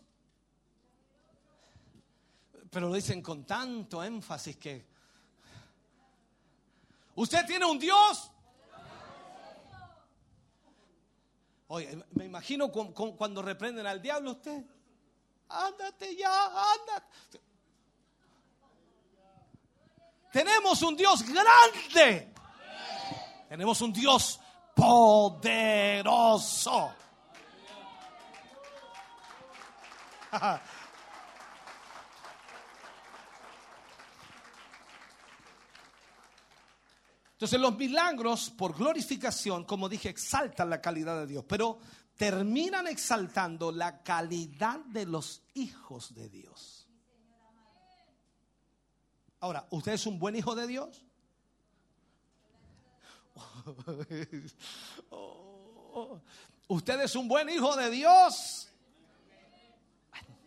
[2.70, 4.86] pero lo dicen con tanto énfasis que...
[7.16, 8.32] ¿Usted tiene un Dios?
[11.70, 14.64] Oye, me imagino cuando reprenden al diablo usted.
[15.50, 17.42] Ándate ya, ándate.
[20.32, 22.34] Tenemos un Dios grande.
[23.50, 24.40] Tenemos un Dios
[24.76, 25.74] poderoso.
[37.38, 41.78] Entonces los milagros por glorificación, como dije, exaltan la calidad de Dios, pero
[42.16, 46.88] terminan exaltando la calidad de los hijos de Dios.
[49.40, 51.06] Ahora, ¿usted es un buen hijo de Dios?
[56.68, 58.68] ¿Usted es un buen hijo de Dios?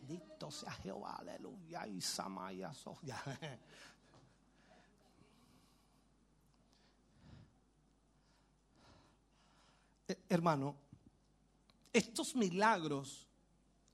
[0.08, 1.86] Bendito sea Jehová, aleluya.
[1.86, 2.72] Y Samaya
[10.28, 10.76] hermano,
[11.92, 13.28] estos milagros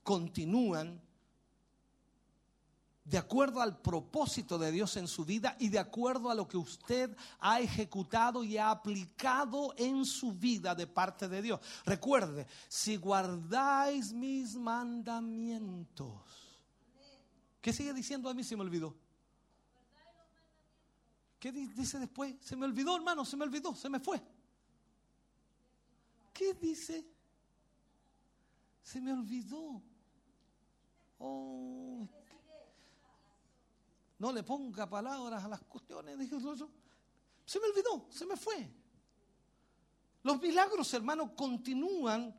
[0.02, 1.00] continúan
[3.06, 6.56] de acuerdo al propósito de Dios en su vida y de acuerdo a lo que
[6.56, 11.60] usted ha ejecutado y ha aplicado en su vida de parte de Dios.
[11.84, 16.20] Recuerde, si guardáis mis mandamientos.
[17.60, 18.42] ¿Qué sigue diciendo a mí?
[18.42, 18.96] Se me olvidó.
[21.38, 22.34] ¿Qué dice después?
[22.40, 24.20] Se me olvidó, hermano, se me olvidó, se me fue.
[26.36, 27.04] ¿Qué dice?
[28.82, 29.82] Se me olvidó.
[31.18, 32.06] Oh,
[34.18, 36.18] no le ponga palabras a las cuestiones.
[37.46, 38.70] Se me olvidó, se me fue.
[40.24, 42.34] Los milagros, hermanos, continúan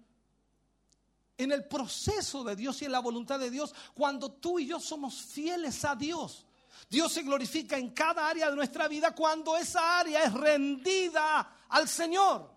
[1.38, 4.80] en el proceso de Dios y en la voluntad de Dios cuando tú y yo
[4.80, 6.45] somos fieles a Dios.
[6.90, 11.88] Dios se glorifica en cada área de nuestra vida cuando esa área es rendida al
[11.88, 12.57] Señor.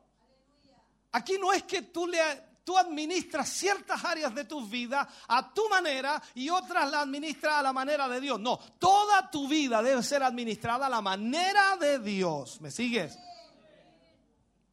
[1.13, 2.19] Aquí no es que tú, le,
[2.65, 7.63] tú administras ciertas áreas de tu vida a tu manera y otras la administras a
[7.63, 8.39] la manera de Dios.
[8.39, 12.61] No, toda tu vida debe ser administrada a la manera de Dios.
[12.61, 13.19] ¿Me sigues?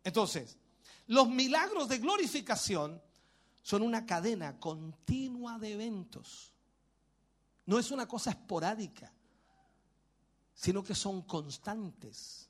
[0.03, 0.57] Entonces,
[1.07, 3.01] los milagros de glorificación
[3.61, 6.53] son una cadena continua de eventos.
[7.65, 9.11] No es una cosa esporádica,
[10.53, 12.47] sino que son constantes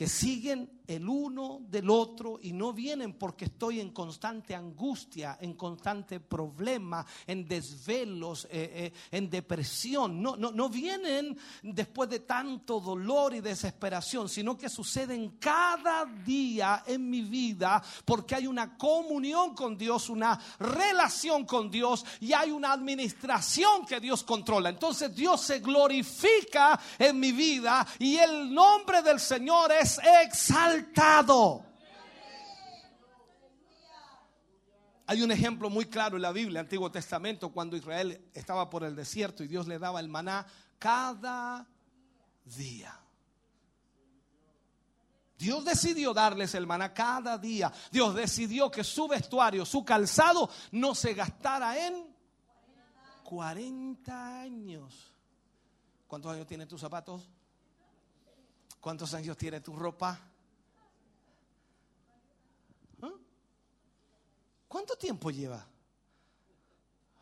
[0.00, 5.54] que siguen el uno del otro y no vienen porque estoy en constante angustia, en
[5.54, 10.20] constante problema, en desvelos, eh, eh, en depresión.
[10.20, 16.82] No, no, no vienen después de tanto dolor y desesperación, sino que suceden cada día
[16.84, 22.50] en mi vida porque hay una comunión con Dios, una relación con Dios y hay
[22.50, 24.70] una administración que Dios controla.
[24.70, 30.79] Entonces Dios se glorifica en mi vida y el nombre del Señor es exaltado.
[35.06, 38.94] Hay un ejemplo muy claro en la Biblia, Antiguo Testamento, cuando Israel estaba por el
[38.94, 40.46] desierto y Dios le daba el maná
[40.78, 41.66] cada
[42.44, 42.96] día.
[45.36, 47.72] Dios decidió darles el maná cada día.
[47.90, 52.14] Dios decidió que su vestuario, su calzado, no se gastara en
[53.24, 55.12] 40 años.
[56.06, 57.28] ¿Cuántos años tienen tus zapatos?
[58.80, 60.29] ¿Cuántos años tiene tu ropa?
[64.70, 65.66] ¿Cuánto tiempo lleva?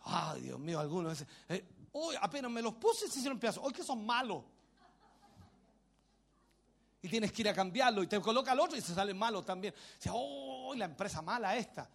[0.05, 3.65] Ay, Dios mío, algunos dicen, eh, hoy apenas me los puse y se hicieron pedazos.
[3.65, 4.45] Hoy que son malos.
[7.01, 9.43] Y tienes que ir a cambiarlo y te coloca el otro y se sale malo
[9.43, 9.73] también.
[9.97, 11.89] Dice, oh, la empresa mala esta.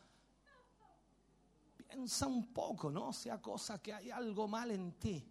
[1.77, 3.13] Piensa un poco, ¿no?
[3.13, 5.23] Sea cosa que hay algo mal en ti.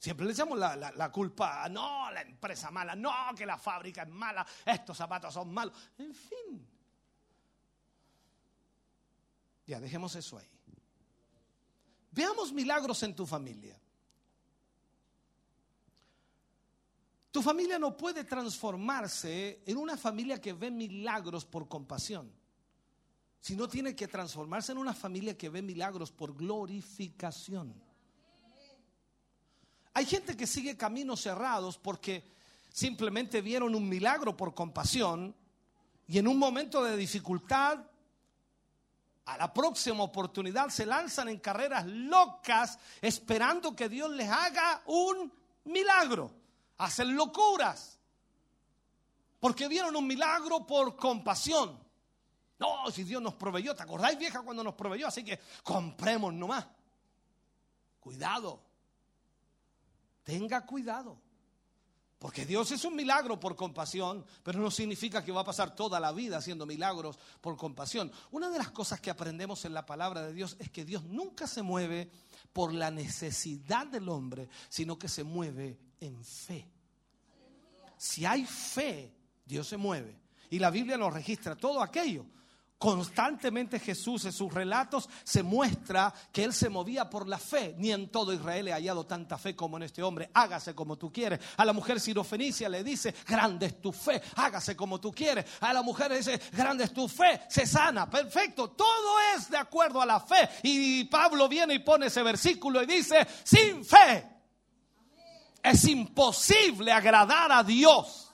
[0.00, 4.46] Siempre le echamos la, culpa, no, la empresa mala, no, que la fábrica es mala,
[4.64, 5.74] estos zapatos son malos.
[5.98, 6.66] En fin.
[9.66, 10.48] Ya, dejemos eso ahí.
[12.12, 13.78] Veamos milagros en tu familia.
[17.30, 22.32] Tu familia no puede transformarse en una familia que ve milagros por compasión,
[23.38, 27.89] sino tiene que transformarse en una familia que ve milagros por glorificación.
[29.94, 32.24] Hay gente que sigue caminos cerrados porque
[32.72, 35.34] simplemente vieron un milagro por compasión
[36.06, 37.78] y en un momento de dificultad,
[39.26, 45.32] a la próxima oportunidad se lanzan en carreras locas esperando que Dios les haga un
[45.64, 46.32] milagro.
[46.78, 47.98] Hacen locuras
[49.38, 51.78] porque vieron un milagro por compasión.
[52.58, 55.06] No, si Dios nos proveyó, ¿te acordáis vieja cuando nos proveyó?
[55.06, 56.66] Así que compremos nomás.
[58.00, 58.69] Cuidado.
[60.22, 61.20] Tenga cuidado.
[62.20, 65.98] Porque Dios es un milagro por compasión, pero no significa que va a pasar toda
[65.98, 68.12] la vida haciendo milagros por compasión.
[68.30, 71.46] Una de las cosas que aprendemos en la palabra de Dios es que Dios nunca
[71.46, 72.10] se mueve
[72.52, 76.70] por la necesidad del hombre, sino que se mueve en fe.
[77.96, 79.14] si hay fe,
[79.46, 80.20] Dios se mueve.
[80.50, 82.26] Y la Biblia lo registra, todo aquello.
[82.80, 87.74] Constantemente Jesús en sus relatos se muestra que él se movía por la fe.
[87.76, 90.30] Ni en todo Israel he hallado tanta fe como en este hombre.
[90.32, 91.40] Hágase como tú quieres.
[91.58, 95.44] A la mujer sirofenicia le dice, grande es tu fe, hágase como tú quieres.
[95.60, 98.08] A la mujer le dice, grande es tu fe, se sana.
[98.08, 100.48] Perfecto, todo es de acuerdo a la fe.
[100.62, 104.26] Y Pablo viene y pone ese versículo y dice, sin fe
[105.62, 108.29] es imposible agradar a Dios.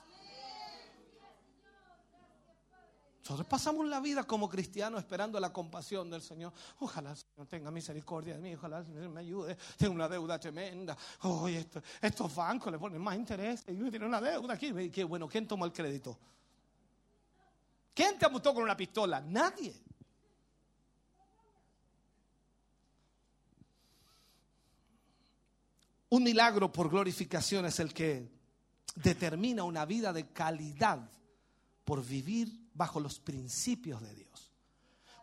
[3.27, 6.53] Nosotros pasamos la vida como cristianos esperando la compasión del Señor.
[6.79, 9.57] Ojalá el Señor tenga misericordia de mí, ojalá el Señor me ayude.
[9.75, 10.95] Tengo una deuda tremenda.
[12.01, 13.65] estos bancos le ponen más interés.
[13.67, 14.89] Y yo tengo una deuda aquí.
[14.89, 16.17] Qué bueno, ¿quién tomó el crédito?
[17.93, 19.19] ¿Quién te apuntó con una pistola?
[19.19, 19.73] Nadie.
[26.11, 28.31] Un milagro por glorificación es el que
[28.95, 31.11] determina una vida de calidad
[31.83, 34.51] por vivir bajo los principios de Dios.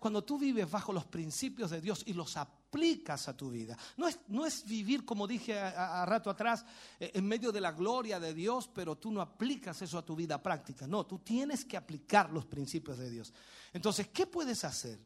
[0.04, 4.06] Cuando tú vives bajo los principios de Dios y los aplicas a tu vida, no
[4.06, 6.66] es, no es vivir, como dije a, rato atrás,
[7.00, 10.14] eh, en medio de la gloria de Dios, pero tú no aplicas eso a tu
[10.14, 10.86] vida práctica.
[10.86, 13.32] No, tú tienes que aplicar los principios de Dios.
[13.72, 14.98] Entonces, ¿qué puedes hacer?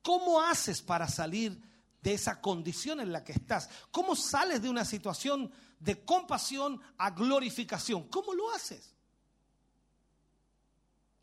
[0.00, 1.60] ¿Cómo haces para salir
[2.00, 3.68] de esa condición en la que estás?
[3.90, 8.08] ¿Cómo sales de una situación de compasión a glorificación?
[8.08, 8.95] ¿Cómo lo haces?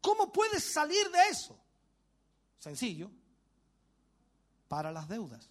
[0.04, 1.58] ¿Cómo puedes salir de eso?
[2.60, 3.10] Sencillo,
[4.68, 5.50] para las deudas.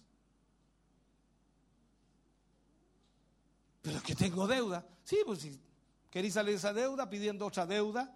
[3.81, 4.85] Pero es que tengo deuda.
[5.03, 5.59] Sí, pues si
[6.11, 8.15] queréis salir de esa deuda pidiendo otra deuda,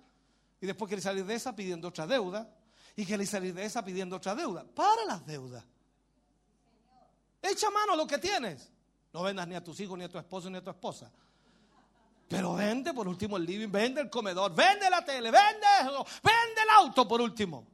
[0.61, 2.55] y después queréis salir de esa pidiendo otra deuda,
[2.95, 4.63] y queréis salir de esa pidiendo otra deuda.
[4.63, 5.65] Para las deudas.
[7.41, 8.71] Echa mano a lo que tienes.
[9.11, 11.11] No vendas ni a tus hijos, ni a tu esposo, ni a tu esposa.
[12.27, 15.67] Pero vende por último el living, vende el comedor, vende la tele, vende
[16.21, 17.65] vende el auto por último.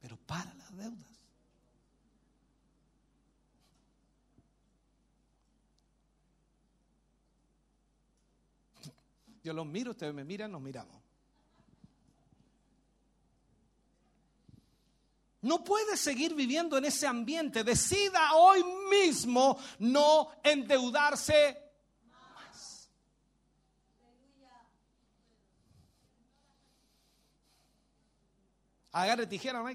[0.00, 1.04] Pero para las deudas.
[9.44, 11.04] Yo los miro, ustedes me miran, nos miramos.
[15.42, 17.62] No puede seguir viviendo en ese ambiente.
[17.62, 21.63] Decida hoy mismo no endeudarse
[29.02, 29.68] agarre tijera, ¿no?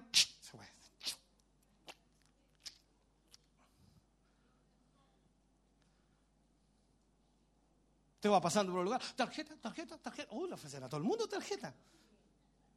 [8.19, 10.35] Te va pasando por el lugar, tarjeta, tarjeta, tarjeta.
[10.35, 11.73] Uy, le ofrecen a todo el mundo tarjeta.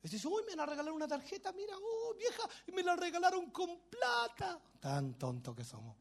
[0.04, 3.80] Y uy, me la regalaron una tarjeta, mira, oh, vieja, y me la regalaron con
[3.88, 4.60] plata.
[4.80, 5.96] Tan tonto que somos.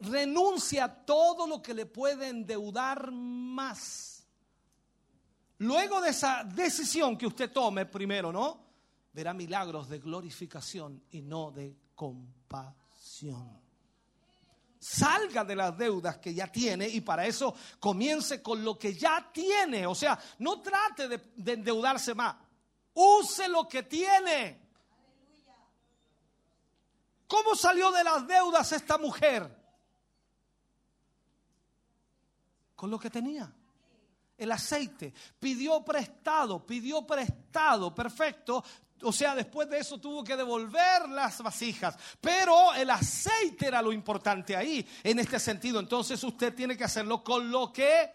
[0.00, 4.13] Renuncia a todo lo que le puede endeudar más.
[5.64, 8.60] Luego de esa decisión que usted tome primero, ¿no?
[9.14, 13.62] Verá milagros de glorificación y no de compasión.
[14.78, 19.30] Salga de las deudas que ya tiene y para eso comience con lo que ya
[19.32, 19.86] tiene.
[19.86, 22.36] O sea, no trate de, de endeudarse más.
[22.92, 24.60] Use lo que tiene.
[27.26, 29.50] ¿Cómo salió de las deudas esta mujer?
[32.76, 33.50] Con lo que tenía
[34.36, 38.64] el aceite, pidió prestado, pidió prestado, perfecto.
[39.02, 41.96] O sea, después de eso tuvo que devolver las vasijas.
[42.20, 45.80] Pero el aceite era lo importante ahí, en este sentido.
[45.80, 48.10] Entonces usted tiene que hacerlo con lo que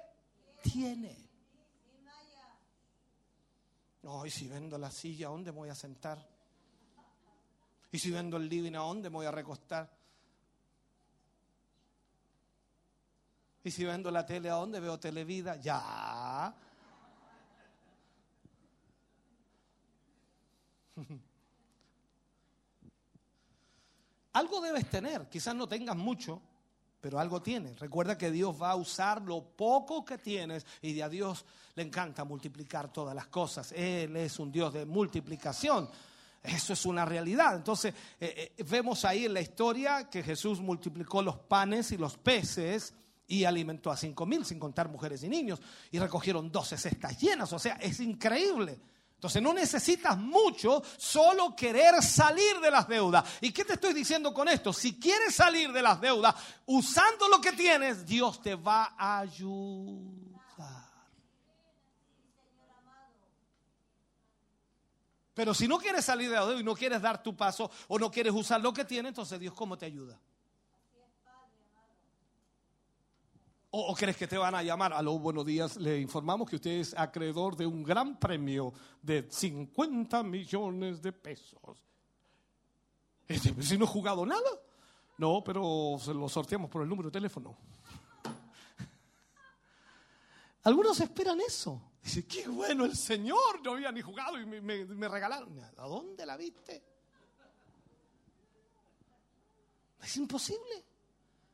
[0.63, 1.29] tiene.
[4.01, 6.25] No, y si vendo la silla, ¿a dónde me voy a sentar?
[7.91, 9.98] Y si vendo el living, ¿a dónde me voy a recostar?
[13.63, 15.57] Y si vendo la tele, ¿a dónde veo televida?
[15.57, 16.55] Ya.
[24.33, 26.41] algo debes tener, quizás no tengas mucho,
[27.01, 27.79] pero algo tienes.
[27.79, 32.23] Recuerda que Dios va a usar lo poco que tienes y a Dios le encanta
[32.23, 33.71] multiplicar todas las cosas.
[33.73, 35.89] Él es un Dios de multiplicación.
[36.41, 37.55] Eso es una realidad.
[37.55, 42.17] Entonces, eh, eh, vemos ahí en la historia que Jesús multiplicó los panes y los
[42.17, 42.93] peces
[43.29, 47.53] y alimentó a cinco mil, sin contar mujeres y niños, y recogieron doce cestas llenas,
[47.53, 48.81] o sea, es increíble.
[49.13, 53.23] Entonces no necesitas mucho, solo querer salir de las deudas.
[53.41, 54.73] ¿Y qué te estoy diciendo con esto?
[54.73, 56.33] Si quieres salir de las deudas
[56.65, 60.29] usando lo que tienes, Dios te va a ayudar.
[65.33, 67.99] Pero si no quieres salir de la deuda y no quieres dar tu paso o
[67.99, 70.17] no quieres usar lo que tienes, entonces Dios, ¿cómo te ayuda?
[73.71, 74.93] ¿O, crees que te van a llamar?
[74.93, 79.27] A los buenos días, le informamos que usted es acreedor de un gran premio de
[79.29, 81.77] 50 millones de pesos.
[83.27, 84.49] Este, si no he jugado nada.
[85.19, 87.55] No, pero se lo sorteamos por el número de teléfono.
[90.63, 91.79] Algunos esperan eso.
[92.01, 95.59] Dice, qué bueno el Señor, no había ni jugado y me, me regalaron.
[95.77, 96.83] ¿A dónde la viste?
[100.01, 100.83] Es imposible.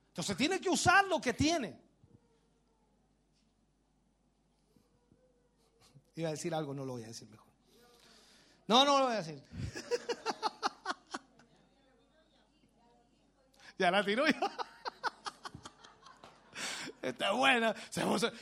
[0.09, 1.84] Entonces tiene que usar lo que tiene.
[6.15, 7.45] Iba a decir algo, no lo voy a decir mejor.
[8.67, 9.43] No, no lo voy a decir.
[13.77, 14.51] ya la tiró ya.
[17.01, 17.75] Está buena.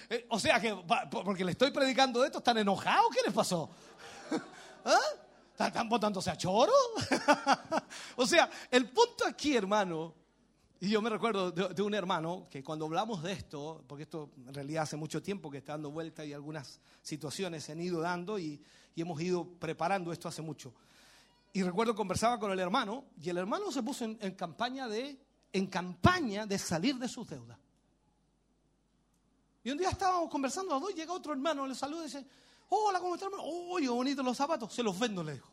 [0.09, 0.73] Eh, o sea que,
[1.09, 3.07] porque le estoy predicando esto, ¿están enojados?
[3.13, 3.69] ¿Qué les pasó?
[4.85, 4.99] ¿Ah?
[5.67, 6.71] ¿Están botándose a choro?
[8.15, 10.15] o sea, el punto aquí, hermano,
[10.83, 14.53] y yo me recuerdo de, un hermano que cuando hablamos de esto, porque esto en
[14.53, 18.37] realidad hace mucho tiempo que está dando vuelta y algunas situaciones se han ido dando
[18.37, 18.61] y,
[18.97, 20.73] hemos ido preparando esto hace mucho.
[21.53, 25.17] Y recuerdo conversaba con el hermano y el hermano se puso en, campaña de
[25.53, 27.57] en campaña de salir de sus deudas.
[29.63, 32.27] Y un día estábamos conversando a dos, llega otro hermano, le saluda y dice,
[32.67, 33.43] hola, ¿cómo está hermano?
[33.45, 35.49] Oye, bonitos los zapatos, se los vendo, le dijo.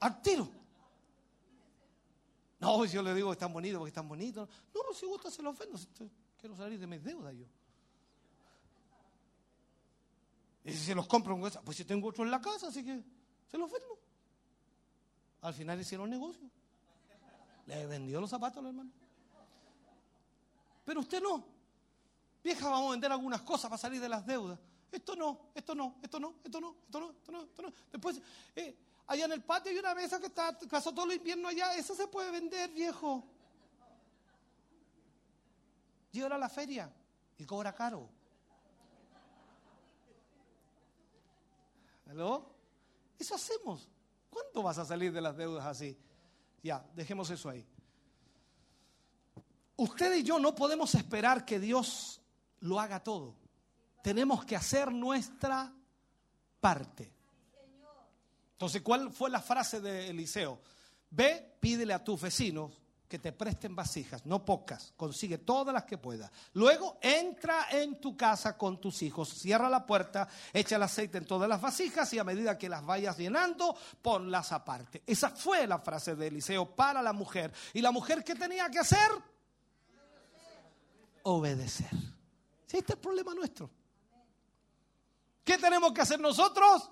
[0.00, 0.65] Al tiro.
[2.58, 4.48] No, yo le digo que están bonitos porque están bonitos.
[4.74, 5.78] No, si gusta se lo ofendo.
[6.38, 7.46] Quiero salir de mis deudas yo.
[10.64, 13.02] Y si se los compro, pues si tengo otro en la casa, así que
[13.46, 13.98] se los vendo.
[15.42, 16.50] Al final hicieron negocio.
[17.66, 18.90] Le vendió los zapatos al hermano.
[20.84, 21.44] Pero usted no.
[22.42, 24.58] Vieja, vamos a vender algunas cosas para salir de las deudas.
[24.90, 27.72] Esto no, esto no, esto no, esto no, esto no, esto no, esto no.
[27.92, 28.20] Después,
[28.54, 28.76] eh,
[29.06, 31.74] Allá en el patio hay una mesa que está, pasó todo el invierno allá.
[31.76, 33.24] Eso se puede vender, viejo.
[36.10, 36.92] Llega a la feria
[37.38, 38.08] y cobra caro.
[42.08, 42.54] ¿Aló?
[43.18, 43.88] Eso hacemos.
[44.30, 45.98] ¿Cuánto vas a salir de las deudas así?
[46.62, 47.66] Ya, dejemos eso ahí.
[49.76, 52.20] Usted y yo no podemos esperar que Dios
[52.60, 53.36] lo haga todo.
[54.02, 55.72] Tenemos que hacer nuestra
[56.60, 57.15] parte.
[58.56, 60.58] Entonces, ¿cuál fue la frase de Eliseo?
[61.10, 62.72] Ve, pídele a tus vecinos
[63.06, 66.30] que te presten vasijas, no pocas, consigue todas las que puedas.
[66.54, 71.26] Luego entra en tu casa con tus hijos, cierra la puerta, echa el aceite en
[71.26, 75.02] todas las vasijas y a medida que las vayas llenando, ponlas aparte.
[75.06, 77.52] Esa fue la frase de Eliseo para la mujer.
[77.74, 79.10] ¿Y la mujer qué tenía que hacer?
[81.24, 81.90] Obedecer.
[82.66, 83.68] este es el problema nuestro.
[85.44, 86.90] ¿Qué tenemos que hacer nosotros?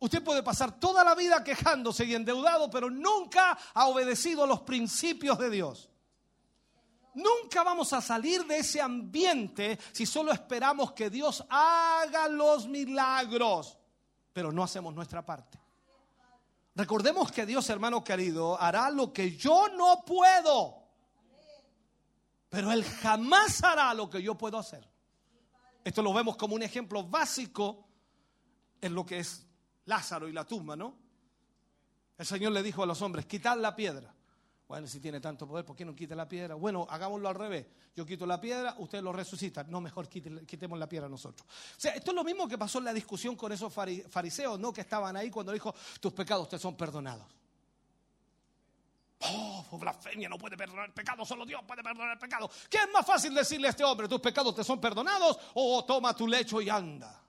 [0.00, 5.38] Usted puede pasar toda la vida quejándose y endeudado, pero nunca ha obedecido los principios
[5.38, 5.90] de Dios.
[7.14, 13.78] Nunca vamos a salir de ese ambiente si solo esperamos que Dios haga los milagros,
[14.32, 15.60] pero no hacemos nuestra parte.
[16.74, 20.82] Recordemos que Dios, hermano querido, hará lo que yo no puedo,
[22.48, 24.88] pero Él jamás hará lo que yo puedo hacer.
[25.84, 27.86] Esto lo vemos como un ejemplo básico
[28.80, 29.49] en lo que es
[29.90, 30.96] Lázaro y la tumba, ¿no?
[32.16, 34.14] El Señor le dijo a los hombres, quitad la piedra.
[34.68, 36.54] Bueno, si tiene tanto poder, ¿por qué no quita la piedra?
[36.54, 37.66] Bueno, hagámoslo al revés.
[37.96, 39.64] Yo quito la piedra, usted lo resucita.
[39.64, 41.44] No, mejor quitemos la piedra nosotros.
[41.76, 44.72] Esto es lo mismo que pasó en la discusión con esos fariseos, ¿no?
[44.72, 47.26] Que estaban ahí cuando dijo, tus pecados te son perdonados.
[49.22, 52.48] Oh, blasfemia, no puede perdonar pecado, solo Dios puede perdonar pecado.
[52.70, 56.14] ¿Qué es más fácil decirle a este hombre, tus pecados te son perdonados o toma
[56.14, 57.20] tu lecho y anda?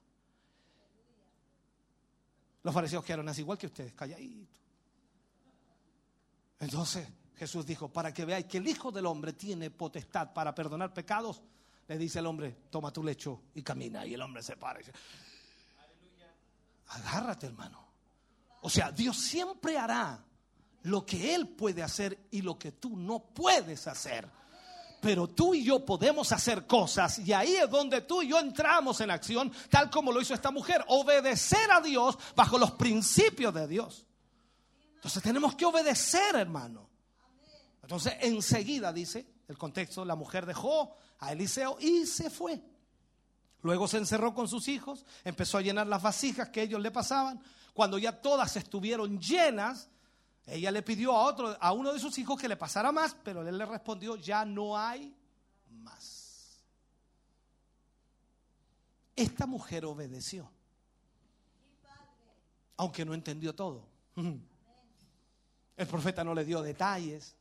[2.63, 4.59] Los fariseos quedaron así igual que ustedes, calladitos.
[6.59, 10.93] Entonces Jesús dijo, para que veáis que el Hijo del Hombre tiene potestad para perdonar
[10.93, 11.41] pecados,
[11.87, 14.05] le dice el hombre, toma tu lecho y camina.
[14.05, 14.79] Y el hombre se para
[16.91, 17.87] agárrate hermano.
[18.61, 20.23] O sea, Dios siempre hará
[20.83, 24.29] lo que Él puede hacer y lo que tú no puedes hacer
[25.01, 29.01] pero tú y yo podemos hacer cosas y ahí es donde tú y yo entramos
[29.01, 33.67] en acción, tal como lo hizo esta mujer, obedecer a Dios bajo los principios de
[33.67, 34.05] Dios.
[34.95, 36.87] Entonces tenemos que obedecer, hermano.
[37.81, 42.61] Entonces enseguida dice el contexto, la mujer dejó a Eliseo y se fue.
[43.63, 47.41] Luego se encerró con sus hijos, empezó a llenar las vasijas que ellos le pasaban.
[47.73, 49.89] Cuando ya todas estuvieron llenas,
[50.45, 53.47] ella le pidió a otro, a uno de sus hijos que le pasara más, pero
[53.47, 55.15] él le respondió, ya no hay
[55.69, 56.61] más.
[59.15, 60.49] Esta mujer obedeció,
[62.77, 63.85] aunque no entendió todo.
[64.15, 67.35] El profeta no le dio detalles.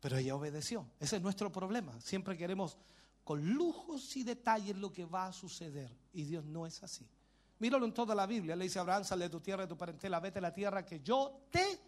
[0.00, 0.86] Pero ella obedeció.
[1.00, 1.98] Ese es nuestro problema.
[2.00, 2.76] Siempre queremos
[3.24, 5.90] con lujos y detalles lo que va a suceder.
[6.12, 7.08] Y Dios no es así.
[7.58, 8.56] Míralo en toda la Biblia.
[8.56, 11.46] Le dice Abraham, de tu tierra, de tu parentela, vete a la tierra que yo
[11.50, 11.80] te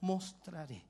[0.00, 0.84] mostraré.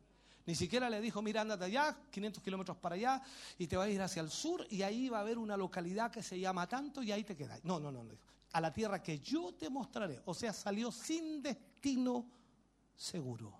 [0.47, 3.23] Ni siquiera le dijo, mira, andate allá, 500 kilómetros para allá,
[3.59, 6.11] y te vas a ir hacia el sur, y ahí va a haber una localidad
[6.11, 7.65] que se llama tanto, y ahí te quedas.
[7.65, 8.13] No, no, no, no.
[8.53, 10.23] A la tierra que yo te mostraré.
[10.25, 12.31] O sea, salió sin destino
[12.95, 13.53] seguro.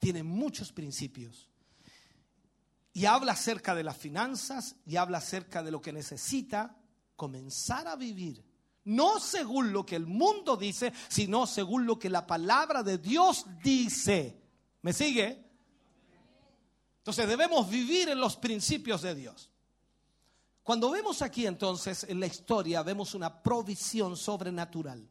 [0.00, 1.46] tiene muchos principios.
[2.92, 6.76] Y habla acerca de las finanzas y habla acerca de lo que necesita
[7.14, 8.42] comenzar a vivir.
[8.84, 13.46] No según lo que el mundo dice, sino según lo que la palabra de Dios
[13.62, 14.42] dice.
[14.82, 15.49] ¿Me sigue?
[17.10, 19.50] Entonces debemos vivir en los principios de Dios.
[20.62, 25.08] Cuando vemos aquí entonces en la historia, vemos una provisión sobrenatural.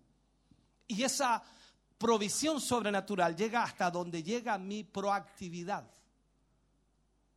[0.87, 1.43] Y esa
[1.97, 5.91] provisión sobrenatural llega hasta donde llega mi proactividad.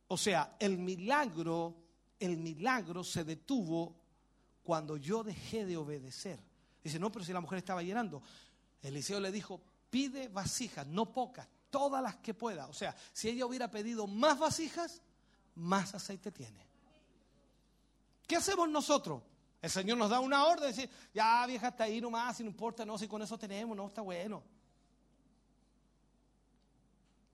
[0.07, 1.75] O sea, el milagro,
[2.17, 3.93] el milagro se detuvo
[4.63, 6.39] cuando yo dejé de obedecer.
[6.81, 8.23] Dice, no, pero si la mujer estaba llenando.
[8.81, 9.59] Eliseo le dijo,
[9.89, 12.67] pide vasijas, no pocas, todas las que pueda.
[12.67, 15.01] O sea, si ella hubiera pedido más vasijas,
[15.55, 16.63] más aceite tiene.
[18.27, 19.23] ¿Qué hacemos nosotros?
[19.59, 22.85] El Señor nos da una orden, decir, ya vieja, hasta ahí nomás, si no importa,
[22.85, 24.43] no, si con eso tenemos, no, está bueno.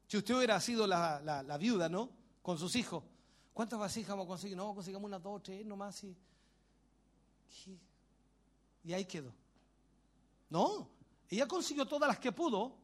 [0.07, 2.09] Si usted hubiera sido la, viuda, ¿no?
[2.41, 3.03] Con sus hijos,
[3.53, 4.55] ¿cuántas vasijas vamos a conseguir?
[4.55, 6.01] No, consigamos unas dos, tres, nomás.
[6.05, 6.15] Y,
[8.85, 9.33] y ahí quedó.
[10.49, 10.87] No,
[11.27, 12.78] ella consiguió todas las que pudo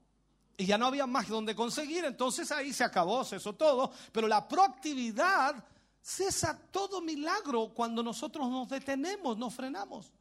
[0.58, 3.92] y ya no había más donde conseguir, entonces ahí se acabó, cesó todo.
[4.12, 5.64] Pero la proactividad
[6.02, 10.14] cesa todo milagro cuando nosotros nos detenemos, nos frenamos.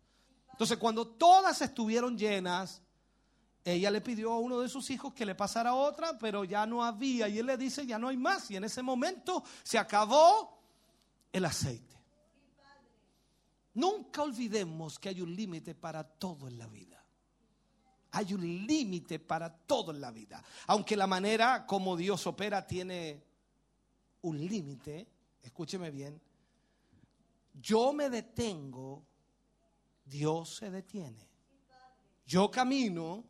[0.50, 2.80] Entonces, cuando todas estuvieron llenas,
[3.64, 6.84] ella le pidió a uno de sus hijos que le pasara otra, pero ya no
[6.84, 7.28] había.
[7.28, 8.50] Y él le dice, ya no hay más.
[8.50, 10.62] Y en ese momento se acabó
[11.32, 11.94] el aceite.
[13.74, 16.93] Nunca olvidemos que hay un límite para todo en la vida.
[18.16, 20.42] Hay un límite para todo en la vida.
[20.68, 23.22] Aunque la manera como Dios opera tiene
[24.22, 25.06] un límite,
[25.42, 26.20] escúcheme bien,
[27.60, 29.04] yo me detengo,
[30.04, 31.28] Dios se detiene.
[32.24, 33.24] Yo camino,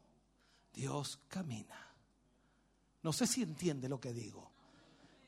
[0.73, 1.79] Dios camina.
[3.03, 4.51] No sé si entiende lo que digo.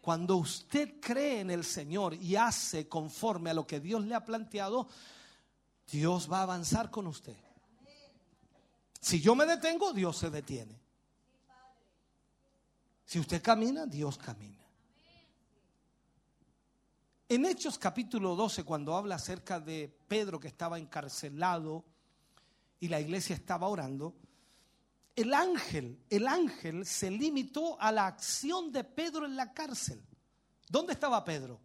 [0.03, 4.25] Cuando usted cree en el Señor y hace conforme a lo que Dios le ha
[4.25, 4.87] planteado,
[5.91, 7.46] Dios va a avanzar con usted.
[9.07, 10.77] Si yo me detengo, Dios se detiene.
[13.05, 14.67] Si usted camina, Dios camina.
[17.29, 21.85] En Hechos capítulo 12, cuando habla acerca de Pedro que estaba encarcelado
[22.81, 24.17] y la iglesia estaba orando,
[25.15, 30.03] el ángel, el ángel se limitó a la acción de Pedro en la cárcel.
[30.69, 31.61] ¿Dónde estaba Pedro?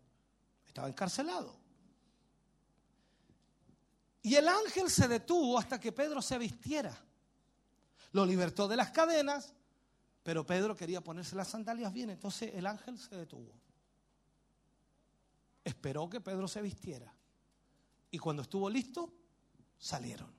[0.67, 1.59] Estaba encarcelado.
[4.21, 6.95] Y el ángel se detuvo hasta que Pedro se vistiera.
[8.11, 9.53] Lo libertó de las cadenas,
[10.23, 13.53] pero Pedro quería ponerse las sandalias bien, entonces el ángel se detuvo.
[15.63, 17.13] Esperó que Pedro se vistiera.
[18.09, 19.13] Y cuando estuvo listo,
[19.77, 20.31] salieron.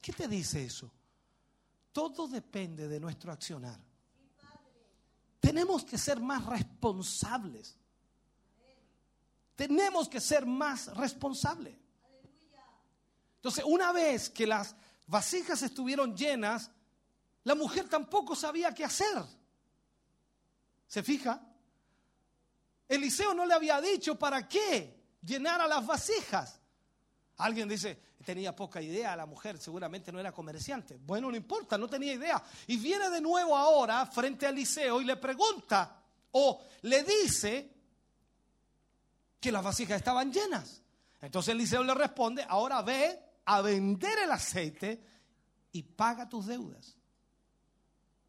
[0.00, 0.90] ¿Qué te dice eso?
[1.92, 3.78] Todo depende de nuestro accionar.
[5.40, 7.76] Tenemos que ser más responsables.
[9.56, 11.76] Tenemos que ser más responsables.
[13.36, 14.74] Entonces, una vez que las
[15.06, 16.70] vasijas estuvieron llenas,
[17.44, 19.22] la mujer tampoco sabía qué hacer.
[20.86, 21.42] ¿Se fija?
[22.88, 26.60] Eliseo no le había dicho para qué llenara las vasijas.
[27.38, 30.98] Alguien dice, tenía poca idea la mujer, seguramente no era comerciante.
[30.98, 32.42] Bueno, no importa, no tenía idea.
[32.66, 37.70] Y viene de nuevo ahora frente a Eliseo y le pregunta o le dice
[39.40, 40.82] que las vasijas estaban llenas.
[41.20, 45.02] Entonces Eliseo le responde, ahora ve a vender el aceite
[45.72, 46.96] y paga tus deudas.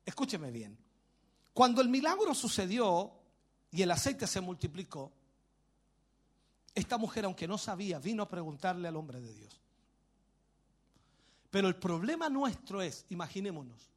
[0.05, 0.77] Escúcheme bien.
[1.53, 3.13] Cuando el milagro sucedió
[3.71, 5.11] y el aceite se multiplicó,
[6.75, 9.61] esta mujer, aunque no sabía, vino a preguntarle al hombre de Dios.
[11.51, 13.91] Pero el problema nuestro es, imaginémonos,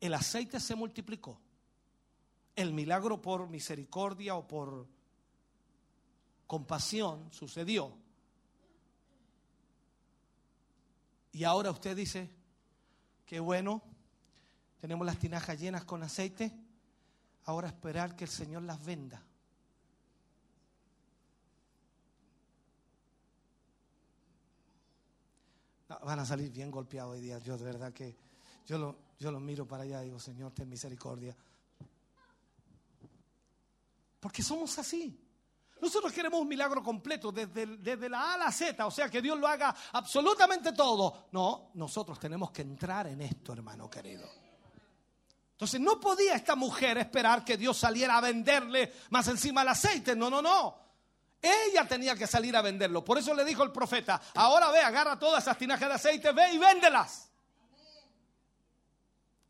[0.00, 1.38] el aceite se multiplicó.
[2.54, 4.86] El milagro por misericordia o por
[6.46, 7.92] compasión sucedió.
[11.36, 12.30] Y ahora usted dice,
[13.26, 13.82] qué bueno,
[14.80, 16.50] tenemos las tinajas llenas con aceite,
[17.44, 19.22] ahora esperar que el Señor las venda.
[26.04, 27.38] van a salir bien golpeados hoy día.
[27.40, 28.16] Yo de verdad que
[28.64, 31.36] yo lo, yo lo miro para allá y digo, Señor, ten misericordia.
[34.20, 35.22] Porque somos así.
[35.80, 39.20] Nosotros queremos un milagro completo, desde, desde, la A a la Z, o sea, que
[39.20, 41.28] Dios lo haga absolutamente todo.
[41.32, 44.26] No, nosotros tenemos que entrar en esto, hermano querido.
[45.52, 50.14] Entonces no podía esta mujer esperar que Dios saliera a venderle más encima el aceite.
[50.14, 50.78] No, no, no.
[51.40, 53.04] Ella tenía que salir a venderlo.
[53.04, 56.52] Por eso le dijo el profeta, ahora ve, agarra todas esas tinajas de aceite, ve
[56.52, 57.25] y véndelas.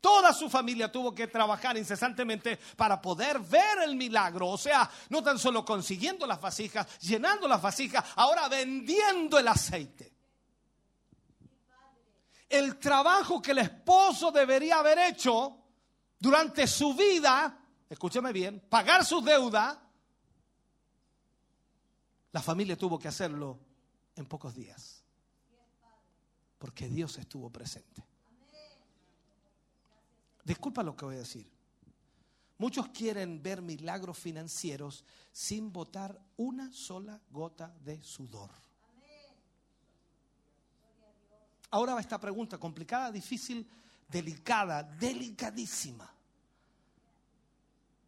[0.07, 4.47] Toda su familia tuvo que trabajar incesantemente para poder ver el milagro.
[4.47, 10.13] O sea, no tan solo consiguiendo las vasijas, llenando las vasijas, ahora vendiendo el aceite.
[12.47, 15.57] El trabajo que el esposo debería haber hecho
[16.17, 19.77] durante su vida, escúcheme bien, pagar sus deudas,
[22.31, 23.59] la familia tuvo que hacerlo
[24.15, 25.03] en pocos días.
[26.57, 28.07] Porque Dios estuvo presente.
[30.47, 31.45] Disculpa lo que voy a decir.
[32.57, 35.03] Muchos quieren ver milagros financieros
[35.33, 38.49] sin botar una sola gota de sudor.
[41.69, 43.69] Ahora va esta pregunta complicada, difícil,
[44.07, 46.09] delicada, delicadísima.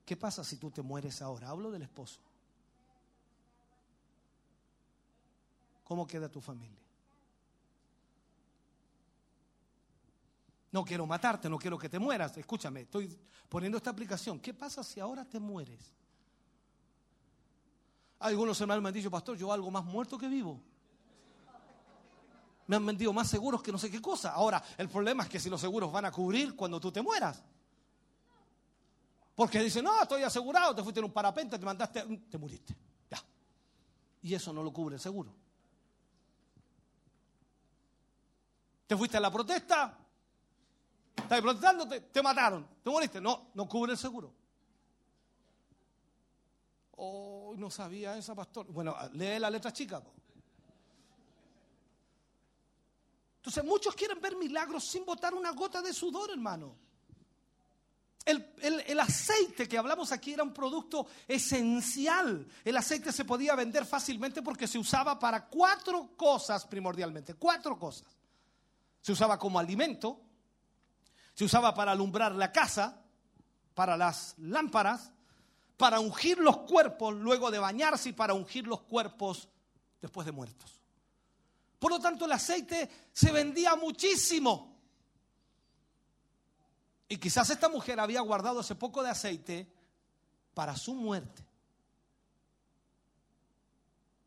[0.06, 1.50] ¿Qué pasa si tú te mueres ahora?
[1.50, 2.22] Hablo del esposo.
[5.84, 6.89] ¿Cómo queda tu familia?
[10.72, 12.38] No quiero matarte, no quiero que te mueras.
[12.38, 13.18] Escúchame, estoy
[13.48, 14.40] poniendo esta aplicación.
[14.40, 15.94] ¿Qué pasa si ahora te mueres?
[18.20, 20.62] Algunos hermanos me han dicho, pastor, yo algo más muerto que vivo.
[22.68, 24.32] Me han vendido más seguros que no sé qué cosa.
[24.32, 27.42] Ahora, el problema es que si los seguros van a cubrir cuando tú te mueras.
[29.34, 32.76] Porque dicen, no, estoy asegurado, te fuiste en un parapente, te mandaste, te muriste.
[33.10, 33.24] Ya.
[34.22, 35.34] Y eso no lo cubre el seguro.
[38.86, 39.98] ¿Te fuiste a la protesta?
[41.24, 41.88] ¿Estás protestando?
[41.88, 42.68] Te, mataron.
[42.84, 43.22] ¿Te moriste?
[43.22, 44.34] No, no cubre el seguro.
[46.98, 48.68] Oh, no sabía esa, pastor.
[48.68, 50.02] Bueno, lee la letra chica.
[53.38, 56.76] Entonces, muchos quieren ver milagros sin botar una gota de sudor, hermano.
[58.26, 58.54] El,
[58.86, 62.48] el, aceite que hablamos aquí era un producto esencial.
[62.64, 67.34] El aceite se podía vender fácilmente porque se usaba para cuatro cosas primordialmente.
[67.36, 68.20] Cuatro cosas
[69.02, 70.29] se usaba como alimento,
[71.40, 73.02] se usaba para alumbrar la casa,
[73.74, 75.14] para las lámparas,
[75.78, 79.48] para ungir los cuerpos luego de bañarse y para ungir los cuerpos
[80.02, 80.82] después de muertos.
[81.80, 84.76] Por lo tanto, el aceite se vendía muchísimo.
[87.08, 89.72] Y quizás esta mujer había guardado ese poco de aceite
[90.54, 91.42] para su muerte.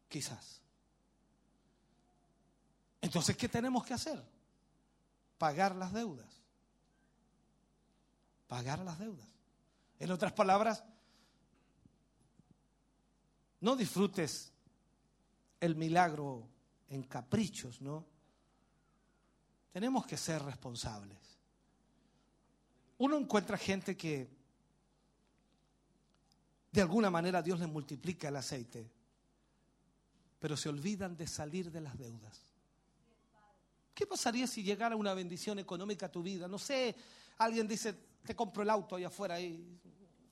[0.09, 0.63] Quizás.
[3.03, 4.33] Entonces, ¿qué tenemos que hacer?
[5.37, 6.42] pagar las deudas.
[8.53, 9.27] Pagar las deudas.
[9.99, 10.85] En otras palabras,
[13.63, 14.53] no disfrutes
[15.59, 16.47] el milagro
[16.91, 18.05] en caprichos, ¿no?
[19.73, 21.19] Tenemos que ser responsables.
[22.99, 24.29] Uno encuentra gente que
[26.73, 28.87] de alguna manera Dios les multiplica el aceite,
[30.39, 32.39] pero se olvidan de salir de las deudas.
[33.95, 36.49] ¿Qué pasaría si llegara una bendición económica a tu vida?
[36.49, 36.95] No sé,
[37.39, 39.81] alguien dice, te compro el auto allá afuera y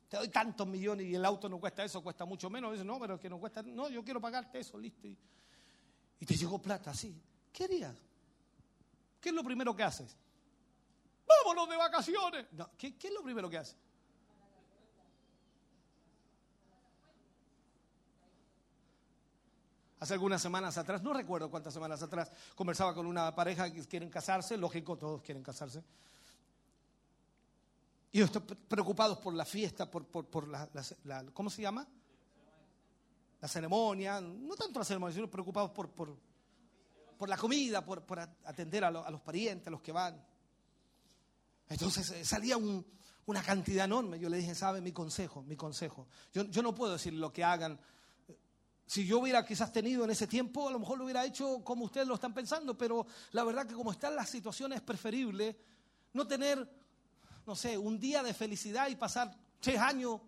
[0.08, 2.72] te doy tantos millones y el auto no cuesta eso, cuesta mucho menos.
[2.72, 5.06] Dice, no, pero es que no cuesta, no, yo quiero pagarte eso, listo.
[5.06, 5.16] Y,
[6.26, 7.16] te llegó plata, así.
[7.52, 7.96] ¿Qué harías?
[9.20, 10.16] ¿Qué es lo primero que haces?
[11.26, 12.46] Vámonos de vacaciones.
[12.76, 13.76] ¿qué, ¿Qué es lo primero que haces?
[20.00, 24.08] Hace algunas semanas atrás, no recuerdo cuántas semanas atrás, conversaba con una pareja que quieren
[24.08, 25.84] casarse, lógico, todos quieren casarse.
[28.12, 30.68] Y están preocupados por la fiesta, por, por, la,
[31.32, 31.86] ¿cómo se llama?
[33.40, 36.16] La ceremonia, no tanto la ceremonia, sino preocupados por, por,
[37.16, 40.22] por la comida, por, atender a, los parientes, a los que van.
[41.68, 44.18] Entonces eh, salía una cantidad enorme.
[44.18, 44.80] Yo le dije, ¿sabe?
[44.80, 46.08] Mi consejo, mi consejo.
[46.32, 47.78] Yo, yo no puedo decir lo que hagan
[48.90, 51.84] si yo hubiera quizás tenido en ese tiempo, a lo mejor lo hubiera hecho como
[51.84, 55.56] ustedes lo están pensando, pero la verdad que como están las situaciones es preferible
[56.12, 56.68] no tener,
[57.50, 60.20] no sé, un día de felicidad y pasar tres años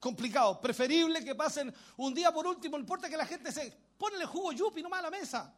[0.00, 0.58] complicados.
[0.58, 4.26] Preferible que pasen un día por último, no importa que la gente se pone el
[4.26, 5.54] jugo yupi nomás a la mesa.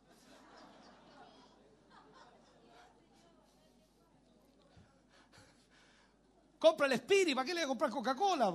[6.58, 8.52] Compra el Spirit, ¿para qué le voy a comprar Coca-Cola?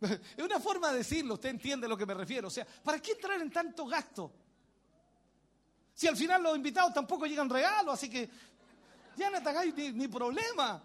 [0.00, 2.46] Es una forma de decirlo, usted entiende a lo que me refiero.
[2.46, 4.32] O sea, ¿para qué entrar en tanto gasto?
[5.98, 8.30] Si al final los invitados tampoco llegan regalos, así que
[9.16, 10.80] ya no tengáis ni, ni problema.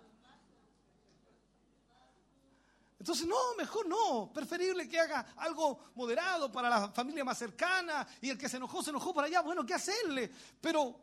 [2.97, 4.33] Entonces, no, mejor no.
[4.33, 8.81] Preferible que haga algo moderado para la familia más cercana y el que se enojó,
[8.81, 9.41] se enojó por allá.
[9.41, 10.31] Bueno, ¿qué hacerle?
[10.59, 10.99] Pero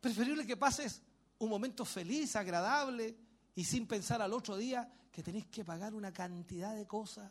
[0.00, 1.00] preferible que pases
[1.38, 3.16] un momento feliz, agradable
[3.54, 7.30] y sin pensar al otro día que tenéis que pagar una cantidad de cosas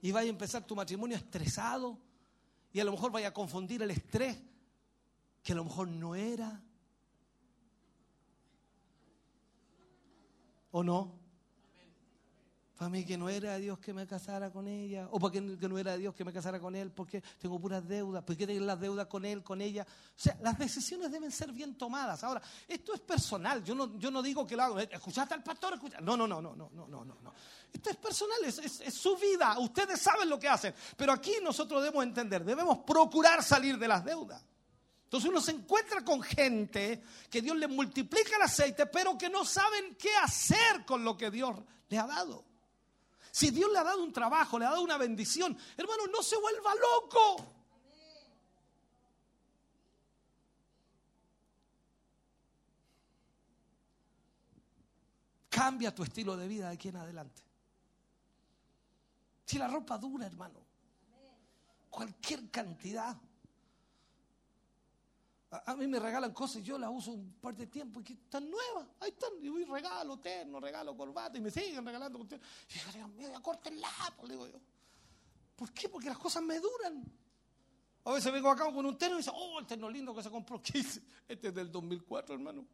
[0.00, 1.98] y vaya a empezar tu matrimonio estresado
[2.72, 4.38] y a lo mejor vaya a confundir el estrés
[5.48, 6.62] que a lo mejor no era.
[10.72, 11.14] ¿O no?
[12.76, 15.78] Para mí que no era Dios que me casara con ella, o para que no
[15.78, 19.06] era Dios que me casara con él, porque tengo puras deudas, porque tengo las deudas
[19.06, 19.86] con él, con ella.
[19.88, 22.22] O sea, las decisiones deben ser bien tomadas.
[22.24, 25.80] Ahora, esto es personal, yo no, yo no digo que lo hago, ¿escuchaste al pastor?
[26.02, 27.32] No, no, no, no, no, no, no, no.
[27.72, 31.80] Esto es personal, es, es su vida, ustedes saben lo que hacen, pero aquí nosotros
[31.80, 34.44] debemos entender, debemos procurar salir de las deudas.
[35.08, 39.42] Entonces uno se encuentra con gente que Dios le multiplica el aceite, pero que no
[39.42, 41.56] saben qué hacer con lo que Dios
[41.88, 42.44] le ha dado.
[43.30, 46.36] Si Dios le ha dado un trabajo, le ha dado una bendición, hermano, no se
[46.36, 47.46] vuelva loco.
[55.48, 57.42] Cambia tu estilo de vida de aquí en adelante.
[59.46, 60.60] Si la ropa dura, hermano,
[61.88, 63.16] cualquier cantidad.
[65.50, 68.12] A, mí me regalan cosas y yo las uso un par de tiempo y que
[68.12, 68.86] están nuevas.
[69.00, 69.30] Ahí están.
[69.40, 72.18] Y voy regalo terno, regalo corbata y me siguen regalando.
[72.18, 74.60] Y yo digo, mira, córtenla, pues, digo yo.
[75.56, 75.88] ¿Por qué?
[75.88, 77.02] Porque las cosas me duran.
[78.04, 80.30] A veces vengo acá con un terno y dice, oh, el terno lindo que se
[80.30, 80.60] compró.
[80.62, 81.02] ¿Qué hice?
[81.26, 82.66] Este es del 2004, hermano.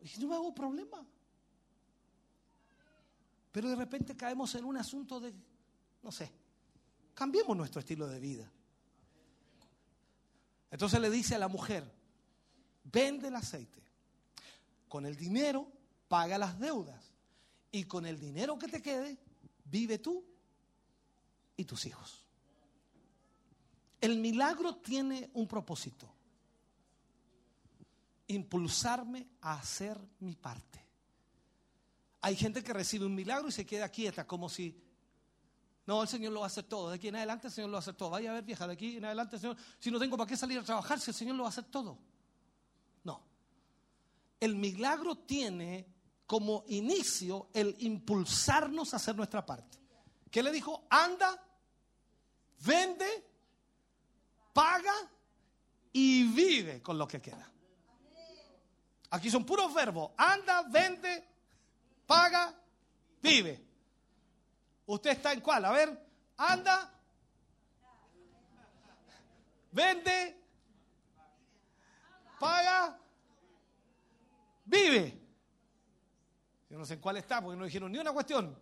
[0.00, 1.04] Y no me hago problema.
[3.50, 5.34] Pero de repente caemos en un asunto de,
[6.02, 6.30] no sé,
[7.14, 8.52] cambiemos nuestro estilo de vida.
[10.70, 11.90] Entonces le dice a la mujer,
[12.84, 13.82] vende el aceite.
[14.88, 15.70] Con el dinero
[16.08, 17.12] paga las deudas.
[17.70, 19.18] Y con el dinero que te quede,
[19.64, 20.24] vive tú
[21.56, 22.24] y tus hijos.
[24.00, 26.12] El milagro tiene un propósito.
[28.28, 30.84] Impulsarme a hacer mi parte.
[32.20, 34.76] Hay gente que recibe un milagro y se queda quieta como si
[35.86, 36.90] no, el Señor lo va a hacer todo.
[36.90, 38.10] De aquí en adelante el Señor lo va a hacer todo.
[38.10, 39.56] Vaya a ver, vieja, de aquí en adelante el Señor.
[39.78, 41.64] Si no tengo para qué salir a trabajar, si el Señor lo va a hacer
[41.64, 41.96] todo.
[43.04, 43.22] No.
[44.40, 45.86] El milagro tiene
[46.26, 49.78] como inicio el impulsarnos a hacer nuestra parte.
[50.28, 50.88] ¿Qué le dijo?
[50.90, 51.40] Anda,
[52.64, 53.24] vende,
[54.52, 54.94] paga
[55.92, 57.48] y vive con lo que queda.
[59.10, 60.10] Aquí son puros verbos.
[60.16, 61.24] Anda, vende,
[62.06, 62.52] paga,
[63.22, 63.65] vive.
[64.86, 65.64] ¿Usted está en cuál?
[65.64, 66.06] A ver,
[66.36, 66.92] anda,
[69.72, 70.40] vende,
[72.38, 72.98] paga,
[74.64, 75.20] vive.
[76.70, 78.56] Yo no sé en cuál está porque no dijeron ni una cuestión.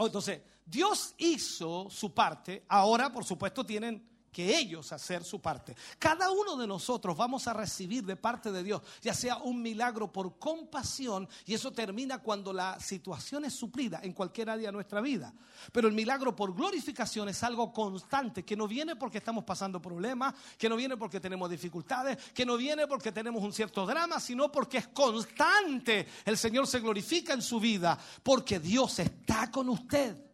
[0.00, 5.74] Oh, entonces, Dios hizo su parte, ahora por supuesto tienen que ellos hacer su parte.
[5.98, 10.12] Cada uno de nosotros vamos a recibir de parte de Dios, ya sea un milagro
[10.12, 15.00] por compasión, y eso termina cuando la situación es suplida en cualquier área de nuestra
[15.00, 15.32] vida.
[15.72, 20.34] Pero el milagro por glorificación es algo constante, que no viene porque estamos pasando problemas,
[20.56, 24.50] que no viene porque tenemos dificultades, que no viene porque tenemos un cierto drama, sino
[24.50, 26.06] porque es constante.
[26.24, 30.27] El Señor se glorifica en su vida, porque Dios está con usted.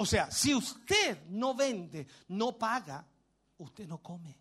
[0.00, 3.06] O sea, si usted no vende, no paga,
[3.58, 4.34] usted no come.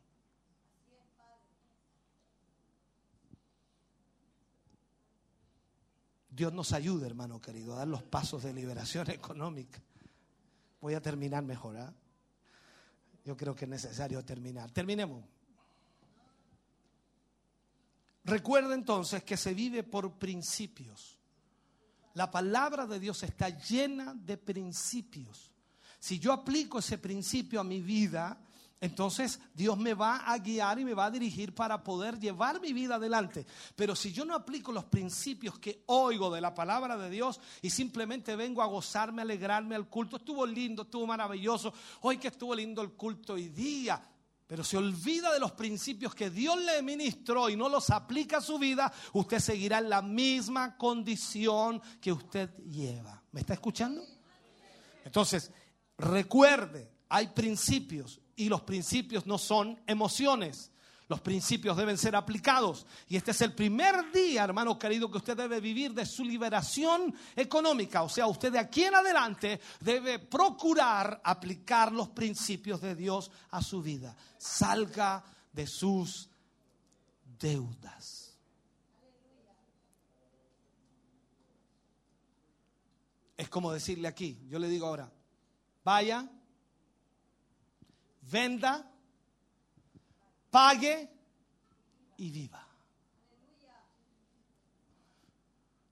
[6.30, 9.82] Dios nos ayude, hermano querido, a dar los pasos de liberación económica.
[10.80, 11.76] Voy a terminar mejor.
[11.76, 11.94] ¿ah?
[13.26, 14.72] Yo creo que es necesario terminar.
[14.72, 15.26] Terminemos.
[18.24, 21.20] Recuerda entonces que se vive por principios.
[22.14, 25.49] La palabra de Dios está llena de principios.
[26.00, 28.40] Si yo aplico ese principio a mi vida,
[28.82, 32.72] entonces Dios me va a guiar y me va a dirigir para poder llevar mi
[32.72, 33.46] vida adelante.
[33.76, 37.70] Pero si yo no aplico los principios que oigo de la palabra de Dios y
[37.70, 42.56] simplemente vengo a gozarme, a alegrarme al culto, estuvo lindo, estuvo maravilloso, hoy que estuvo
[42.56, 44.02] lindo el culto hoy día,
[44.48, 48.42] pero se olvida de los principios que Dios le ministró y no los aplica a
[48.42, 53.22] su vida, usted seguirá en la misma condición que usted lleva.
[53.34, 54.02] ¿Me está escuchando?
[55.04, 55.52] Entonces,
[56.00, 60.72] recuerde, hay principios y los principios no son emociones.
[61.10, 62.86] Los principios deben ser aplicados.
[63.08, 67.16] Y este es el primer día, hermano querido, que usted debe vivir de su liberación
[67.36, 68.04] económica.
[68.04, 73.64] O sea, usted de aquí en adelante debe procurar aplicar los principios de Dios a
[73.64, 74.16] su vida.
[74.38, 76.30] Salga de sus
[77.40, 78.38] deudas.
[83.36, 85.12] Es como decirle aquí, yo le digo ahora,
[85.84, 86.30] vaya
[88.30, 88.90] venda,
[90.50, 91.10] pague
[92.18, 92.66] y viva.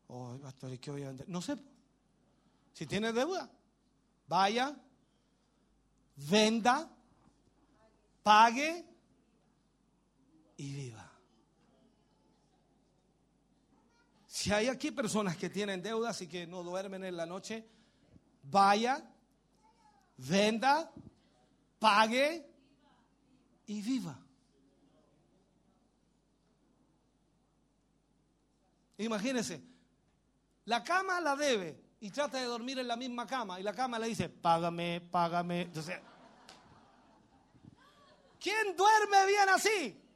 [0.10, 1.28] Oh, pastor, qué voy a vender?
[1.28, 1.58] No sé.
[2.74, 3.50] Si tiene deuda,
[4.28, 4.76] vaya,
[6.30, 6.90] venda,
[8.24, 8.86] pague
[10.58, 11.12] y viva.
[14.28, 17.68] Si hay aquí personas que tienen deudas y que no duermen en la noche,
[18.44, 19.04] vaya,
[20.18, 20.92] venda,
[21.80, 22.46] pague
[23.68, 24.18] y viva.
[28.98, 29.62] Imagínense,
[30.66, 34.00] la cama la debe y trata de dormir en la misma cama y la cama
[34.00, 35.62] le dice, págame, págame.
[35.62, 36.00] Entonces,
[38.40, 40.07] ¿quién duerme bien así?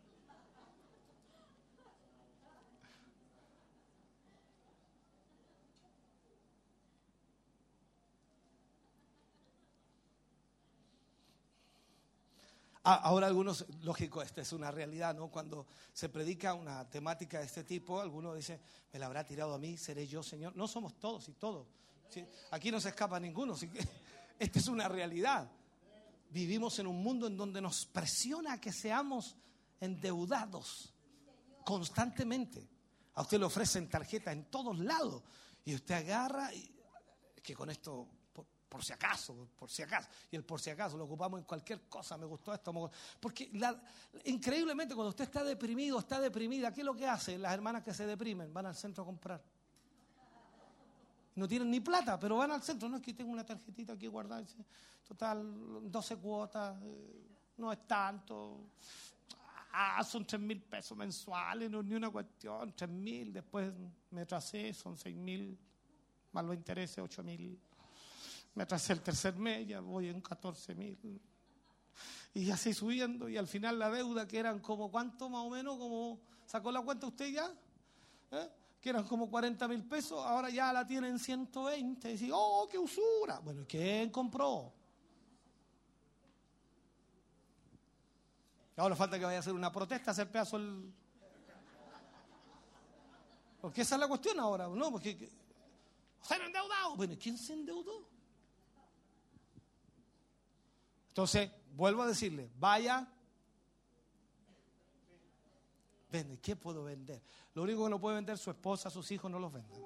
[12.83, 15.29] Ahora algunos, lógico, esta es una realidad, ¿no?
[15.29, 18.59] Cuando se predica una temática de este tipo, algunos dicen,
[18.91, 20.55] me la habrá tirado a mí, seré yo, Señor.
[20.55, 21.67] No somos todos y todos.
[22.51, 23.55] Aquí no se escapa ninguno.
[24.39, 25.49] esta es una realidad.
[26.29, 29.35] Vivimos en un mundo en donde nos presiona que seamos
[29.79, 30.93] endeudados
[31.65, 32.67] constantemente.
[33.15, 35.21] A usted le ofrecen tarjeta en todos lados
[35.65, 36.73] y usted agarra y
[37.43, 38.07] que con esto
[38.71, 40.07] por si acaso, por si acaso.
[40.31, 42.89] Y el por si acaso lo ocupamos en cualquier cosa, me gustó esto.
[43.19, 43.51] Porque
[44.23, 47.37] increíblemente cuando usted está deprimido, está deprimida, ¿qué es lo que hace?
[47.37, 49.43] Las hermanas que se deprimen van al centro a comprar.
[51.35, 52.87] No tienen ni plata, pero van al centro.
[52.87, 54.45] No es que tengo una tarjetita aquí guardada.
[55.05, 57.27] Total, 12 cuotas, eh,
[57.57, 58.69] no es tanto.
[59.73, 62.73] Ah, son 3 mil pesos mensuales, no es ni una cuestión.
[62.73, 63.73] 3 mil, después
[64.11, 65.59] me tracé, son 6 mil,
[66.31, 67.59] más los intereses, 8 mil
[68.55, 71.21] me atrasé el tercer mes, ya voy en 14 mil.
[72.33, 75.49] Y ya así subiendo, y al final la deuda, que eran como, ¿cuánto más o
[75.49, 75.77] menos?
[75.77, 77.49] Como, ¿Sacó la cuenta usted ya?
[78.31, 78.49] ¿Eh?
[78.81, 82.09] Que eran como 40 mil pesos, ahora ya la tienen 120.
[82.09, 83.39] Y dice, ¡oh, qué usura!
[83.39, 84.73] Bueno, ¿quién compró?
[88.75, 90.93] Ahora falta que vaya a hacer una protesta, hacer pedazo el.
[93.61, 94.91] Porque esa es la cuestión ahora, ¿no?
[94.91, 95.29] Porque.
[96.21, 96.95] ¿Se han endeudado?
[96.95, 98.10] Bueno, ¿quién se endeudó?
[101.11, 103.05] Entonces, vuelvo a decirle, vaya,
[106.09, 106.39] vende.
[106.39, 107.21] ¿Qué puedo vender?
[107.53, 109.83] Lo único que no puede vender su esposa, sus hijos, no los venden.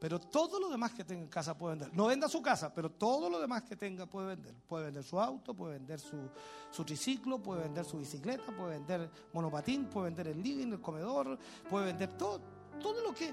[0.00, 1.94] Pero todo lo demás que tenga en casa puede vender.
[1.94, 4.52] No venda su casa, pero todo lo demás que tenga puede vender.
[4.66, 6.28] Puede vender su auto, puede vender su,
[6.72, 11.38] su triciclo, puede vender su bicicleta, puede vender monopatín, puede vender el living, el comedor,
[11.70, 12.40] puede vender todo,
[12.80, 13.32] todo lo que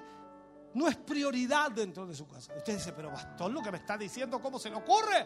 [0.75, 2.53] no es prioridad dentro de su casa.
[2.55, 5.25] Usted dice, pero pastor, lo que me está diciendo, ¿cómo se le ocurre?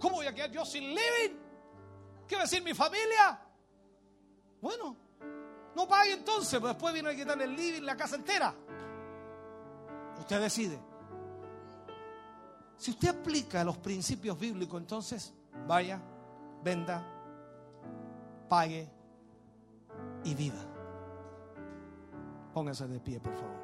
[0.00, 1.36] ¿Cómo voy a quedar yo sin living?
[2.26, 3.38] ¿Qué va a decir mi familia?
[4.60, 4.96] Bueno,
[5.76, 8.54] no pague entonces, pues después viene a quitarle el living, la casa entera.
[10.18, 10.78] Usted decide.
[12.76, 15.34] Si usted aplica los principios bíblicos, entonces
[15.66, 16.00] vaya,
[16.64, 17.04] venda,
[18.48, 18.90] pague
[20.24, 20.64] y viva.
[22.54, 23.59] Póngase de pie, por favor.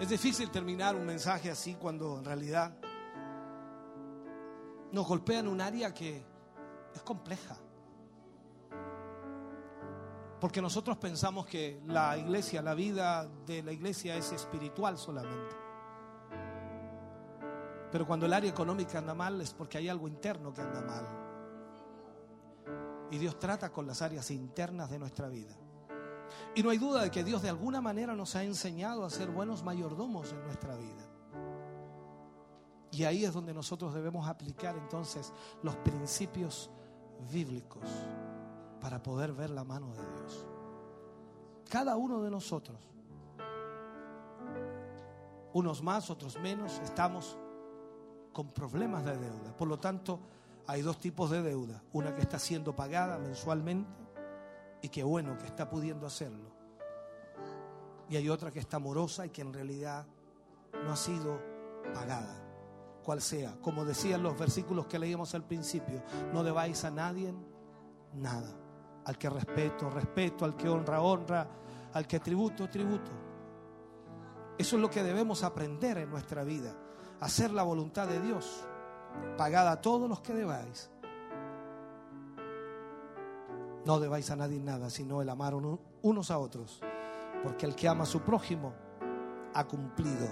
[0.00, 2.74] Es difícil terminar un mensaje así cuando en realidad
[4.92, 6.24] nos golpea en un área que
[6.94, 7.54] es compleja.
[10.40, 15.54] Porque nosotros pensamos que la iglesia, la vida de la iglesia es espiritual solamente.
[17.92, 21.06] Pero cuando el área económica anda mal es porque hay algo interno que anda mal.
[23.10, 25.54] Y Dios trata con las áreas internas de nuestra vida.
[26.54, 29.30] Y no hay duda de que Dios de alguna manera nos ha enseñado a ser
[29.30, 31.06] buenos mayordomos en nuestra vida.
[32.92, 36.70] Y ahí es donde nosotros debemos aplicar entonces los principios
[37.30, 37.84] bíblicos
[38.80, 40.46] para poder ver la mano de Dios.
[41.68, 42.78] Cada uno de nosotros,
[45.52, 47.36] unos más, otros menos, estamos
[48.32, 49.56] con problemas de deuda.
[49.56, 50.20] Por lo tanto,
[50.66, 51.82] hay dos tipos de deuda.
[51.92, 53.88] Una que está siendo pagada mensualmente
[54.82, 56.50] y que bueno que está pudiendo hacerlo.
[58.08, 60.06] Y hay otra que está morosa y que en realidad
[60.84, 61.40] no ha sido
[61.94, 62.36] pagada.
[63.04, 66.02] Cual sea, como decían los versículos que leíamos al principio,
[66.32, 67.34] no debáis a nadie
[68.14, 68.52] nada.
[69.04, 71.48] Al que respeto, respeto, al que honra, honra,
[71.92, 73.10] al que tributo, tributo.
[74.58, 76.74] Eso es lo que debemos aprender en nuestra vida,
[77.20, 78.64] hacer la voluntad de Dios,
[79.38, 80.90] pagada a todos los que debáis
[83.84, 86.80] no debáis a nadie nada, sino el amar unos a otros.
[87.42, 88.74] Porque el que ama a su prójimo
[89.54, 90.28] ha cumplido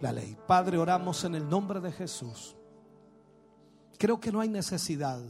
[0.00, 0.36] la ley.
[0.46, 2.56] Padre, oramos en el nombre de Jesús.
[3.98, 5.20] Creo que no hay necesidad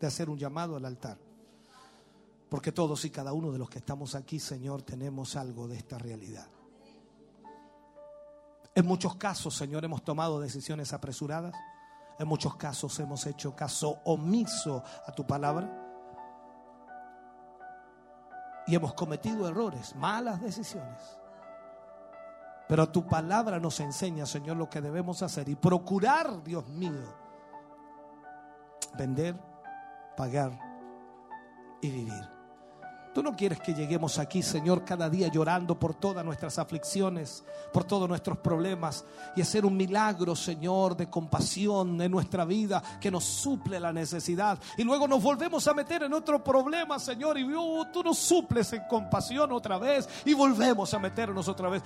[0.00, 1.18] de hacer un llamado al altar.
[2.48, 5.98] Porque todos y cada uno de los que estamos aquí, Señor, tenemos algo de esta
[5.98, 6.48] realidad.
[8.74, 11.54] En muchos casos, Señor, hemos tomado decisiones apresuradas.
[12.18, 15.81] En muchos casos hemos hecho caso omiso a tu palabra
[18.66, 21.18] y hemos cometido errores, malas decisiones.
[22.68, 27.14] Pero tu palabra nos enseña, Señor, lo que debemos hacer y procurar, Dios mío,
[28.96, 29.38] vender,
[30.16, 30.58] pagar
[31.80, 32.41] y vivir.
[33.14, 37.84] Tú no quieres que lleguemos aquí, Señor, cada día llorando por todas nuestras aflicciones, por
[37.84, 39.04] todos nuestros problemas
[39.36, 44.58] y hacer un milagro, Señor, de compasión en nuestra vida que nos suple la necesidad.
[44.78, 48.72] Y luego nos volvemos a meter en otro problema, Señor, y oh, tú nos suples
[48.72, 51.82] en compasión otra vez y volvemos a meternos otra vez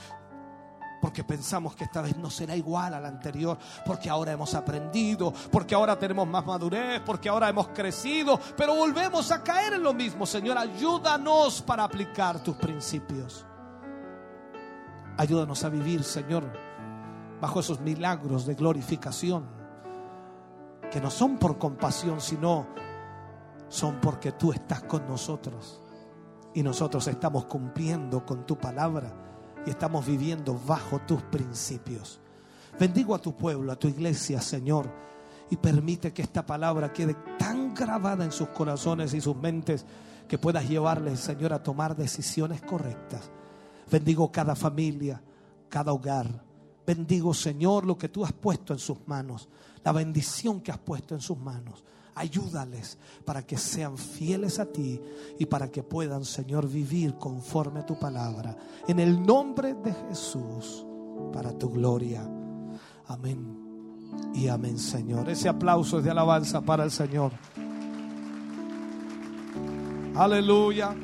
[1.00, 5.33] porque pensamos que esta vez no será igual a la anterior, porque ahora hemos aprendido,
[5.50, 9.92] porque ahora tenemos más madurez, porque ahora hemos crecido, pero volvemos a caer en lo
[9.92, 10.26] mismo.
[10.26, 13.44] Señor, ayúdanos para aplicar tus principios.
[15.18, 16.44] Ayúdanos a vivir, Señor,
[17.41, 19.47] bajo esos milagros de glorificación,
[20.91, 22.66] que no son por compasión, sino
[23.68, 25.81] son porque tú estás con nosotros
[26.55, 29.26] y nosotros estamos cumpliendo con tu palabra
[29.67, 32.20] y estamos viviendo bajo tus principios.
[32.78, 34.89] Bendigo a tu pueblo, a tu iglesia, Señor,
[35.51, 39.85] y permite que esta palabra quede tan grabada en sus corazones y sus mentes
[40.28, 43.31] que puedas llevarles, Señor, a tomar decisiones correctas.
[43.91, 45.23] Bendigo cada familia,
[45.69, 46.27] cada hogar.
[46.86, 49.49] Bendigo, Señor, lo que tú has puesto en sus manos,
[49.85, 51.85] la bendición que has puesto en sus manos.
[52.17, 52.97] Ayúdales
[53.27, 55.01] para que sean fieles a ti
[55.39, 58.57] y para que puedan, Señor, vivir conforme a tu palabra.
[58.89, 60.86] En el nombre de Jesús,
[61.31, 62.27] para tu gloria.
[63.07, 63.67] Amén.
[64.35, 65.28] Y amén, Señor.
[65.28, 67.33] Ese aplauso es de alabanza para el Señor.
[70.15, 70.95] Aleluya.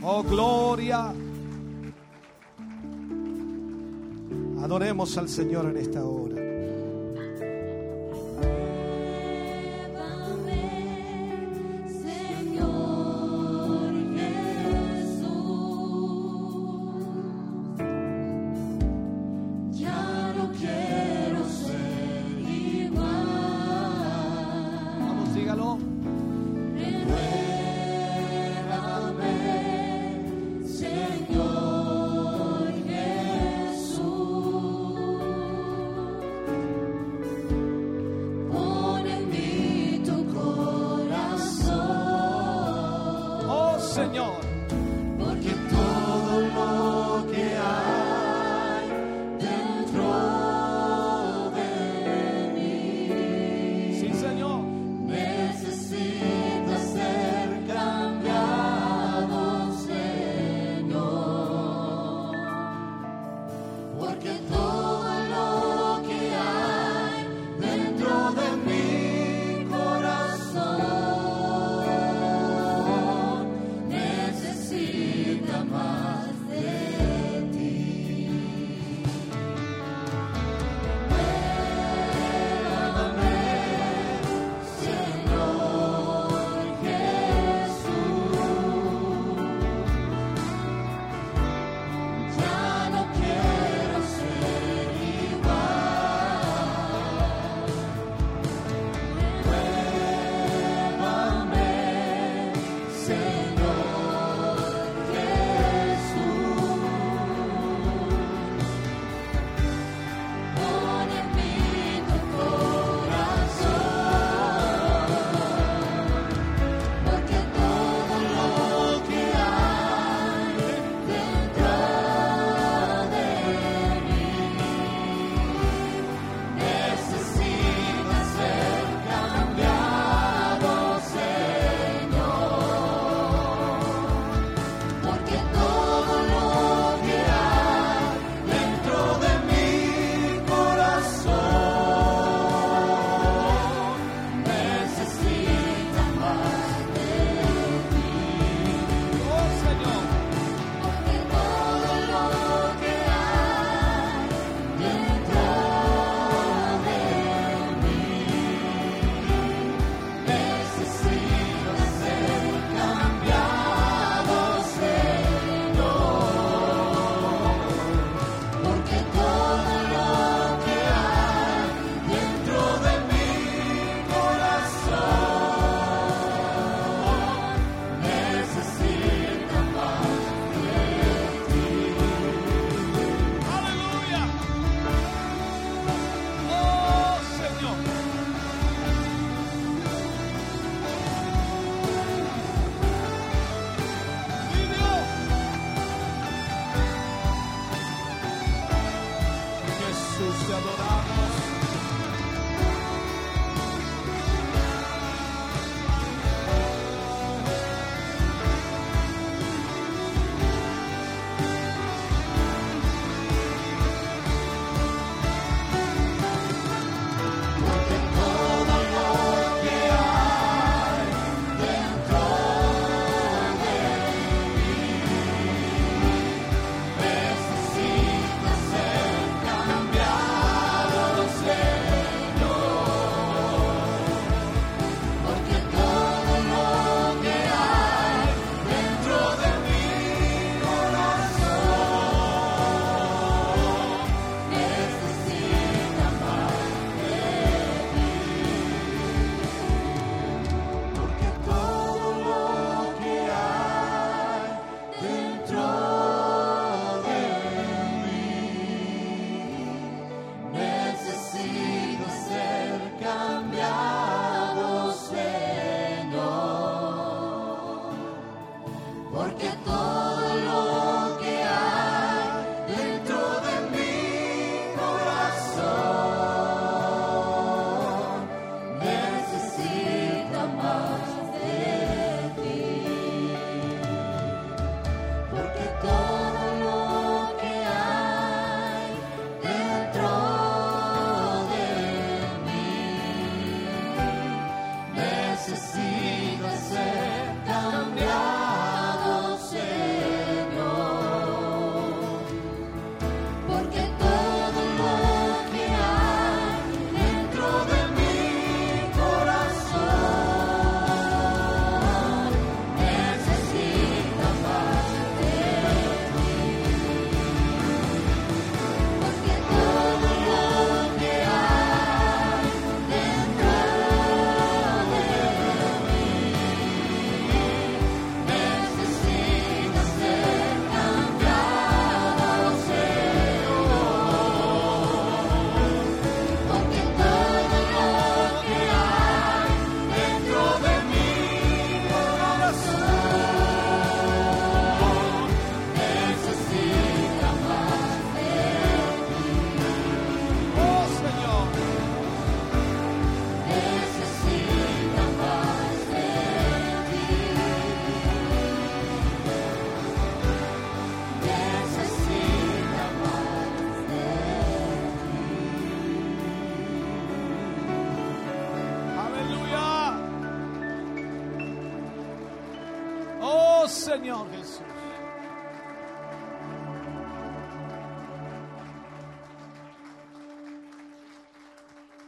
[0.00, 1.12] Oh, gloria.
[4.62, 6.45] Adoremos al Señor en esta hora.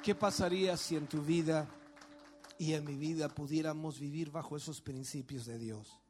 [0.08, 1.66] ¿Qué pasaría si en tu vida
[2.56, 6.00] y en mi vida pudiéramos vivir bajo esos principios de Dios?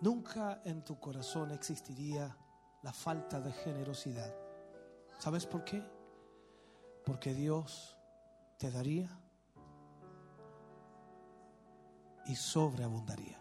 [0.00, 2.36] Nunca en tu corazón existiría
[2.82, 4.34] la falta de generosidad.
[5.20, 5.80] ¿Sabes por qué?
[7.04, 7.96] Porque Dios
[8.58, 9.08] te daría
[12.26, 13.38] y sobreabundaría.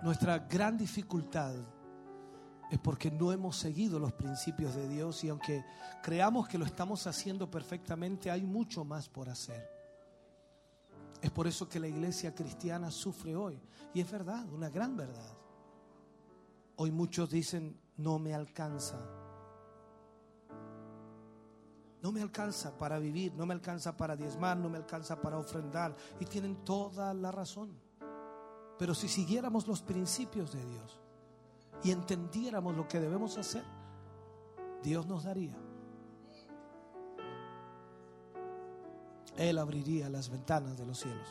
[0.00, 1.54] Nuestra gran dificultad
[2.72, 5.62] es porque no hemos seguido los principios de Dios y aunque
[6.02, 9.68] creamos que lo estamos haciendo perfectamente, hay mucho más por hacer.
[11.20, 13.60] Es por eso que la iglesia cristiana sufre hoy.
[13.92, 15.36] Y es verdad, una gran verdad.
[16.76, 18.98] Hoy muchos dicen, no me alcanza.
[22.00, 25.94] No me alcanza para vivir, no me alcanza para diezmar, no me alcanza para ofrendar.
[26.20, 27.78] Y tienen toda la razón.
[28.78, 31.01] Pero si siguiéramos los principios de Dios
[31.84, 33.64] y entendiéramos lo que debemos hacer,
[34.82, 35.56] Dios nos daría.
[39.36, 41.28] Él abriría las ventanas de los cielos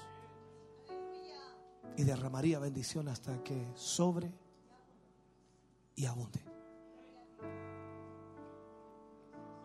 [1.98, 4.32] y derramaría bendición hasta que sobre
[5.96, 6.44] y abunde.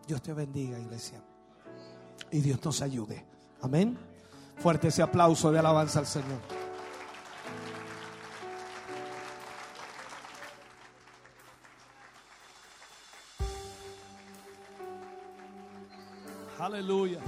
[0.07, 1.21] Dios te bendiga, iglesia.
[2.31, 3.25] Y Dios nos ayude.
[3.61, 3.97] Amén.
[4.57, 6.56] Fuerte ese aplauso de alabanza al Señor.
[16.67, 17.21] Aleluya.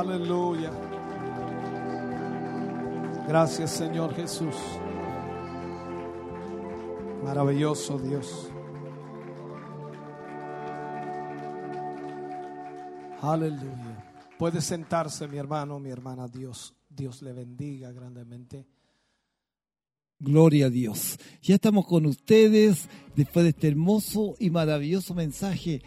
[0.00, 0.70] Aleluya.
[3.28, 4.54] Gracias, Señor Jesús.
[7.22, 8.50] Maravilloso Dios.
[13.20, 14.02] Aleluya.
[14.38, 16.28] Puede sentarse mi hermano, mi hermana.
[16.28, 18.66] Dios, Dios le bendiga grandemente.
[20.18, 21.18] Gloria a Dios.
[21.42, 25.82] Ya estamos con ustedes después de este hermoso y maravilloso mensaje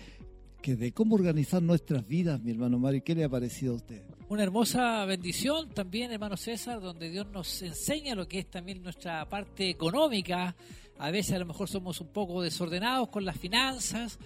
[0.64, 3.04] que de cómo organizar nuestras vidas, mi hermano Mario.
[3.04, 4.02] ¿Qué le ha parecido a usted?
[4.30, 9.28] Una hermosa bendición también, hermano César, donde Dios nos enseña lo que es también nuestra
[9.28, 10.56] parte económica.
[10.98, 14.18] A veces a lo mejor somos un poco desordenados con las finanzas,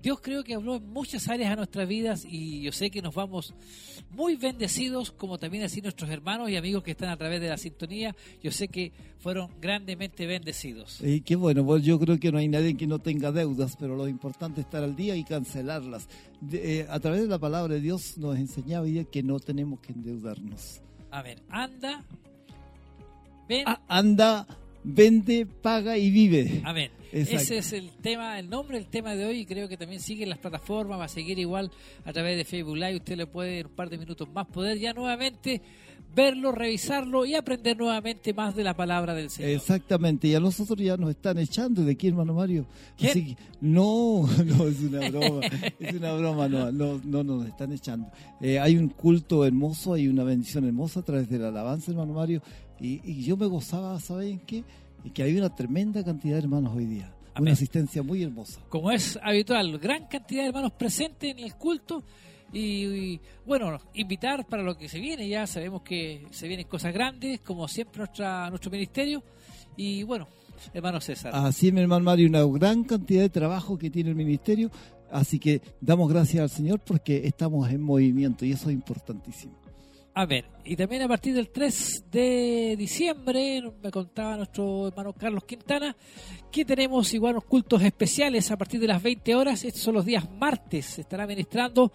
[0.00, 3.14] Dios creo que habló en muchas áreas a nuestras vidas y yo sé que nos
[3.14, 3.54] vamos
[4.10, 7.56] muy bendecidos, como también así nuestros hermanos y amigos que están a través de la
[7.56, 8.14] sintonía.
[8.42, 11.00] Yo sé que fueron grandemente bendecidos.
[11.00, 13.96] Y qué bueno, pues yo creo que no hay nadie que no tenga deudas, pero
[13.96, 16.08] lo importante es estar al día y cancelarlas.
[16.52, 20.80] Eh, a través de la palabra de Dios nos enseñaba que no tenemos que endeudarnos.
[21.10, 21.38] Amén.
[21.48, 22.04] Anda,
[23.48, 23.64] ven.
[23.86, 24.46] anda,
[24.84, 26.62] vende, paga y vive.
[26.64, 26.90] Amén.
[27.12, 30.22] Ese es el tema, el nombre del tema de hoy y creo que también sigue
[30.22, 31.70] en las plataformas, va a seguir igual
[32.06, 34.78] a través de Facebook Live, usted le puede en un par de minutos más poder
[34.78, 35.60] ya nuevamente
[36.14, 39.50] verlo, revisarlo y aprender nuevamente más de la palabra del Señor.
[39.50, 42.66] Exactamente, y a nosotros ya nos están echando de aquí, hermano Mario.
[43.60, 45.40] no, no, es una broma,
[45.78, 48.10] es una broma, no, no, no nos están echando.
[48.40, 52.12] Eh, hay un culto hermoso, hay una bendición hermosa a través de la alabanza, hermano
[52.14, 52.42] Mario,
[52.82, 54.64] y, y yo me gozaba, ¿saben qué?
[55.04, 57.12] y que hay una tremenda cantidad de hermanos hoy día.
[57.38, 58.60] Una asistencia muy hermosa.
[58.68, 62.04] Como es habitual, gran cantidad de hermanos presentes en el culto.
[62.52, 67.40] Y, bueno, invitar para lo que se viene, ya sabemos que se vienen cosas grandes,
[67.40, 69.22] como siempre nuestra, nuestro ministerio.
[69.74, 70.28] Y bueno,
[70.74, 71.32] hermano César.
[71.34, 74.70] Así es, mi hermano Mario, una gran cantidad de trabajo que tiene el ministerio.
[75.10, 79.61] Así que damos gracias al Señor porque estamos en movimiento y eso es importantísimo.
[80.14, 85.44] A ver, y también a partir del 3 de diciembre, me contaba nuestro hermano Carlos
[85.44, 85.96] Quintana,
[86.50, 89.64] que tenemos igual unos cultos especiales a partir de las 20 horas.
[89.64, 90.98] Estos son los días martes.
[90.98, 91.90] Estará ministrando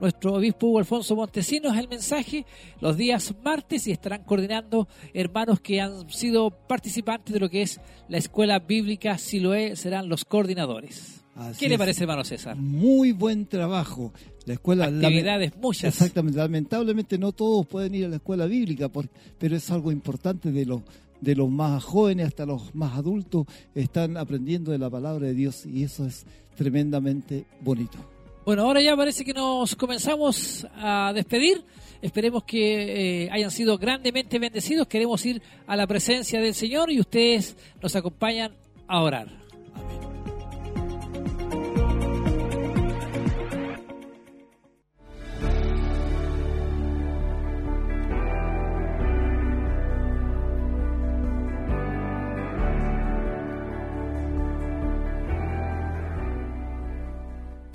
[0.00, 2.44] nuestro obispo Hugo Alfonso Montesinos el mensaje
[2.80, 7.80] los días martes y estarán coordinando hermanos que han sido participantes de lo que es
[8.08, 11.21] la escuela bíblica Siloé, serán los coordinadores.
[11.58, 12.56] ¿Qué le parece, hermano César?
[12.56, 14.12] Muy buen trabajo.
[14.44, 15.94] La escuela, Actividades muchas.
[15.94, 16.38] Exactamente.
[16.38, 18.90] Lamentablemente no todos pueden ir a la escuela bíblica,
[19.38, 20.82] pero es algo importante de los
[21.22, 23.46] de los más jóvenes hasta los más adultos
[23.76, 27.96] están aprendiendo de la palabra de Dios y eso es tremendamente bonito.
[28.44, 31.64] Bueno, ahora ya parece que nos comenzamos a despedir.
[32.02, 34.88] Esperemos que eh, hayan sido grandemente bendecidos.
[34.88, 38.52] Queremos ir a la presencia del Señor y ustedes nos acompañan
[38.88, 39.28] a orar.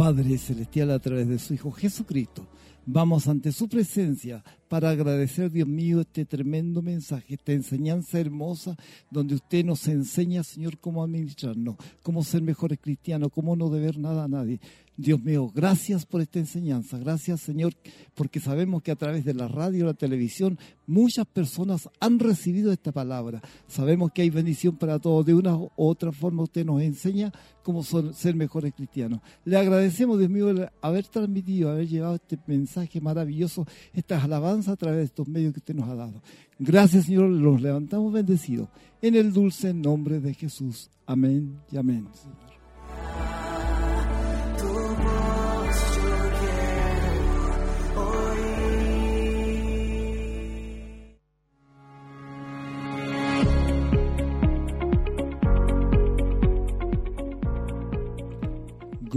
[0.07, 2.47] Padre Celestial a través de su Hijo Jesucristo.
[2.85, 8.77] Vamos ante su presencia para agradecer, Dios mío, este tremendo mensaje, esta enseñanza hermosa,
[9.11, 14.23] donde usted nos enseña, Señor, cómo administrarnos, cómo ser mejores cristianos, cómo no deber nada
[14.23, 14.61] a nadie.
[14.99, 16.97] Dios mío, gracias por esta enseñanza.
[16.97, 17.73] Gracias, Señor,
[18.15, 22.91] porque sabemos que a través de la radio la televisión muchas personas han recibido esta
[22.91, 23.39] palabra.
[23.67, 25.23] Sabemos que hay bendición para todos.
[25.23, 29.21] De una u otra forma usted nos enseña cómo ser mejores cristianos.
[29.45, 30.47] Le agradecemos, Dios mío,
[30.81, 35.59] haber transmitido, haber llevado este mensaje maravilloso, estas alabanzas a través de estos medios que
[35.59, 36.23] usted nos ha dado.
[36.57, 38.67] Gracias, Señor, los levantamos bendecidos.
[39.03, 40.89] En el dulce nombre de Jesús.
[41.05, 42.07] Amén y amén.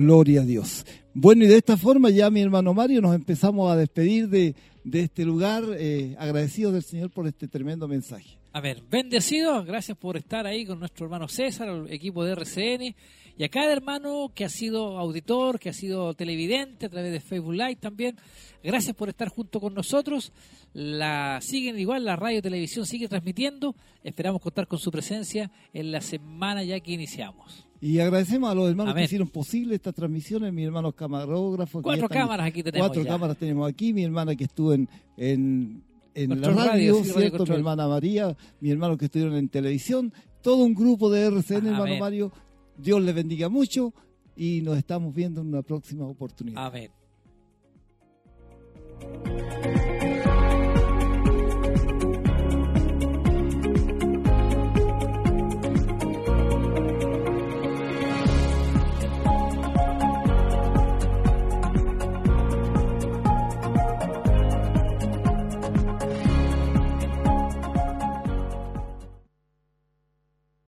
[0.00, 0.86] Gloria a Dios.
[1.12, 4.54] Bueno, y de esta forma ya mi hermano Mario nos empezamos a despedir de,
[4.90, 8.38] este lugar, eh, agradecidos del Señor por este tremendo mensaje.
[8.54, 12.94] A ver, bendecidos, gracias por estar ahí con nuestro hermano César, el equipo de RCN,
[13.36, 17.20] y a cada hermano que ha sido auditor, que ha sido televidente a través de
[17.20, 18.16] Facebook Live también,
[18.64, 20.32] gracias por estar junto con nosotros.
[20.72, 25.92] La siguen igual, la radio y televisión sigue transmitiendo, esperamos contar con su presencia en
[25.92, 27.69] la semana ya que iniciamos.
[27.81, 31.81] Y agradecemos a los hermanos que hicieron posible esta transmisión, mi hermano camarógrafo.
[31.81, 32.89] Cuatro cámaras aquí tenemos.
[32.89, 35.83] Cuatro cámaras tenemos aquí, mi hermana que estuvo en, en,
[36.15, 37.47] la radio, ¿cierto?
[37.47, 41.97] mi hermana María, mi hermano que estuvieron en televisión, todo un grupo de RCN, hermano
[41.99, 42.33] Mario.
[42.76, 43.94] Dios le bendiga mucho
[44.36, 46.67] y nos estamos viendo en una próxima oportunidad.
[46.67, 46.91] Amén.